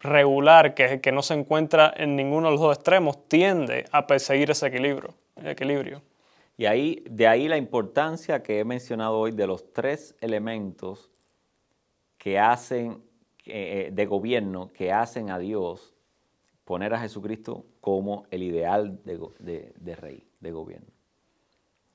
regular, 0.00 0.74
que, 0.74 1.00
que 1.00 1.12
no 1.12 1.22
se 1.22 1.34
encuentra 1.34 1.92
en 1.96 2.16
ninguno 2.16 2.48
de 2.48 2.52
los 2.52 2.60
dos 2.60 2.76
extremos, 2.76 3.28
tiende 3.28 3.84
a 3.90 4.06
perseguir 4.06 4.50
ese 4.50 4.66
equilibrio. 4.66 5.14
equilibrio. 5.36 6.02
Y 6.56 6.66
ahí, 6.66 7.04
de 7.08 7.28
ahí 7.28 7.46
la 7.46 7.56
importancia 7.56 8.42
que 8.42 8.58
he 8.58 8.64
mencionado 8.64 9.18
hoy 9.18 9.30
de 9.30 9.46
los 9.46 9.72
tres 9.72 10.16
elementos 10.20 11.10
que 12.18 12.38
hacen 12.38 13.00
eh, 13.46 13.90
de 13.92 14.06
gobierno, 14.06 14.70
que 14.74 14.92
hacen 14.92 15.30
a 15.30 15.38
Dios 15.38 15.94
poner 16.64 16.92
a 16.92 16.98
Jesucristo 16.98 17.64
como 17.80 18.26
el 18.30 18.42
ideal 18.42 18.98
de 19.04 19.96
rey 19.96 20.27
de 20.40 20.52
gobierno. 20.52 20.88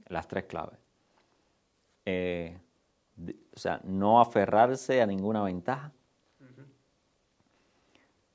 Las 0.07 0.27
tres 0.27 0.45
claves. 0.45 0.79
Eh, 2.05 2.57
o 3.55 3.59
sea, 3.59 3.79
no 3.83 4.19
aferrarse 4.19 5.01
a 5.01 5.05
ninguna 5.05 5.43
ventaja. 5.43 5.91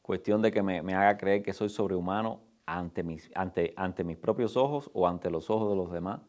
Cuestión 0.03 0.41
de 0.41 0.51
que 0.51 0.63
me, 0.63 0.95
haga 0.95 1.19
creer 1.19 1.43
que 1.43 1.53
soy 1.53 1.69
sobrehumano 1.69 2.41
ante 2.65 3.03
mis, 3.03 3.31
ante, 3.35 3.75
ante 3.77 4.05
mis 4.05 4.17
propios 4.17 4.57
ojos 4.57 4.91
o 4.95 5.07
ante 5.07 5.31
los 5.31 5.51
ojos 5.51 5.69
de 5.69 5.77
los 5.77 5.93
demás. 5.93 6.21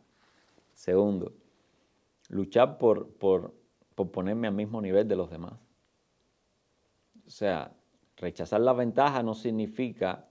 Segundo, 0.74 1.34
luchar 2.28 2.78
por, 2.78 3.10
por, 3.14 3.54
por 3.96 4.12
ponerme 4.12 4.48
al 4.48 4.54
mismo 4.54 4.82
nivel 4.82 5.08
de 5.08 5.16
los 5.16 5.30
demás. 5.30 5.54
O 7.26 7.30
sea, 7.30 7.72
rechazar 8.18 8.62
la 8.62 8.74
ventaja 8.74 9.24
no 9.24 9.34
significa 9.34 10.29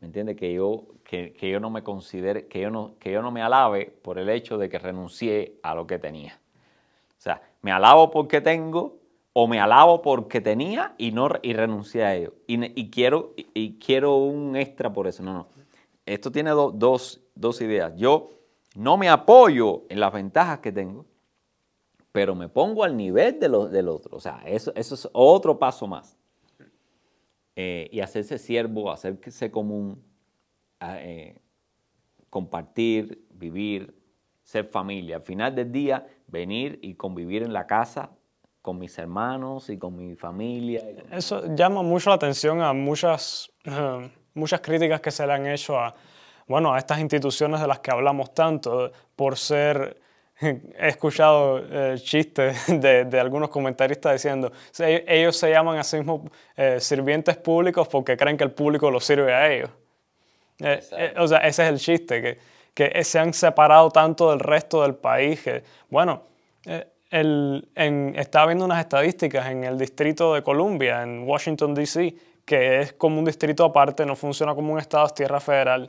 ¿Me 0.00 0.06
entiende? 0.08 0.36
Que 0.36 0.52
yo, 0.52 0.86
que, 1.04 1.34
yo 1.40 1.60
no 1.60 1.70
me 1.70 1.82
considere, 1.82 2.46
que 2.46 2.60
yo 2.60 2.70
no, 2.70 2.94
que 2.98 3.10
yo 3.12 3.22
no 3.22 3.30
me 3.30 3.42
alabe 3.42 3.92
por 4.02 4.18
el 4.18 4.28
hecho 4.28 4.58
de 4.58 4.68
que 4.68 4.78
renuncié 4.78 5.58
a 5.62 5.74
lo 5.74 5.86
que 5.86 5.98
tenía. 5.98 6.38
O 7.10 7.20
sea, 7.20 7.42
me 7.62 7.72
alabo 7.72 8.10
porque 8.10 8.40
tengo 8.40 8.98
o 9.32 9.46
me 9.46 9.58
alabo 9.58 10.02
porque 10.02 10.40
tenía 10.40 10.94
y, 10.98 11.12
no, 11.12 11.28
y 11.42 11.54
renuncié 11.54 12.04
a 12.04 12.14
ello. 12.14 12.34
Y, 12.46 12.90
quiero, 12.90 13.32
y, 13.36 13.78
quiero 13.78 14.16
un 14.16 14.56
extra 14.56 14.92
por 14.92 15.06
eso. 15.06 15.22
No, 15.22 15.32
no. 15.32 15.48
Esto 16.04 16.30
tiene 16.30 16.50
dos, 16.50 17.20
ideas. 17.60 17.92
Yo 17.96 18.30
no 18.74 18.96
me 18.96 19.08
apoyo 19.08 19.82
en 19.88 20.00
las 20.00 20.12
ventajas 20.12 20.60
que 20.60 20.72
tengo, 20.72 21.06
pero 22.12 22.34
me 22.34 22.48
pongo 22.48 22.84
al 22.84 22.96
nivel 22.96 23.40
de 23.40 23.48
del 23.48 23.88
otro. 23.88 24.16
O 24.16 24.20
sea, 24.20 24.42
eso, 24.46 24.72
eso 24.74 24.94
es 24.94 25.08
otro 25.12 25.58
paso 25.58 25.86
más. 25.86 26.15
Eh, 27.58 27.88
y 27.90 28.00
hacerse 28.00 28.36
siervo, 28.36 28.92
hacerse 28.92 29.50
común, 29.50 30.04
eh, 30.80 31.38
compartir, 32.28 33.26
vivir, 33.30 33.94
ser 34.42 34.66
familia. 34.66 35.16
Al 35.16 35.22
final 35.22 35.54
del 35.54 35.72
día, 35.72 36.06
venir 36.26 36.78
y 36.82 36.94
convivir 36.94 37.42
en 37.42 37.54
la 37.54 37.66
casa 37.66 38.10
con 38.60 38.78
mis 38.78 38.98
hermanos 38.98 39.70
y 39.70 39.78
con 39.78 39.96
mi 39.96 40.14
familia. 40.16 40.82
Eso 41.10 41.54
llama 41.54 41.82
mucho 41.82 42.10
la 42.10 42.16
atención 42.16 42.60
a 42.60 42.74
muchas, 42.74 43.50
muchas 44.34 44.60
críticas 44.60 45.00
que 45.00 45.10
se 45.10 45.26
le 45.26 45.32
han 45.32 45.46
hecho 45.46 45.78
a, 45.78 45.94
bueno, 46.46 46.74
a 46.74 46.78
estas 46.78 47.00
instituciones 47.00 47.60
de 47.60 47.66
las 47.66 47.78
que 47.78 47.90
hablamos 47.90 48.34
tanto, 48.34 48.92
por 49.14 49.38
ser 49.38 49.98
he 50.40 50.88
escuchado 50.88 51.62
eh, 51.70 51.96
chistes 51.98 52.64
de, 52.68 53.20
algunos 53.20 53.48
comentaristas 53.48 54.12
diciendo, 54.12 54.52
ellos 54.78 55.36
se 55.36 55.50
llaman 55.50 55.78
a 55.78 55.84
sí 55.84 55.96
mismos 55.98 56.30
eh, 56.56 56.78
sirvientes 56.80 57.36
públicos 57.36 57.88
porque 57.88 58.16
creen 58.16 58.36
que 58.36 58.44
el 58.44 58.52
público 58.52 58.90
los 58.90 59.04
sirve 59.04 59.32
a 59.32 59.50
ellos. 59.50 59.70
Eh, 60.58 61.14
o 61.18 61.28
sea, 61.28 61.38
ese 61.38 61.64
es 61.64 61.68
el 61.68 61.78
chiste, 61.78 62.22
que, 62.22 62.38
que, 62.72 63.04
se 63.04 63.18
han 63.18 63.32
separado 63.32 63.90
tanto 63.90 64.30
del 64.30 64.40
resto 64.40 64.82
del 64.82 64.94
país. 64.94 65.42
Que, 65.42 65.62
bueno, 65.90 66.22
el, 67.10 67.68
en, 67.74 68.14
estaba 68.16 68.46
viendo 68.46 68.64
unas 68.64 68.80
estadísticas 68.80 69.46
en 69.48 69.64
el 69.64 69.78
Distrito 69.78 70.34
de 70.34 70.42
Columbia, 70.42 71.02
en 71.02 71.26
Washington, 71.28 71.74
D.C., 71.74 72.14
que 72.44 72.80
es 72.80 72.92
como 72.92 73.18
un 73.18 73.24
distrito 73.24 73.64
aparte, 73.64 74.06
no 74.06 74.14
funciona 74.14 74.54
como 74.54 74.72
un 74.72 74.78
estado, 74.78 75.06
es 75.06 75.14
tierra 75.14 75.40
federal 75.40 75.88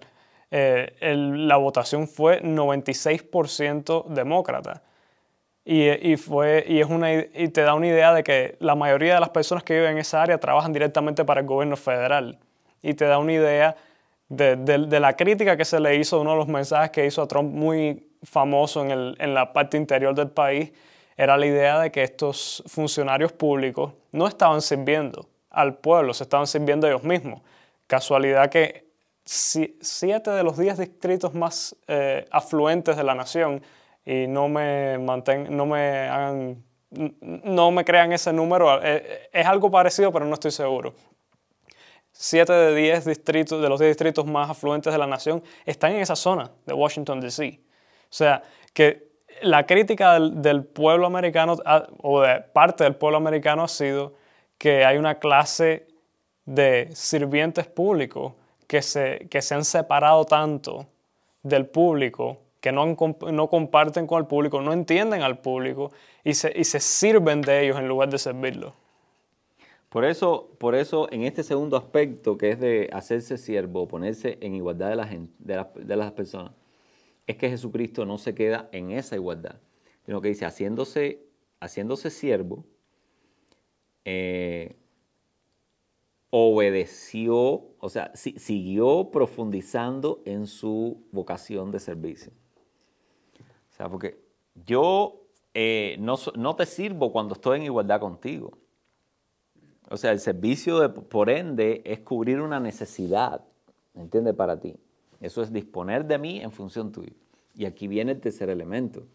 eh, 0.51 0.95
la 1.01 1.57
votación 1.57 2.07
fue 2.07 2.41
96% 2.41 4.05
demócrata. 4.07 4.83
Y, 5.69 6.15
fue, 6.15 6.63
y, 6.65 6.79
es 6.79 6.87
una, 6.87 7.13
y 7.13 7.49
te 7.49 7.59
da 7.59 7.73
una 7.73 7.87
idea 7.87 8.13
de 8.13 8.23
que 8.23 8.55
la 8.61 8.75
mayoría 8.75 9.15
de 9.15 9.19
las 9.19 9.31
personas 9.31 9.65
que 9.65 9.73
viven 9.73 9.91
en 9.91 9.97
esa 9.97 10.21
área 10.21 10.39
trabajan 10.39 10.71
directamente 10.71 11.25
para 11.25 11.41
el 11.41 11.45
gobierno 11.45 11.75
federal. 11.75 12.39
Y 12.81 12.93
te 12.93 13.03
da 13.03 13.17
una 13.17 13.33
idea 13.33 13.75
de, 14.29 14.99
la 14.99 15.17
crítica 15.17 15.57
que 15.57 15.65
se 15.65 15.81
le 15.81 15.97
hizo, 15.97 16.21
uno 16.21 16.31
de 16.31 16.37
los 16.37 16.47
mensajes 16.47 16.91
que 16.91 17.05
hizo 17.05 17.21
a 17.21 17.27
Trump 17.27 17.53
muy 17.53 18.07
famoso 18.23 18.81
en, 18.85 19.15
en 19.19 19.33
la 19.33 19.51
parte 19.51 19.75
interior 19.75 20.15
del 20.15 20.29
país, 20.29 20.71
era 21.17 21.35
la 21.35 21.45
idea 21.45 21.79
de 21.81 21.91
que 21.91 22.01
estos 22.01 22.63
funcionarios 22.67 23.33
públicos 23.33 23.91
no 24.13 24.25
estaban 24.25 24.61
sirviendo 24.61 25.27
al 25.49 25.75
pueblo, 25.75 26.13
se 26.13 26.23
estaban 26.23 26.47
sirviendo 26.47 26.87
ellos 26.87 27.03
mismos. 27.03 27.41
Casualidad 27.87 28.49
que 28.49 28.86
siete 29.27 30.31
de 30.31 30.43
los 30.43 30.57
diez 30.57 30.77
distritos 30.77 31.33
más 31.33 31.75
eh, 31.87 32.25
afluentes 32.31 32.95
de 32.95 33.03
la 33.03 33.13
nación 33.13 33.61
y 34.05 34.25
no 34.27 34.47
me 34.47 34.97
manten, 34.99 35.55
no 35.55 35.65
me 35.65 36.07
hagan, 36.07 36.63
no 36.89 37.71
me 37.71 37.83
crean 37.83 38.13
ese 38.13 38.31
número. 38.31 38.81
Eh, 38.81 39.29
es 39.33 39.45
algo 39.45 39.69
parecido, 39.69 40.13
pero 40.13 40.25
no 40.25 40.33
estoy 40.33 40.51
seguro. 40.51 40.93
Siete 42.13 42.53
de 42.53 42.73
diez 42.73 43.05
distritos, 43.05 43.61
de 43.61 43.67
los 43.67 43.79
diez 43.79 43.89
distritos 43.89 44.25
más 44.25 44.49
afluentes 44.49 44.93
de 44.93 44.97
la 44.97 45.07
nación 45.07 45.43
están 45.65 45.91
en 45.91 45.99
esa 45.99 46.15
zona 46.15 46.49
de 46.65 46.73
Washington, 46.73 47.19
D.C. 47.19 47.59
O 48.03 48.05
sea, 48.09 48.41
que 48.73 49.09
la 49.41 49.65
crítica 49.65 50.13
del, 50.13 50.41
del 50.41 50.63
pueblo 50.63 51.05
americano, 51.05 51.57
o 52.01 52.21
de 52.21 52.41
parte 52.53 52.85
del 52.85 52.95
pueblo 52.95 53.17
americano, 53.17 53.65
ha 53.65 53.67
sido 53.67 54.13
que 54.57 54.85
hay 54.85 54.97
una 54.97 55.15
clase 55.19 55.85
de 56.45 56.89
sirvientes 56.93 57.67
públicos 57.67 58.33
que 58.67 58.81
se, 58.81 59.27
que 59.29 59.41
se 59.41 59.55
han 59.55 59.63
separado 59.63 60.25
tanto 60.25 60.87
del 61.41 61.65
público, 61.65 62.39
que 62.61 62.71
no, 62.71 62.85
no, 62.85 63.49
comparten 63.49 64.07
con 64.07 64.19
el 64.19 64.27
público, 64.27 64.61
no 64.61 64.73
entienden 64.73 65.21
al 65.21 65.39
público 65.39 65.91
y 66.23 66.33
se, 66.33 66.51
y 66.55 66.65
se 66.65 66.79
sirven 66.79 67.41
de 67.41 67.63
ellos 67.63 67.77
en 67.77 67.87
lugar 67.87 68.09
de 68.09 68.17
servirlos. 68.17 68.73
Por 69.89 70.03
eso, 70.03 70.49
por 70.57 70.75
eso, 70.75 71.07
en 71.11 71.23
este 71.23 71.43
segundo 71.43 71.77
aspecto, 71.77 72.37
que 72.37 72.49
es 72.49 72.59
de 72.59 72.89
hacerse 72.91 73.37
siervo, 73.37 73.87
ponerse 73.87 74.37
en 74.41 74.53
igualdad 74.53 74.89
de, 74.89 74.95
la 74.97 75.07
gente, 75.07 75.33
de, 75.39 75.95
las 75.95 76.11
personas, 76.11 76.51
es 77.25 77.37
que 77.37 77.49
Jesucristo 77.49 78.05
no 78.05 78.17
se 78.17 78.35
queda 78.35 78.67
en 78.73 78.91
esa 78.91 79.15
igualdad, 79.15 79.55
sino 80.05 80.19
que 80.19 80.27
dice, 80.27 80.45
haciéndose, 80.45 81.21
haciéndose 81.61 82.09
siervo, 82.09 82.65
eh, 84.03 84.75
obedeció, 86.29 87.75
o 87.79 87.89
sea, 87.89 88.11
siguió 88.15 89.09
profundizando 89.11 90.21
en 90.25 90.47
su 90.47 91.05
vocación 91.11 91.71
de 91.71 91.79
servicio. 91.79 92.31
O 93.71 93.73
sea, 93.77 93.89
porque 93.89 94.19
yo 94.65 95.27
eh, 95.53 95.97
no, 95.99 96.55
te 96.55 96.65
sirvo 96.65 97.11
cuando 97.11 97.33
estoy 97.33 97.57
en 97.57 97.63
igualdad 97.63 97.99
contigo. 97.99 98.57
O 99.89 99.95
sea, 99.95 100.11
el 100.11 100.19
servicio, 100.19 100.93
por 100.93 101.29
ende, 101.29 101.81
es 101.85 101.99
cubrir 101.99 102.41
una 102.41 102.59
necesidad, 102.59 103.45
¿me 103.93 104.01
entiendes? 104.01 104.35
Para 104.35 104.59
ti. 104.59 104.75
Eso 105.21 105.41
es 105.41 105.51
disponer 105.51 106.05
de 106.05 106.17
mí 106.17 106.41
en 106.41 106.51
función 106.51 106.91
tuya. 106.91 107.13
Y 107.55 107.65
aquí 107.65 107.87
viene 107.87 108.11
el 108.11 108.19
tercer 108.19 108.49
elemento. 108.49 109.07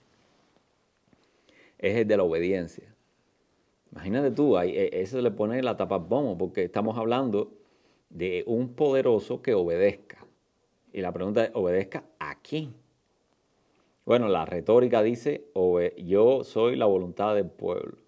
Es 1.78 1.96
el 1.96 2.08
de 2.08 2.16
la 2.16 2.22
obediencia. 2.22 2.92
Imagínate 3.92 4.30
tú, 4.30 4.58
e, 4.58 4.90
eso 5.00 5.20
le 5.20 5.30
pone 5.30 5.62
la 5.62 5.76
tapa 5.76 5.98
bombo, 5.98 6.36
porque 6.36 6.64
estamos 6.64 6.96
hablando 6.98 7.52
de 8.08 8.42
un 8.46 8.74
poderoso 8.74 9.42
que 9.42 9.54
obedezca. 9.54 10.18
Y 10.92 11.00
la 11.00 11.12
pregunta 11.12 11.44
es, 11.44 11.50
¿obedezca 11.54 12.04
a 12.18 12.38
quién? 12.40 12.74
Bueno, 14.04 14.28
la 14.28 14.44
retórica 14.44 15.02
dice, 15.02 15.46
yo 15.98 16.44
soy 16.44 16.76
la 16.76 16.86
voluntad 16.86 17.34
del 17.34 17.46
pueblo. 17.46 17.98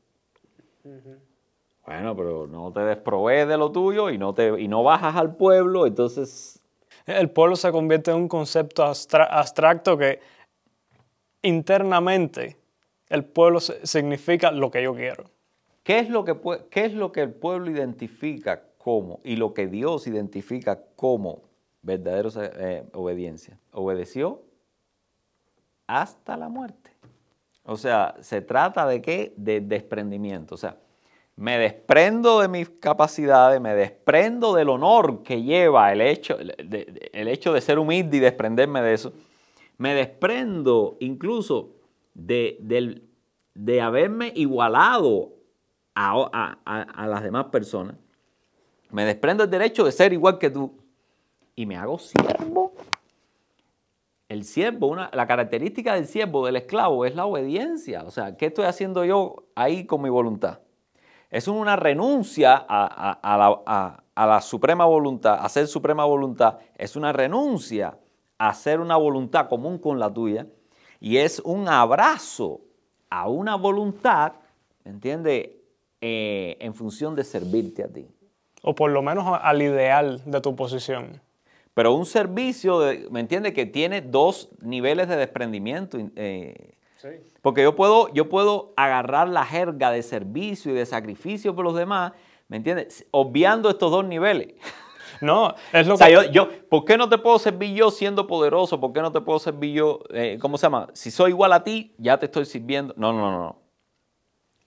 Bueno, 1.87 2.16
pero 2.16 2.47
no 2.47 2.72
te 2.72 2.80
desprovees 2.80 3.47
de 3.47 3.57
lo 3.57 3.70
tuyo 3.70 4.11
y 4.11 4.18
no, 4.18 4.35
te, 4.35 4.61
y 4.61 4.68
no 4.68 4.82
bajas 4.82 5.16
al 5.16 5.37
pueblo, 5.37 5.87
entonces... 5.87 6.61
El 7.07 7.30
pueblo 7.30 7.55
se 7.55 7.70
convierte 7.70 8.11
en 8.11 8.16
un 8.16 8.28
concepto 8.28 8.82
abstracto 8.82 9.99
que 9.99 10.20
internamente 11.43 12.57
el 13.11 13.24
pueblo 13.24 13.61
significa 13.61 14.51
lo 14.51 14.70
que 14.70 14.82
yo 14.82 14.95
quiero. 14.95 15.34
¿Qué 15.85 15.99
es 15.99 16.09
lo 16.09 16.24
que, 16.24 17.20
el 17.20 17.35
pueblo 17.35 17.70
identifica 17.70 18.62
como 18.78 19.20
y 19.22 19.37
lo 19.37 19.53
que 19.53 19.66
Dios 19.66 20.07
identifica 20.07 20.80
como 20.97 21.43
verdadera 21.82 22.30
eh, 22.59 22.85
obediencia? 22.95 23.61
Obedeció 23.70 24.43
hasta 25.87 26.39
la 26.39 26.49
muerte. 26.49 26.91
O 27.64 27.76
sea, 27.76 28.14
se 28.20 28.41
trata 28.41 28.87
de 28.87 29.03
qué? 29.03 29.35
De 29.37 29.61
desprendimiento. 29.61 30.55
O 30.55 30.59
sea, 30.59 30.78
me 31.37 31.59
desprendo 31.59 32.41
de 32.41 32.49
mis 32.49 32.70
capacidades, 32.70 33.61
me 33.61 33.74
desprendo 33.74 34.55
del 34.55 34.70
honor 34.70 35.22
que 35.22 35.43
lleva 35.43 35.93
el 35.93 36.01
hecho 36.01 36.39
el 36.39 37.28
hecho 37.28 37.53
de 37.53 37.61
ser 37.61 37.78
humilde 37.78 38.16
y 38.16 38.20
desprenderme 38.20 38.80
de 38.80 38.95
eso. 38.95 39.12
Me 39.76 39.93
desprendo 39.95 40.97
incluso 41.01 41.72
de, 42.14 42.57
de 43.53 43.80
haberme 43.82 44.32
igualado 44.35 45.34
a, 45.95 46.59
a, 46.64 47.07
las 47.07 47.22
demás 47.22 47.47
personas. 47.47 47.97
Me 48.90 49.05
desprendo 49.05 49.45
del 49.45 49.51
derecho 49.51 49.84
de 49.84 49.92
ser 49.92 50.12
igual 50.12 50.38
que 50.38 50.51
tú 50.51 50.76
y 51.55 51.66
me 51.66 51.76
hago 51.76 51.99
siervo. 51.99 52.72
El 54.28 54.45
siervo, 54.45 54.88
una, 54.88 55.11
la 55.12 55.26
característica 55.26 55.95
del 55.95 56.07
siervo, 56.07 56.47
del 56.47 56.57
esclavo, 56.57 57.05
es 57.05 57.14
la 57.14 57.26
obediencia. 57.26 58.03
O 58.05 58.11
sea, 58.11 58.36
¿qué 58.36 58.47
estoy 58.47 58.64
haciendo 58.64 59.05
yo 59.05 59.45
ahí 59.55 59.86
con 59.86 60.03
mi 60.03 60.09
voluntad? 60.09 60.61
Es 61.30 61.49
una 61.49 61.76
renuncia 61.76 62.64
a, 62.68 63.99
la, 64.16 64.40
suprema 64.40 64.84
voluntad, 64.84 65.38
a 65.40 65.49
ser 65.49 65.66
suprema 65.66 66.05
voluntad. 66.05 66.59
Es 66.76 66.95
una 66.95 67.12
renuncia 67.12 67.99
a 68.38 68.49
hacer 68.51 68.80
una 68.80 68.97
voluntad 68.97 69.49
común 69.49 69.78
con 69.78 69.99
la 69.99 70.12
tuya. 70.12 70.47
Y 71.01 71.16
es 71.16 71.40
un 71.40 71.68
abrazo 71.68 72.61
a 73.11 73.28
una 73.28 73.57
voluntad, 73.57 74.34
¿me 74.84 74.92
entiendes? 74.92 75.49
Eh, 76.07 76.59
en 76.61 76.75
función 76.75 77.15
de 77.17 77.25
servirte 77.25 77.83
a 77.83 77.89
ti. 77.89 78.07
O 78.61 78.75
por 78.75 78.91
lo 78.91 79.01
menos 79.01 79.25
al 79.41 79.63
ideal 79.63 80.21
de 80.27 80.39
tu 80.43 80.55
posición. 80.55 81.23
Pero 81.73 81.95
un 81.95 82.05
servicio, 82.05 82.83
¿me 83.11 83.21
entiendes? 83.21 83.55
Que 83.55 83.65
tiene 83.65 84.03
dos 84.03 84.51
niveles 84.61 85.09
de 85.09 85.17
desprendimiento. 85.17 85.97
Eh, 86.17 86.75
porque 87.41 87.63
yo 87.63 87.75
puedo, 87.75 88.13
yo 88.13 88.29
puedo 88.29 88.75
agarrar 88.77 89.31
la 89.31 89.47
jerga 89.47 89.91
de 89.91 90.03
servicio 90.03 90.73
y 90.73 90.75
de 90.75 90.85
sacrificio 90.85 91.57
por 91.57 91.65
los 91.65 91.75
demás, 91.75 92.13
¿me 92.49 92.59
entiendes? 92.59 93.07
Obviando 93.11 93.71
estos 93.71 93.91
dos 93.91 94.05
niveles. 94.05 94.49
No, 95.21 95.55
es 95.73 95.87
lo 95.87 95.95
o 95.95 95.97
sea, 95.97 96.09
que... 96.09 96.33
Yo, 96.33 96.49
¿Por 96.69 96.85
qué 96.85 96.99
no 96.99 97.09
te 97.09 97.17
puedo 97.17 97.39
servir 97.39 97.73
yo 97.73 97.93
siendo 97.93 98.27
poderoso? 98.27 98.81
¿Por 98.81 98.93
qué 98.93 99.01
no 99.01 99.13
te 99.13 99.21
puedo 99.21 99.39
servir 99.39 99.73
yo, 99.73 100.01
eh, 100.11 100.39
¿cómo 100.41 100.59
se 100.59 100.67
llama? 100.67 100.89
Si 100.93 101.13
soy 101.13 101.31
igual 101.31 101.53
a 101.53 101.63
ti, 101.63 101.95
ya 101.99 102.19
te 102.19 102.27
estoy 102.27 102.45
sirviendo. 102.45 102.93
No, 102.97 103.13
no, 103.13 103.31
no, 103.31 103.39
no. 103.39 103.64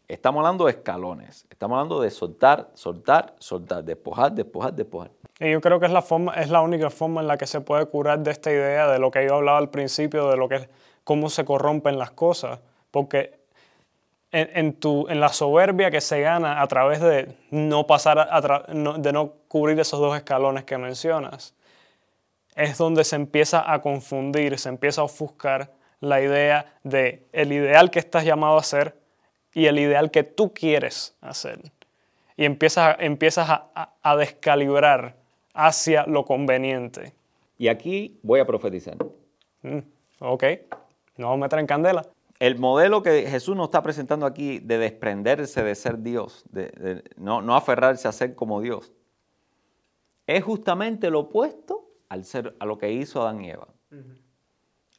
Estamos 0.08 0.40
hablando 0.40 0.66
de 0.66 0.72
escalones. 0.72 1.46
Estamos 1.50 1.76
hablando 1.76 2.00
de 2.00 2.10
soltar, 2.10 2.70
soltar, 2.74 3.36
soltar, 3.40 3.84
despojar, 3.84 4.32
despojar, 4.32 4.74
despojar. 4.74 5.12
Y 5.38 5.52
yo 5.52 5.60
creo 5.60 5.82
que 5.82 5.86
es 5.86 5.92
la, 5.92 6.02
forma, 6.02 6.34
es 6.36 6.50
la 6.50 6.62
única 6.62 6.90
forma 6.90 7.20
en 7.20 7.28
la 7.28 7.38
que 7.38 7.46
se 7.46 7.60
puede 7.60 7.86
curar 7.88 8.20
de 8.20 8.32
esta 8.32 8.50
idea 8.50 8.88
de 8.88 9.00
lo 9.00 9.12
que 9.12 9.26
yo 9.26 9.36
hablaba 9.36 9.58
al 9.58 9.70
principio, 9.70 10.30
de 10.30 10.38
lo 10.38 10.48
que 10.48 10.70
cómo 11.04 11.30
se 11.30 11.44
corrompen 11.44 12.00
las 12.00 12.12
cosas. 12.12 12.60
Porque 12.90 13.38
en, 14.32 14.78
la 15.20 15.30
soberbia 15.30 15.92
que 15.92 16.00
se 16.00 16.22
gana 16.22 16.62
a 16.62 16.68
través 16.68 17.02
de 17.02 17.36
no 17.52 17.86
pasar, 17.86 18.30
de 18.72 19.12
no 19.12 19.34
cubrir 19.50 19.78
esos 19.78 20.00
dos 20.00 20.16
escalones 20.16 20.64
que 20.64 20.78
mencionas, 20.78 21.54
es 22.56 22.78
donde 22.78 23.04
se 23.04 23.18
empieza 23.18 23.72
a 23.72 23.82
confundir, 23.82 24.58
se 24.58 24.70
empieza 24.70 25.02
a 25.02 25.04
ofuscar 25.04 25.72
la 26.00 26.22
idea 26.22 26.78
de 26.84 27.28
el 27.34 27.52
ideal 27.52 27.92
que 27.92 28.00
estás 28.00 28.24
llamado 28.24 28.56
a 28.56 28.62
hacer 28.62 28.96
y 29.58 29.66
el 29.66 29.80
ideal 29.80 30.12
que 30.12 30.22
tú 30.22 30.54
quieres 30.54 31.18
hacer. 31.20 31.60
Y 32.36 32.46
empiezas, 32.46 32.96
empiezas 33.00 33.50
a, 33.50 33.96
a 34.04 34.16
descalibrar 34.16 35.16
hacia 35.56 36.06
lo 36.06 36.26
conveniente. 36.26 37.16
Y 37.58 37.68
aquí 37.68 38.20
voy 38.22 38.40
a 38.40 38.46
profetizar. 38.46 38.98
Mm, 39.64 39.80
ok. 40.20 40.44
No 41.18 41.30
vamos 41.30 41.42
a 41.42 41.46
meter 41.46 41.58
en 41.58 41.66
candela. 41.66 42.06
El 42.38 42.60
modelo 42.60 43.02
que 43.02 43.24
Jesús 43.28 43.56
nos 43.56 43.70
está 43.70 43.82
presentando 43.82 44.28
aquí 44.28 44.60
de 44.60 44.78
desprenderse 44.78 45.64
de 45.64 45.74
ser 45.74 46.04
Dios, 46.04 46.46
de, 46.52 47.04
no, 47.18 47.56
aferrarse 47.56 48.08
a 48.08 48.12
ser 48.12 48.36
como 48.36 48.62
Dios, 48.62 48.94
es 50.28 50.44
justamente 50.44 51.10
lo 51.10 51.22
opuesto 51.22 51.90
al 52.10 52.26
ser, 52.26 52.56
a 52.60 52.66
lo 52.68 52.78
que 52.78 52.92
hizo 52.92 53.24
Adán 53.24 53.44
y 53.44 53.50
Eva. 53.50 53.70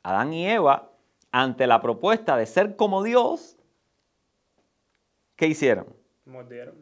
Adán 0.03 0.33
y 0.33 0.49
Eva, 0.49 0.91
ante 1.31 1.69
la 1.69 1.81
propuesta 1.81 2.37
de 2.37 2.47
ser 2.47 2.75
como 2.75 3.05
Dios, 3.05 3.58
¿qué 5.39 5.47
hicieron? 5.47 5.87
Mordieron. 6.27 6.75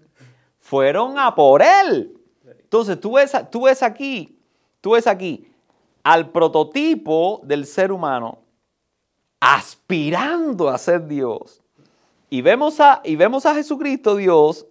Fueron 0.59 1.17
a 1.17 1.33
por 1.33 1.63
él. 1.63 2.19
Entonces 2.45 2.99
tú 2.99 3.13
ves, 3.13 3.33
tú 3.53 3.67
ves 3.67 3.85
aquí, 3.85 4.41
tú 4.81 4.93
ves 4.93 5.07
aquí 5.07 5.49
al 6.03 6.31
prototipo 6.31 7.41
del 7.45 7.67
ser 7.67 7.93
humano 7.93 8.41
aspirando 9.39 10.69
a 10.69 10.79
ser 10.79 11.07
Dios. 11.07 11.63
Y 12.29 12.43
vemos 12.43 12.81
a, 12.81 13.01
y 13.05 13.15
vemos 13.15 13.47
a 13.47 13.55
Jesucristo 13.55 14.17
Dios 14.17 14.67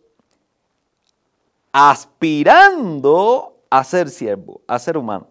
aspirando 1.72 3.56
a 3.70 3.84
ser 3.84 4.10
siervo, 4.10 4.62
a 4.68 4.80
ser 4.80 4.98
humano. 4.98 5.28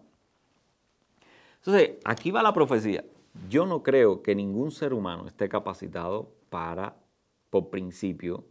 Entonces, 1.57 1.97
aquí 2.03 2.31
va 2.31 2.41
la 2.41 2.53
profecía. 2.53 3.03
Yo 3.49 3.65
no 3.65 3.83
creo 3.83 4.21
que 4.21 4.35
ningún 4.35 4.71
ser 4.71 4.93
humano 4.93 5.27
esté 5.27 5.49
capacitado 5.49 6.31
para, 6.49 6.95
por 7.49 7.69
principio, 7.69 8.45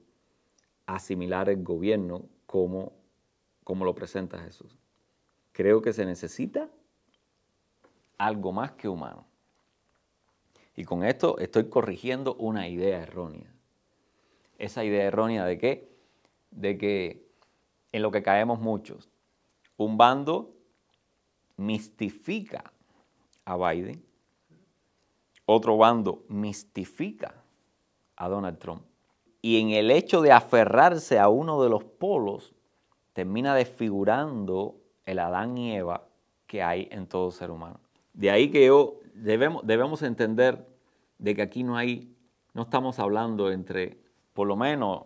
asimilar 0.86 1.48
el 1.48 1.62
gobierno 1.62 2.28
como, 2.46 2.92
como 3.64 3.84
lo 3.84 3.94
presenta 3.94 4.38
Jesús. 4.38 4.78
Creo 5.52 5.82
que 5.82 5.92
se 5.92 6.04
necesita 6.04 6.70
algo 8.18 8.52
más 8.52 8.72
que 8.72 8.88
humano. 8.88 9.26
Y 10.76 10.84
con 10.84 11.04
esto 11.04 11.38
estoy 11.38 11.68
corrigiendo 11.68 12.34
una 12.34 12.68
idea 12.68 13.00
errónea. 13.00 13.52
Esa 14.58 14.84
idea 14.84 15.04
errónea 15.04 15.44
de 15.44 15.58
qué? 15.58 15.88
De 16.50 16.76
que 16.78 17.28
en 17.92 18.02
lo 18.02 18.10
que 18.10 18.22
caemos 18.22 18.58
muchos, 18.58 19.10
un 19.76 19.96
bando 19.96 20.52
mistifica 21.56 22.72
a 23.44 23.56
Biden, 23.56 24.04
otro 25.46 25.76
bando 25.76 26.24
mistifica 26.28 27.43
a 28.16 28.28
Donald 28.28 28.58
Trump. 28.58 28.82
Y 29.42 29.60
en 29.60 29.70
el 29.70 29.90
hecho 29.90 30.22
de 30.22 30.32
aferrarse 30.32 31.18
a 31.18 31.28
uno 31.28 31.62
de 31.62 31.68
los 31.68 31.84
polos, 31.84 32.54
termina 33.12 33.54
desfigurando 33.54 34.76
el 35.04 35.18
Adán 35.18 35.56
y 35.58 35.76
Eva 35.76 36.06
que 36.46 36.62
hay 36.62 36.88
en 36.90 37.06
todo 37.06 37.30
ser 37.30 37.50
humano. 37.50 37.80
De 38.12 38.30
ahí 38.30 38.50
que 38.50 38.66
yo 38.66 39.00
debemos, 39.14 39.66
debemos 39.66 40.02
entender 40.02 40.66
de 41.18 41.34
que 41.34 41.42
aquí 41.42 41.62
no 41.62 41.76
hay, 41.76 42.14
no 42.52 42.62
estamos 42.62 42.98
hablando 42.98 43.50
entre, 43.50 43.98
por 44.32 44.46
lo 44.46 44.56
menos, 44.56 45.04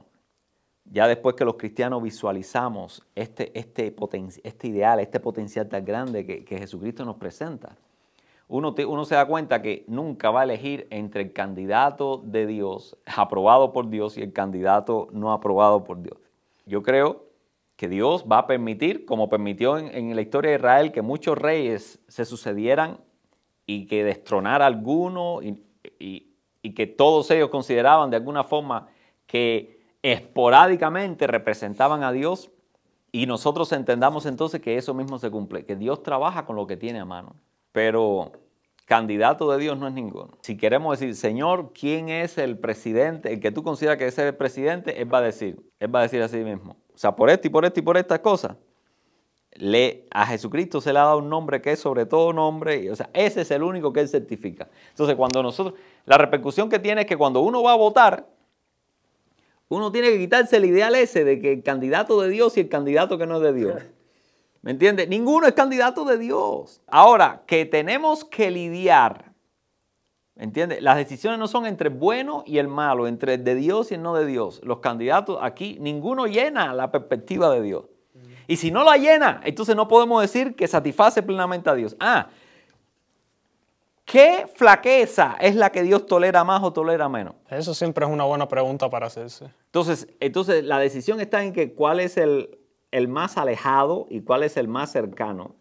ya 0.90 1.06
después 1.06 1.36
que 1.36 1.44
los 1.44 1.56
cristianos 1.56 2.02
visualizamos 2.02 3.02
este, 3.14 3.58
este, 3.58 3.94
este 4.42 4.68
ideal, 4.68 5.00
este 5.00 5.20
potencial 5.20 5.68
tan 5.68 5.84
grande 5.84 6.24
que, 6.24 6.58
Jesucristo 6.58 7.04
nos 7.04 7.16
presenta, 7.16 7.76
uno, 8.48 9.04
se 9.04 9.14
da 9.14 9.26
cuenta 9.26 9.60
que 9.60 9.84
nunca 9.86 10.30
va 10.30 10.40
a 10.40 10.44
elegir 10.44 10.86
entre 10.90 11.22
el 11.22 11.32
candidato 11.32 12.22
de 12.24 12.46
Dios, 12.46 12.96
aprobado 13.04 13.72
por 13.72 13.90
Dios, 13.90 14.16
y 14.16 14.22
el 14.22 14.32
candidato 14.32 15.08
no 15.12 15.32
aprobado 15.32 15.84
por 15.84 16.02
Dios. 16.02 16.16
Yo 16.64 16.82
creo 16.82 17.26
que 17.76 17.88
Dios 17.88 18.24
va 18.30 18.38
a 18.38 18.46
permitir, 18.46 19.04
como 19.04 19.28
permitió 19.28 19.76
en, 19.76 20.16
la 20.16 20.22
historia 20.22 20.50
de 20.50 20.56
Israel, 20.56 20.92
que 20.92 21.02
muchos 21.02 21.36
reyes 21.36 22.00
se 22.08 22.24
sucedieran 22.24 22.98
y 23.66 23.86
que 23.86 24.02
destronara 24.02 24.66
alguno 24.66 25.40
y, 25.42 25.64
que 26.74 26.86
todos 26.86 27.30
ellos 27.30 27.48
consideraban 27.48 28.10
de 28.10 28.16
alguna 28.16 28.44
forma 28.44 28.88
que 29.26 29.80
esporádicamente 30.02 31.26
representaban 31.26 32.02
a 32.02 32.12
Dios 32.12 32.50
y 33.10 33.26
nosotros 33.26 33.72
entendamos 33.72 34.26
entonces 34.26 34.60
que 34.60 34.76
eso 34.76 34.92
mismo 34.92 35.18
se 35.18 35.30
cumple, 35.30 35.64
que 35.64 35.76
Dios 35.76 36.02
trabaja 36.02 36.44
con 36.44 36.56
lo 36.56 36.66
que 36.66 36.76
tiene 36.76 37.00
a 37.00 37.06
mano, 37.06 37.36
pero 37.78 38.32
candidato 38.86 39.48
de 39.52 39.58
Dios 39.58 39.78
no 39.78 39.86
es 39.86 39.94
ninguno. 39.94 40.36
Si 40.40 40.56
queremos 40.56 40.98
decir, 40.98 41.14
Señor, 41.14 41.72
¿quién 41.72 42.08
es 42.08 42.36
el 42.36 42.58
presidente? 42.58 43.32
El 43.32 43.38
que 43.38 43.52
tú 43.52 43.62
consideras 43.62 43.98
que 43.98 44.08
es 44.08 44.18
el 44.18 44.34
presidente, 44.34 45.00
Él 45.00 45.14
va 45.14 45.18
a 45.18 45.20
decir, 45.20 45.60
Él 45.78 45.94
va 45.94 46.00
a 46.00 46.02
decir 46.02 46.20
así 46.20 46.38
mismo. 46.38 46.76
O 46.92 46.98
sea, 46.98 47.14
por 47.14 47.30
esto 47.30 47.46
y 47.46 47.50
por 47.50 47.64
esto 47.64 47.78
y 47.78 47.84
por 47.84 47.96
estas 47.96 48.18
cosas 48.18 48.56
le, 49.52 50.08
a 50.10 50.26
Jesucristo 50.26 50.80
se 50.80 50.92
le 50.92 50.98
ha 50.98 51.04
dado 51.04 51.18
un 51.18 51.28
nombre 51.28 51.62
que 51.62 51.70
es 51.70 51.78
sobre 51.78 52.04
todo 52.04 52.32
nombre, 52.32 52.90
o 52.90 52.96
sea, 52.96 53.10
ese 53.12 53.42
es 53.42 53.50
el 53.52 53.62
único 53.62 53.92
que 53.92 54.00
él 54.00 54.08
certifica. 54.08 54.66
Entonces, 54.90 55.14
cuando 55.14 55.40
nosotros, 55.40 55.78
la 56.04 56.18
repercusión 56.18 56.68
que 56.68 56.80
tiene 56.80 57.02
es 57.02 57.06
que 57.06 57.16
cuando 57.16 57.42
uno 57.42 57.62
va 57.62 57.74
a 57.74 57.76
votar, 57.76 58.26
uno 59.68 59.92
tiene 59.92 60.10
que 60.10 60.18
quitarse 60.18 60.56
el 60.56 60.64
ideal 60.64 60.96
ese 60.96 61.22
de 61.22 61.40
que 61.40 61.52
el 61.52 61.62
candidato 61.62 62.20
de 62.20 62.28
Dios 62.28 62.56
y 62.56 62.60
el 62.62 62.68
candidato 62.68 63.18
que 63.18 63.26
no 63.28 63.36
es 63.36 63.42
de 63.42 63.52
Dios. 63.52 63.82
¿Me 64.62 64.72
entiendes? 64.72 65.08
Ninguno 65.08 65.46
es 65.46 65.54
candidato 65.54 66.04
de 66.04 66.18
Dios. 66.18 66.80
Ahora, 66.86 67.42
que 67.46 67.64
tenemos 67.64 68.24
que 68.24 68.50
lidiar, 68.50 69.28
¿Entiendes? 70.38 70.80
Las 70.82 70.96
decisiones 70.96 71.38
no 71.40 71.48
son 71.48 71.66
entre 71.66 71.88
el 71.88 71.96
bueno 71.96 72.44
y 72.46 72.58
el 72.58 72.68
malo, 72.68 73.08
entre 73.08 73.34
el 73.34 73.44
de 73.44 73.56
Dios 73.56 73.90
y 73.90 73.94
el 73.94 74.02
no 74.02 74.14
de 74.14 74.24
Dios. 74.24 74.60
Los 74.62 74.78
candidatos 74.78 75.38
aquí, 75.42 75.76
ninguno 75.80 76.26
llena 76.26 76.72
la 76.74 76.92
perspectiva 76.92 77.50
de 77.50 77.60
Dios. 77.60 77.86
Y 78.46 78.56
si 78.56 78.70
no 78.70 78.84
la 78.84 78.96
llena, 78.96 79.40
entonces 79.44 79.74
no 79.74 79.88
podemos 79.88 80.22
decir 80.22 80.54
que 80.54 80.68
satisface 80.68 81.22
plenamente 81.24 81.68
a 81.68 81.74
Dios. 81.74 81.96
Ah, 81.98 82.28
¿qué 84.04 84.46
flaqueza 84.54 85.36
es 85.40 85.56
la 85.56 85.70
que 85.70 85.82
Dios 85.82 86.06
tolera 86.06 86.44
más 86.44 86.62
o 86.62 86.72
tolera 86.72 87.08
menos? 87.08 87.34
Eso 87.50 87.74
siempre 87.74 88.06
es 88.06 88.10
una 88.10 88.24
buena 88.24 88.46
pregunta 88.46 88.88
para 88.88 89.08
hacerse. 89.08 89.50
Entonces, 89.66 90.06
entonces 90.20 90.64
la 90.64 90.78
decisión 90.78 91.20
está 91.20 91.42
en 91.42 91.52
que 91.52 91.74
cuál 91.74 91.98
es 91.98 92.16
el, 92.16 92.58
el 92.90 93.08
más 93.08 93.36
alejado 93.36 94.06
y 94.08 94.22
cuál 94.22 94.42
es 94.42 94.56
el 94.56 94.68
más 94.68 94.92
cercano. 94.92 95.54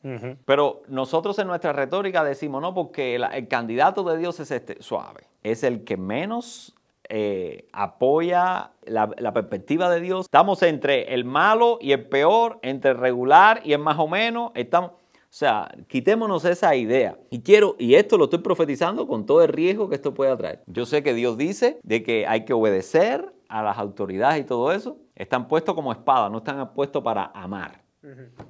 Pero 0.46 0.84
nosotros 0.88 1.38
en 1.40 1.48
nuestra 1.48 1.74
retórica 1.74 2.24
decimos, 2.24 2.62
no, 2.62 2.74
porque 2.74 3.16
el, 3.16 3.48
candidato 3.48 4.04
de 4.04 4.18
Dios 4.18 4.40
es 4.40 4.52
este, 4.52 4.82
suave. 4.82 5.24
Es 5.44 5.64
el 5.64 5.84
que 5.84 5.98
menos 5.98 6.76
eh, 7.10 7.68
apoya 7.74 8.72
la, 8.86 9.34
perspectiva 9.34 9.90
de 9.90 10.02
Dios. 10.02 10.26
Estamos 10.26 10.62
entre 10.64 11.14
el 11.14 11.26
malo 11.26 11.80
y 11.82 11.92
el 11.92 12.06
peor, 12.06 12.60
entre 12.62 12.92
el 12.92 12.98
regular 12.98 13.62
y 13.64 13.74
el 13.74 13.80
más 13.80 14.00
o 14.00 14.08
menos. 14.08 14.52
Estamos, 14.56 14.92
o 14.92 14.96
sea, 15.30 15.70
quitémonos 15.88 16.46
esa 16.46 16.76
idea. 16.76 17.18
Y 17.30 17.42
quiero, 17.42 17.76
y 17.78 17.96
esto 17.96 18.18
lo 18.18 18.26
estoy 18.26 18.40
profetizando 18.40 19.08
con 19.08 19.26
todo 19.26 19.44
el 19.44 19.50
riesgo 19.50 19.90
que 19.90 19.96
esto 19.96 20.14
puede 20.14 20.36
traer. 20.38 20.64
Yo 20.68 20.86
sé 20.86 21.04
que 21.04 21.14
Dios 21.14 21.38
dice 21.38 21.80
de 21.84 22.04
que 22.04 22.26
hay 22.26 22.46
que 22.46 22.54
obedecer 22.54 23.34
a 23.50 23.64
las 23.64 23.78
autoridades 23.78 24.42
y 24.42 24.46
todo 24.46 24.72
eso, 24.72 24.98
están 25.18 25.48
puestos 25.48 25.74
como 25.74 25.92
espada, 25.92 26.30
no 26.30 26.38
están 26.38 26.74
puestos 26.74 27.04
para 27.04 27.32
amar. 27.34 27.82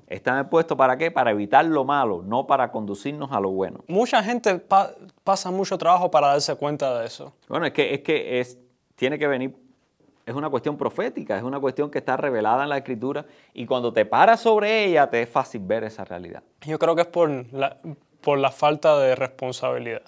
Están 0.05 0.49
puestos 0.49 0.77
para 0.77 0.97
qué? 0.97 1.09
Para 1.09 1.31
evitar 1.31 1.65
lo 1.65 1.83
malo, 1.83 2.21
no 2.23 2.45
para 2.45 2.71
conducirnos 2.71 3.31
a 3.31 3.39
lo 3.39 3.49
bueno. 3.49 3.83
Mucha 3.87 4.21
gente 4.21 4.61
pasa 5.23 5.49
mucho 5.49 5.77
trabajo 5.77 6.11
para 6.11 6.27
darse 6.27 6.53
cuenta 6.55 6.99
de 6.99 7.07
eso. 7.07 7.33
Bueno, 7.47 7.65
es 7.65 7.71
que, 7.71 7.93
es 7.93 8.01
que 8.01 8.39
es, 8.39 8.59
tiene 8.95 9.17
que 9.17 9.25
venir, 9.25 9.55
es 10.25 10.35
una 10.35 10.49
cuestión 10.49 10.77
profética, 10.77 11.37
es 11.37 11.43
una 11.43 11.59
cuestión 11.59 11.89
que 11.89 11.99
está 11.99 12.17
revelada 12.17 12.63
en 12.63 12.69
la 12.69 12.77
escritura 12.77 13.25
y 13.53 13.65
cuando 13.65 13.91
te 13.93 14.05
paras 14.05 14.41
sobre 14.41 14.85
ella 14.85 15.09
te 15.09 15.21
es 15.21 15.29
fácil 15.29 15.61
ver 15.63 15.85
esa 15.85 16.03
realidad. 16.05 16.43
Yo 16.61 16.77
creo 16.77 16.95
que 16.95 17.01
es 17.01 17.07
por 17.07 17.29
la, 17.53 17.77
por 18.21 18.37
la 18.37 18.51
falta 18.51 18.99
de 18.99 19.15
responsabilidad. 19.15 20.03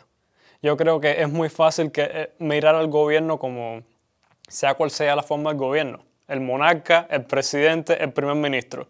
Yo 0.62 0.76
creo 0.76 1.00
que 1.00 1.22
es 1.22 1.32
muy 1.32 1.50
fácil 1.50 1.92
que, 1.92 2.04
eh, 2.04 2.34
mirar 2.38 2.76
al 2.76 2.88
gobierno 2.88 3.40
como 3.40 3.82
sea 4.48 4.76
cual 4.76 4.92
sea 4.92 5.16
la 5.16 5.24
forma 5.24 5.52
del 5.52 5.58
gobierno, 5.58 6.00
el 6.30 6.42
monarca, 6.42 7.08
el 7.10 7.26
presidente, 7.26 8.02
el 8.02 8.12
primer 8.12 8.36
ministro, 8.36 8.88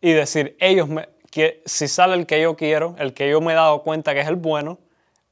y 0.00 0.12
decir, 0.12 0.56
ellos, 0.60 0.88
me, 0.88 1.08
que 1.30 1.62
si 1.64 1.88
sale 1.88 2.14
el 2.14 2.26
que 2.26 2.40
yo 2.40 2.56
quiero, 2.56 2.94
el 2.98 3.12
que 3.14 3.28
yo 3.28 3.40
me 3.40 3.52
he 3.52 3.56
dado 3.56 3.82
cuenta 3.82 4.14
que 4.14 4.20
es 4.20 4.28
el 4.28 4.36
bueno, 4.36 4.78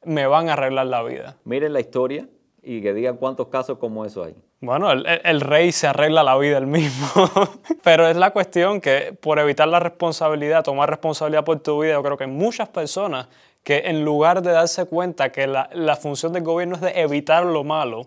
me 0.04 0.26
van 0.26 0.48
a 0.48 0.54
arreglar 0.54 0.86
la 0.86 1.02
vida. 1.02 1.36
Miren 1.44 1.72
la 1.72 1.80
historia 1.80 2.26
y 2.62 2.80
que 2.82 2.94
digan 2.94 3.16
cuántos 3.16 3.48
casos 3.48 3.78
como 3.78 4.04
eso 4.04 4.24
hay. 4.24 4.34
Bueno, 4.60 4.92
el, 4.92 5.40
rey 5.40 5.72
se 5.72 5.88
arregla 5.88 6.22
la 6.22 6.38
vida 6.38 6.58
él 6.58 6.68
mismo, 6.68 7.08
pero 7.82 8.06
es 8.06 8.16
la 8.16 8.30
cuestión 8.30 8.80
que 8.80 9.16
por 9.20 9.40
evitar 9.40 9.66
la 9.66 9.80
responsabilidad, 9.80 10.62
tomar 10.62 10.88
responsabilidad 10.88 11.44
por 11.44 11.58
tu 11.60 11.82
vida, 11.82 11.94
yo 11.94 12.02
creo 12.02 12.16
que 12.16 12.24
hay 12.24 12.30
muchas 12.30 12.68
personas 12.68 13.28
que 13.64 13.78
en 13.86 14.04
lugar 14.04 14.40
de 14.42 14.52
darse 14.52 14.84
cuenta 14.84 15.32
que 15.32 15.48
la, 15.48 15.68
la 15.72 15.96
función 15.96 16.32
del 16.32 16.44
gobierno 16.44 16.76
es 16.76 16.80
de 16.80 17.00
evitar 17.00 17.44
lo 17.44 17.64
malo, 17.64 18.06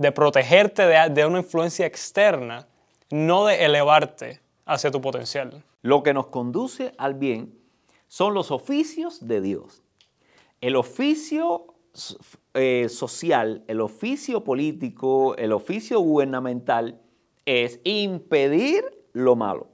de 0.00 0.12
protegerte 0.12 0.84
de, 0.86 1.26
una 1.26 1.40
influencia 1.40 1.84
externa, 1.84 2.66
no 3.10 3.44
de 3.44 3.66
elevarte 3.66 4.40
hacia 4.64 4.90
tu 4.90 5.02
potencial. 5.02 5.62
Lo 5.82 6.02
que 6.02 6.14
nos 6.14 6.28
conduce 6.28 6.94
al 6.96 7.12
bien 7.12 7.60
son 8.08 8.32
los 8.32 8.50
oficios 8.50 9.28
de 9.28 9.42
Dios. 9.42 9.82
El 10.62 10.76
oficio 10.76 11.74
eh, 12.54 12.86
social, 12.88 13.62
el 13.68 13.82
oficio 13.82 14.42
político, 14.42 15.36
el 15.36 15.52
oficio 15.52 16.00
gubernamental 16.00 16.98
es 17.44 17.78
impedir 17.84 18.82
lo 19.12 19.36
malo. 19.36 19.68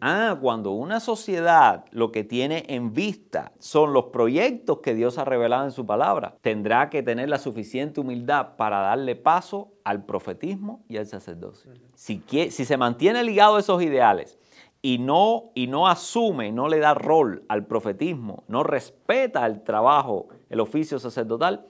Ah, 0.00 0.36
cuando 0.40 0.72
una 0.72 1.00
sociedad 1.00 1.84
lo 1.92 2.10
que 2.10 2.24
tiene 2.24 2.64
en 2.68 2.92
vista 2.92 3.52
son 3.58 3.92
los 3.92 4.06
proyectos 4.06 4.78
que 4.80 4.94
Dios 4.94 5.18
ha 5.18 5.24
revelado 5.24 5.64
en 5.64 5.72
su 5.72 5.86
palabra, 5.86 6.36
tendrá 6.40 6.90
que 6.90 7.02
tener 7.02 7.28
la 7.28 7.38
suficiente 7.38 8.00
humildad 8.00 8.56
para 8.56 8.80
darle 8.80 9.16
paso 9.16 9.72
al 9.84 10.04
profetismo 10.04 10.84
y 10.88 10.96
al 10.96 11.06
sacerdocio. 11.06 11.72
si, 11.94 12.22
si, 12.28 12.64
se 12.64 12.76
mantiene 12.76 13.22
ligado 13.22 13.56
a 13.56 13.60
esos 13.60 13.82
ideales 13.82 14.38
y 14.82 14.98
no, 14.98 15.50
y 15.54 15.66
no 15.66 15.86
asume, 15.86 16.52
no 16.52 16.68
le 16.68 16.78
da 16.78 16.94
rol 16.94 17.44
al 17.48 17.66
profetismo, 17.66 18.44
no 18.48 18.62
respeta 18.62 19.46
el 19.46 19.62
trabajo, 19.62 20.28
el 20.48 20.60
oficio 20.60 20.98
sacerdotal, 20.98 21.66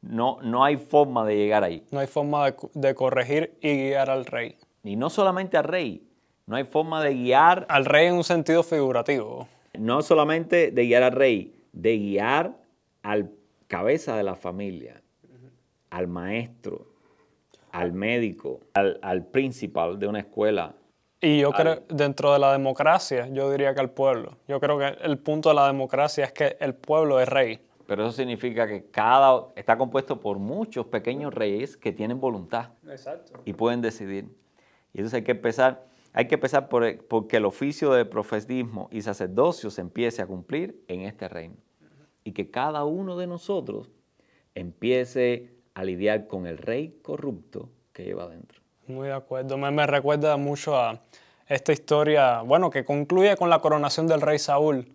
no, 0.00 0.38
no 0.42 0.64
hay 0.64 0.76
forma 0.76 1.24
de 1.24 1.36
llegar 1.36 1.64
ahí. 1.64 1.84
No 1.90 1.98
hay 1.98 2.06
forma 2.06 2.46
de, 2.46 2.56
de 2.74 2.94
corregir 2.94 3.58
y 3.60 3.74
guiar 3.74 4.10
al 4.10 4.26
rey. 4.26 4.56
Y 4.84 4.96
no 4.96 5.10
solamente 5.10 5.56
al 5.56 5.64
rey, 5.64 6.07
no 6.48 6.56
hay 6.56 6.64
forma 6.64 7.04
de 7.04 7.14
guiar. 7.14 7.66
Al 7.68 7.84
rey 7.84 8.06
en 8.06 8.14
un 8.14 8.24
sentido 8.24 8.62
figurativo. 8.62 9.46
No 9.78 10.00
solamente 10.00 10.70
de 10.70 10.86
guiar 10.86 11.02
al 11.02 11.12
rey, 11.12 11.54
de 11.72 11.98
guiar 11.98 12.56
al 13.02 13.30
cabeza 13.68 14.16
de 14.16 14.22
la 14.22 14.34
familia, 14.34 15.02
al 15.90 16.08
maestro, 16.08 16.86
al 17.70 17.92
médico, 17.92 18.60
al, 18.72 19.26
principal 19.26 19.98
de 19.98 20.06
una 20.06 20.20
escuela. 20.20 20.74
Y 21.20 21.40
yo 21.40 21.52
creo, 21.52 21.82
dentro 21.88 22.32
de 22.32 22.38
la 22.38 22.52
democracia, 22.52 23.28
yo 23.28 23.50
diría 23.50 23.74
que 23.74 23.80
al 23.80 23.90
pueblo. 23.90 24.38
Yo 24.48 24.58
creo 24.58 24.78
que 24.78 24.86
el 25.02 25.18
punto 25.18 25.50
de 25.50 25.54
la 25.54 25.66
democracia 25.66 26.24
es 26.24 26.32
que 26.32 26.56
el 26.60 26.74
pueblo 26.74 27.20
es 27.20 27.28
rey. 27.28 27.60
Pero 27.86 28.04
eso 28.04 28.12
significa 28.12 28.66
que 28.66 28.86
cada 28.90 29.48
está 29.54 29.76
compuesto 29.76 30.18
por 30.18 30.38
muchos 30.38 30.86
pequeños 30.86 31.34
reyes 31.34 31.76
que 31.76 31.92
tienen 31.92 32.20
voluntad 32.20 32.70
Exacto. 32.88 33.40
y 33.44 33.52
pueden 33.52 33.82
decidir. 33.82 34.24
Y 34.94 34.98
entonces 34.98 35.18
hay 35.18 35.24
que 35.24 35.32
empezar 35.32 35.88
hay 36.12 36.26
que 36.26 36.34
empezar 36.34 36.68
por, 36.68 37.04
porque 37.06 37.36
el 37.36 37.44
oficio 37.44 37.92
de 37.92 38.04
profetismo 38.04 38.88
y 38.90 39.02
sacerdocio 39.02 39.70
se 39.70 39.80
empiece 39.80 40.22
a 40.22 40.26
cumplir 40.26 40.82
en 40.88 41.02
este 41.02 41.28
reino. 41.28 41.56
Y 42.24 42.32
que 42.32 42.50
cada 42.50 42.84
uno 42.84 43.16
de 43.16 43.26
nosotros 43.26 43.90
empiece 44.54 45.52
a 45.74 45.84
lidiar 45.84 46.26
con 46.26 46.46
el 46.46 46.58
rey 46.58 46.98
corrupto 47.02 47.70
que 47.92 48.04
lleva 48.04 48.24
adentro. 48.24 48.60
Muy 48.86 49.08
de 49.08 49.14
acuerdo. 49.14 49.56
Me, 49.56 49.86
recuerda 49.86 50.36
mucho 50.36 50.76
a 50.76 51.00
esta 51.46 51.72
historia, 51.72 52.42
bueno, 52.42 52.70
que 52.70 52.84
concluye 52.84 53.36
con 53.36 53.50
la 53.50 53.60
coronación 53.60 54.06
del 54.06 54.20
rey 54.20 54.38
Saúl. 54.38 54.92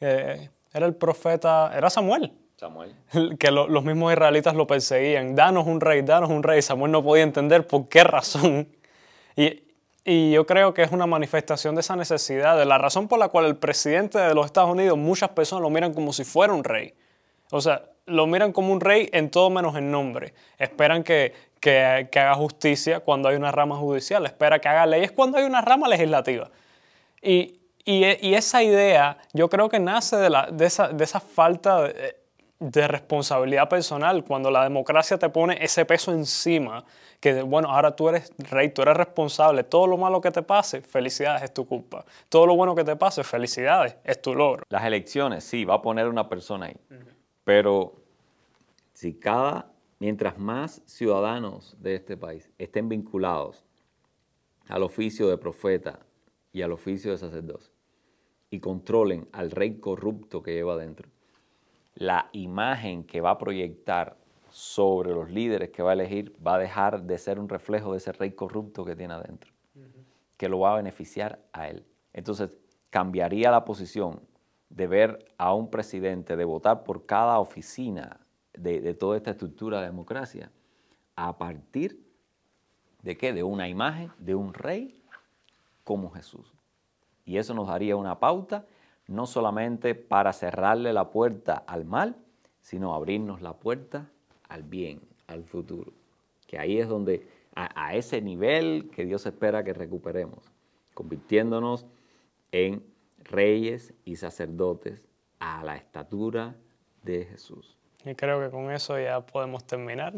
era 0.00 0.50
el 0.72 0.94
profeta, 0.94 1.72
era 1.76 1.90
Samuel. 1.90 2.32
Samuel. 2.56 2.94
Que 3.38 3.50
los 3.50 3.84
mismos 3.84 4.12
israelitas 4.12 4.54
lo 4.54 4.66
perseguían. 4.66 5.34
Danos 5.34 5.66
un 5.66 5.80
rey, 5.80 6.02
danos 6.02 6.30
un 6.30 6.42
rey. 6.42 6.62
Samuel 6.62 6.92
no 6.92 7.02
podía 7.02 7.22
entender 7.22 7.66
por 7.66 7.88
qué 7.88 8.04
razón. 8.04 8.68
Y, 9.36 9.65
y 10.08 10.30
yo 10.30 10.46
creo 10.46 10.72
que 10.72 10.82
es 10.82 10.92
una 10.92 11.06
manifestación 11.06 11.74
de 11.74 11.80
esa 11.80 11.96
necesidad, 11.96 12.56
de 12.56 12.64
la 12.64 12.78
razón 12.78 13.08
por 13.08 13.18
la 13.18 13.26
cual 13.26 13.44
el 13.46 13.56
presidente 13.56 14.20
de 14.20 14.36
los 14.36 14.46
Estados 14.46 14.70
Unidos, 14.70 14.96
muchas 14.96 15.30
personas 15.30 15.62
lo 15.62 15.68
miran 15.68 15.92
como 15.92 16.12
si 16.12 16.22
fuera 16.22 16.52
un 16.52 16.62
rey. 16.62 16.94
O 17.50 17.60
sea, 17.60 17.82
lo 18.06 18.28
miran 18.28 18.52
como 18.52 18.72
un 18.72 18.80
rey 18.80 19.08
en 19.12 19.30
todo 19.30 19.50
menos 19.50 19.74
en 19.74 19.90
nombre. 19.90 20.32
Esperan 20.58 21.02
que, 21.02 21.34
que, 21.58 21.80
haga 21.80 22.34
justicia 22.34 23.00
cuando 23.00 23.28
hay 23.28 23.34
una 23.34 23.50
rama 23.50 23.76
judicial, 23.78 24.24
espera 24.26 24.60
que 24.60 24.68
haga 24.68 24.86
leyes 24.86 25.10
cuando 25.10 25.38
hay 25.38 25.44
una 25.44 25.60
rama 25.60 25.88
legislativa. 25.88 26.52
Y, 27.20 27.58
y, 27.84 28.04
y 28.24 28.34
esa 28.34 28.62
idea 28.62 29.18
yo 29.32 29.50
creo 29.50 29.68
que 29.68 29.80
nace 29.80 30.14
de, 30.18 30.30
la, 30.30 30.46
de, 30.52 30.66
esa, 30.66 30.86
de 30.86 31.02
esa 31.02 31.18
falta 31.18 31.82
de, 31.82 32.16
de 32.58 32.88
responsabilidad 32.88 33.68
personal, 33.68 34.24
cuando 34.24 34.50
la 34.50 34.62
democracia 34.64 35.18
te 35.18 35.28
pone 35.28 35.58
ese 35.62 35.84
peso 35.84 36.12
encima 36.12 36.84
que 37.20 37.42
bueno, 37.42 37.70
ahora 37.70 37.94
tú 37.94 38.08
eres 38.08 38.32
rey, 38.38 38.70
tú 38.70 38.82
eres 38.82 38.96
responsable, 38.96 39.64
todo 39.64 39.86
lo 39.86 39.96
malo 39.96 40.20
que 40.20 40.30
te 40.30 40.42
pase, 40.42 40.80
felicidades, 40.80 41.42
es 41.42 41.54
tu 41.54 41.66
culpa. 41.66 42.04
Todo 42.28 42.46
lo 42.46 42.56
bueno 42.56 42.74
que 42.74 42.84
te 42.84 42.96
pase, 42.96 43.24
felicidades, 43.24 43.96
es 44.04 44.20
tu 44.20 44.34
logro. 44.34 44.64
Las 44.68 44.84
elecciones, 44.84 45.44
sí, 45.44 45.64
va 45.64 45.74
a 45.74 45.82
poner 45.82 46.08
una 46.08 46.28
persona 46.28 46.66
ahí, 46.66 46.76
pero 47.44 47.94
si 48.92 49.14
cada, 49.14 49.70
mientras 49.98 50.38
más 50.38 50.82
ciudadanos 50.86 51.76
de 51.80 51.94
este 51.94 52.16
país 52.16 52.50
estén 52.58 52.88
vinculados 52.88 53.64
al 54.68 54.82
oficio 54.82 55.28
de 55.28 55.38
profeta 55.38 56.00
y 56.52 56.62
al 56.62 56.72
oficio 56.72 57.10
de 57.10 57.18
sacerdote 57.18 57.66
y 58.50 58.60
controlen 58.60 59.28
al 59.32 59.50
rey 59.50 59.78
corrupto 59.78 60.42
que 60.42 60.54
lleva 60.54 60.74
adentro, 60.74 61.10
la 61.96 62.28
imagen 62.32 63.04
que 63.04 63.20
va 63.20 63.30
a 63.30 63.38
proyectar 63.38 64.16
sobre 64.50 65.12
los 65.12 65.30
líderes 65.30 65.70
que 65.70 65.82
va 65.82 65.90
a 65.90 65.94
elegir 65.94 66.34
va 66.46 66.54
a 66.54 66.58
dejar 66.58 67.02
de 67.02 67.18
ser 67.18 67.38
un 67.38 67.48
reflejo 67.48 67.92
de 67.92 67.98
ese 67.98 68.12
rey 68.12 68.32
corrupto 68.32 68.84
que 68.84 68.94
tiene 68.94 69.14
adentro, 69.14 69.52
que 70.36 70.48
lo 70.48 70.60
va 70.60 70.74
a 70.74 70.76
beneficiar 70.76 71.40
a 71.52 71.68
él. 71.68 71.84
Entonces, 72.12 72.56
cambiaría 72.90 73.50
la 73.50 73.64
posición 73.64 74.20
de 74.68 74.86
ver 74.86 75.32
a 75.38 75.54
un 75.54 75.70
presidente, 75.70 76.36
de 76.36 76.44
votar 76.44 76.84
por 76.84 77.06
cada 77.06 77.38
oficina 77.38 78.20
de, 78.52 78.94
toda 78.94 79.16
esta 79.16 79.30
estructura 79.30 79.80
de 79.80 79.86
democracia, 79.86 80.50
a 81.14 81.36
partir 81.38 82.04
de 83.02 83.16
qué? 83.16 83.32
De 83.32 83.42
una 83.42 83.68
imagen 83.68 84.12
de 84.18 84.34
un 84.34 84.52
rey 84.52 85.02
como 85.84 86.10
Jesús. 86.10 86.52
Y 87.24 87.38
eso 87.38 87.54
nos 87.54 87.68
daría 87.68 87.96
una 87.96 88.18
pauta 88.18 88.66
no 89.08 89.26
solamente 89.26 89.94
para 89.94 90.32
cerrarle 90.32 90.92
la 90.92 91.10
puerta 91.10 91.62
al 91.66 91.84
mal, 91.84 92.16
sino 92.60 92.94
abrirnos 92.94 93.40
la 93.42 93.54
puerta 93.54 94.10
al 94.48 94.62
bien, 94.62 95.00
al 95.26 95.44
futuro. 95.44 95.92
Que 96.46 96.58
ahí 96.58 96.78
es 96.78 96.88
donde, 96.88 97.26
a, 97.54 97.94
ese 97.94 98.20
nivel 98.20 98.90
que 98.94 99.04
Dios 99.04 99.26
espera 99.26 99.64
que 99.64 99.72
recuperemos, 99.72 100.44
convirtiéndonos 100.94 101.86
en 102.52 102.84
reyes 103.22 103.94
y 104.04 104.16
sacerdotes 104.16 105.02
a 105.38 105.64
la 105.64 105.76
estatura 105.76 106.56
de 107.02 107.24
Jesús. 107.24 107.76
Y 108.04 108.14
creo 108.14 108.40
que 108.40 108.50
con 108.50 108.70
eso 108.70 108.98
ya 108.98 109.20
podemos 109.24 109.64
terminar. 109.64 110.14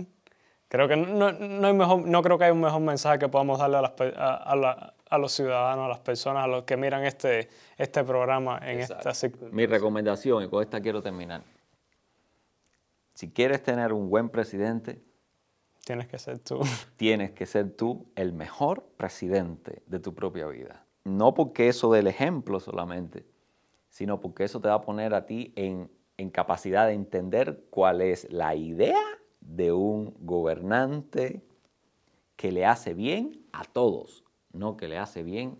Creo 0.69 0.89
que 0.89 0.97
no, 0.97 1.33
no, 1.33 1.67
hay 1.67 1.73
mejor, 1.73 2.07
no 2.07 2.23
creo 2.23 2.37
que 2.37 2.45
hay 2.45 2.51
un 2.51 2.61
mejor 2.61 2.83
mensaje 2.83 3.19
que 3.19 3.29
podamos 3.29 3.59
darle 3.59 3.79
a, 3.79 3.83
las, 3.83 3.93
a, 4.17 4.35
a, 4.35 4.57
la, 4.57 4.95
a, 5.11 5.19
los 5.19 5.33
ciudadanos, 5.33 5.87
a 5.87 5.89
las 5.89 6.01
personas, 6.01 6.45
a 6.45 6.47
los 6.47 6.65
que 6.65 6.77
miran 6.77 7.05
este, 7.05 7.49
este 7.77 8.05
programa 8.05 8.59
en 8.63 8.81
Exacto. 8.81 9.11
esta 9.11 9.29
Mi 9.51 9.67
recomendación, 9.67 10.45
y 10.45 10.49
con 10.49 10.63
esta 10.63 10.81
quiero 10.81 11.03
terminar. 11.03 11.43
Si 13.15 13.31
quieres 13.31 13.63
tener 13.63 13.93
un 13.93 14.09
buen 14.11 14.29
presidente, 14.29 15.03
tienes 15.85 16.07
que 16.07 16.19
ser 16.19 16.39
tú. 16.39 16.61
Tienes 16.97 17.33
que 17.33 17.47
ser 17.47 17.71
tú 17.75 18.07
el 18.15 18.33
mejor 18.33 18.85
presidente 18.97 19.83
de 19.87 19.99
tu 19.99 20.15
propia 20.15 20.47
vida. 20.47 20.85
No 21.05 21.35
porque 21.35 21.69
eso 21.69 21.91
del 21.91 22.07
ejemplo 22.07 22.61
solamente, 22.61 23.25
sino 23.89 24.21
porque 24.21 24.45
eso 24.45 24.61
te 24.61 24.69
va 24.69 24.75
a 24.75 24.83
poner 24.83 25.15
a 25.15 25.25
ti 25.25 25.53
en, 25.57 25.91
en 26.19 26.31
capacidad 26.31 26.87
de 26.87 26.93
entender 26.93 27.65
cuál 27.71 28.03
es 28.03 28.31
la 28.31 28.55
idea 28.55 29.01
de 29.41 29.73
un 29.73 30.15
gobernante 30.21 31.43
que 32.37 32.53
le 32.53 32.67
hace 32.67 32.95
bien 32.95 33.45
a 33.53 33.65
todos, 33.65 34.25
no 34.59 34.77
que 34.77 34.89
le 34.89 34.99
hace 34.99 35.23
bien 35.23 35.59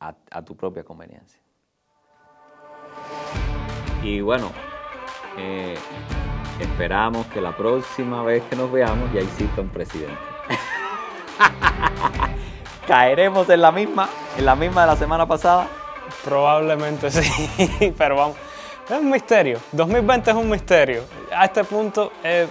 a, 0.00 0.14
a 0.30 0.44
tu 0.44 0.56
propia 0.56 0.84
conveniencia. 0.84 1.40
Y 4.02 4.20
bueno, 4.20 4.50
eh, 5.36 5.74
esperamos 6.60 7.26
que 7.26 7.40
la 7.40 7.56
próxima 7.56 8.22
vez 8.22 8.42
que 8.44 8.56
nos 8.56 8.70
veamos 8.70 9.12
ya 9.12 9.20
exista 9.20 9.60
un 9.60 9.68
presidente. 9.68 10.16
¿Caeremos 12.86 13.50
en 13.50 13.60
la 13.60 13.72
misma, 13.72 14.08
en 14.38 14.46
la 14.46 14.56
misma 14.56 14.82
de 14.82 14.86
la 14.86 14.96
semana 14.96 15.26
pasada? 15.26 15.68
Probablemente 16.24 17.10
sí, 17.10 17.94
pero 17.98 18.16
vamos. 18.16 18.36
Es 18.88 18.98
un 18.98 19.10
misterio. 19.10 19.58
2020 19.72 20.30
es 20.30 20.36
un 20.36 20.48
misterio. 20.48 21.02
A 21.30 21.44
este 21.44 21.64
punto, 21.64 22.12
eh, 22.24 22.46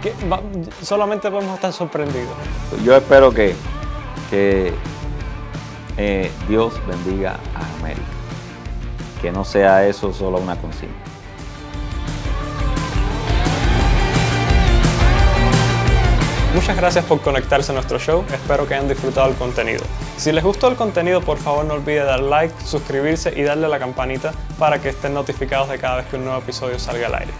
que 0.00 0.14
va, 0.28 0.40
solamente 0.82 1.28
podemos 1.30 1.56
estar 1.56 1.72
sorprendidos. 1.72 2.32
Yo 2.84 2.94
espero 2.94 3.32
que, 3.32 3.56
que 4.30 4.72
eh, 6.02 6.30
Dios 6.48 6.80
bendiga 6.86 7.38
a 7.54 7.78
América. 7.78 8.06
Que 9.20 9.30
no 9.30 9.44
sea 9.44 9.86
eso 9.86 10.14
solo 10.14 10.38
una 10.38 10.56
consigna. 10.56 10.94
Muchas 16.54 16.74
gracias 16.74 17.04
por 17.04 17.20
conectarse 17.20 17.70
a 17.70 17.74
nuestro 17.74 17.98
show, 17.98 18.24
espero 18.32 18.66
que 18.66 18.74
hayan 18.74 18.88
disfrutado 18.88 19.28
el 19.28 19.36
contenido. 19.36 19.84
Si 20.16 20.32
les 20.32 20.42
gustó 20.42 20.68
el 20.68 20.76
contenido, 20.76 21.20
por 21.20 21.36
favor 21.36 21.66
no 21.66 21.74
olviden 21.74 22.06
dar 22.06 22.20
like, 22.20 22.54
suscribirse 22.64 23.32
y 23.36 23.42
darle 23.42 23.66
a 23.66 23.68
la 23.68 23.78
campanita 23.78 24.32
para 24.58 24.80
que 24.80 24.88
estén 24.88 25.14
notificados 25.14 25.68
de 25.68 25.78
cada 25.78 25.98
vez 25.98 26.06
que 26.06 26.16
un 26.16 26.24
nuevo 26.24 26.40
episodio 26.40 26.78
salga 26.78 27.06
al 27.08 27.14
aire. 27.14 27.32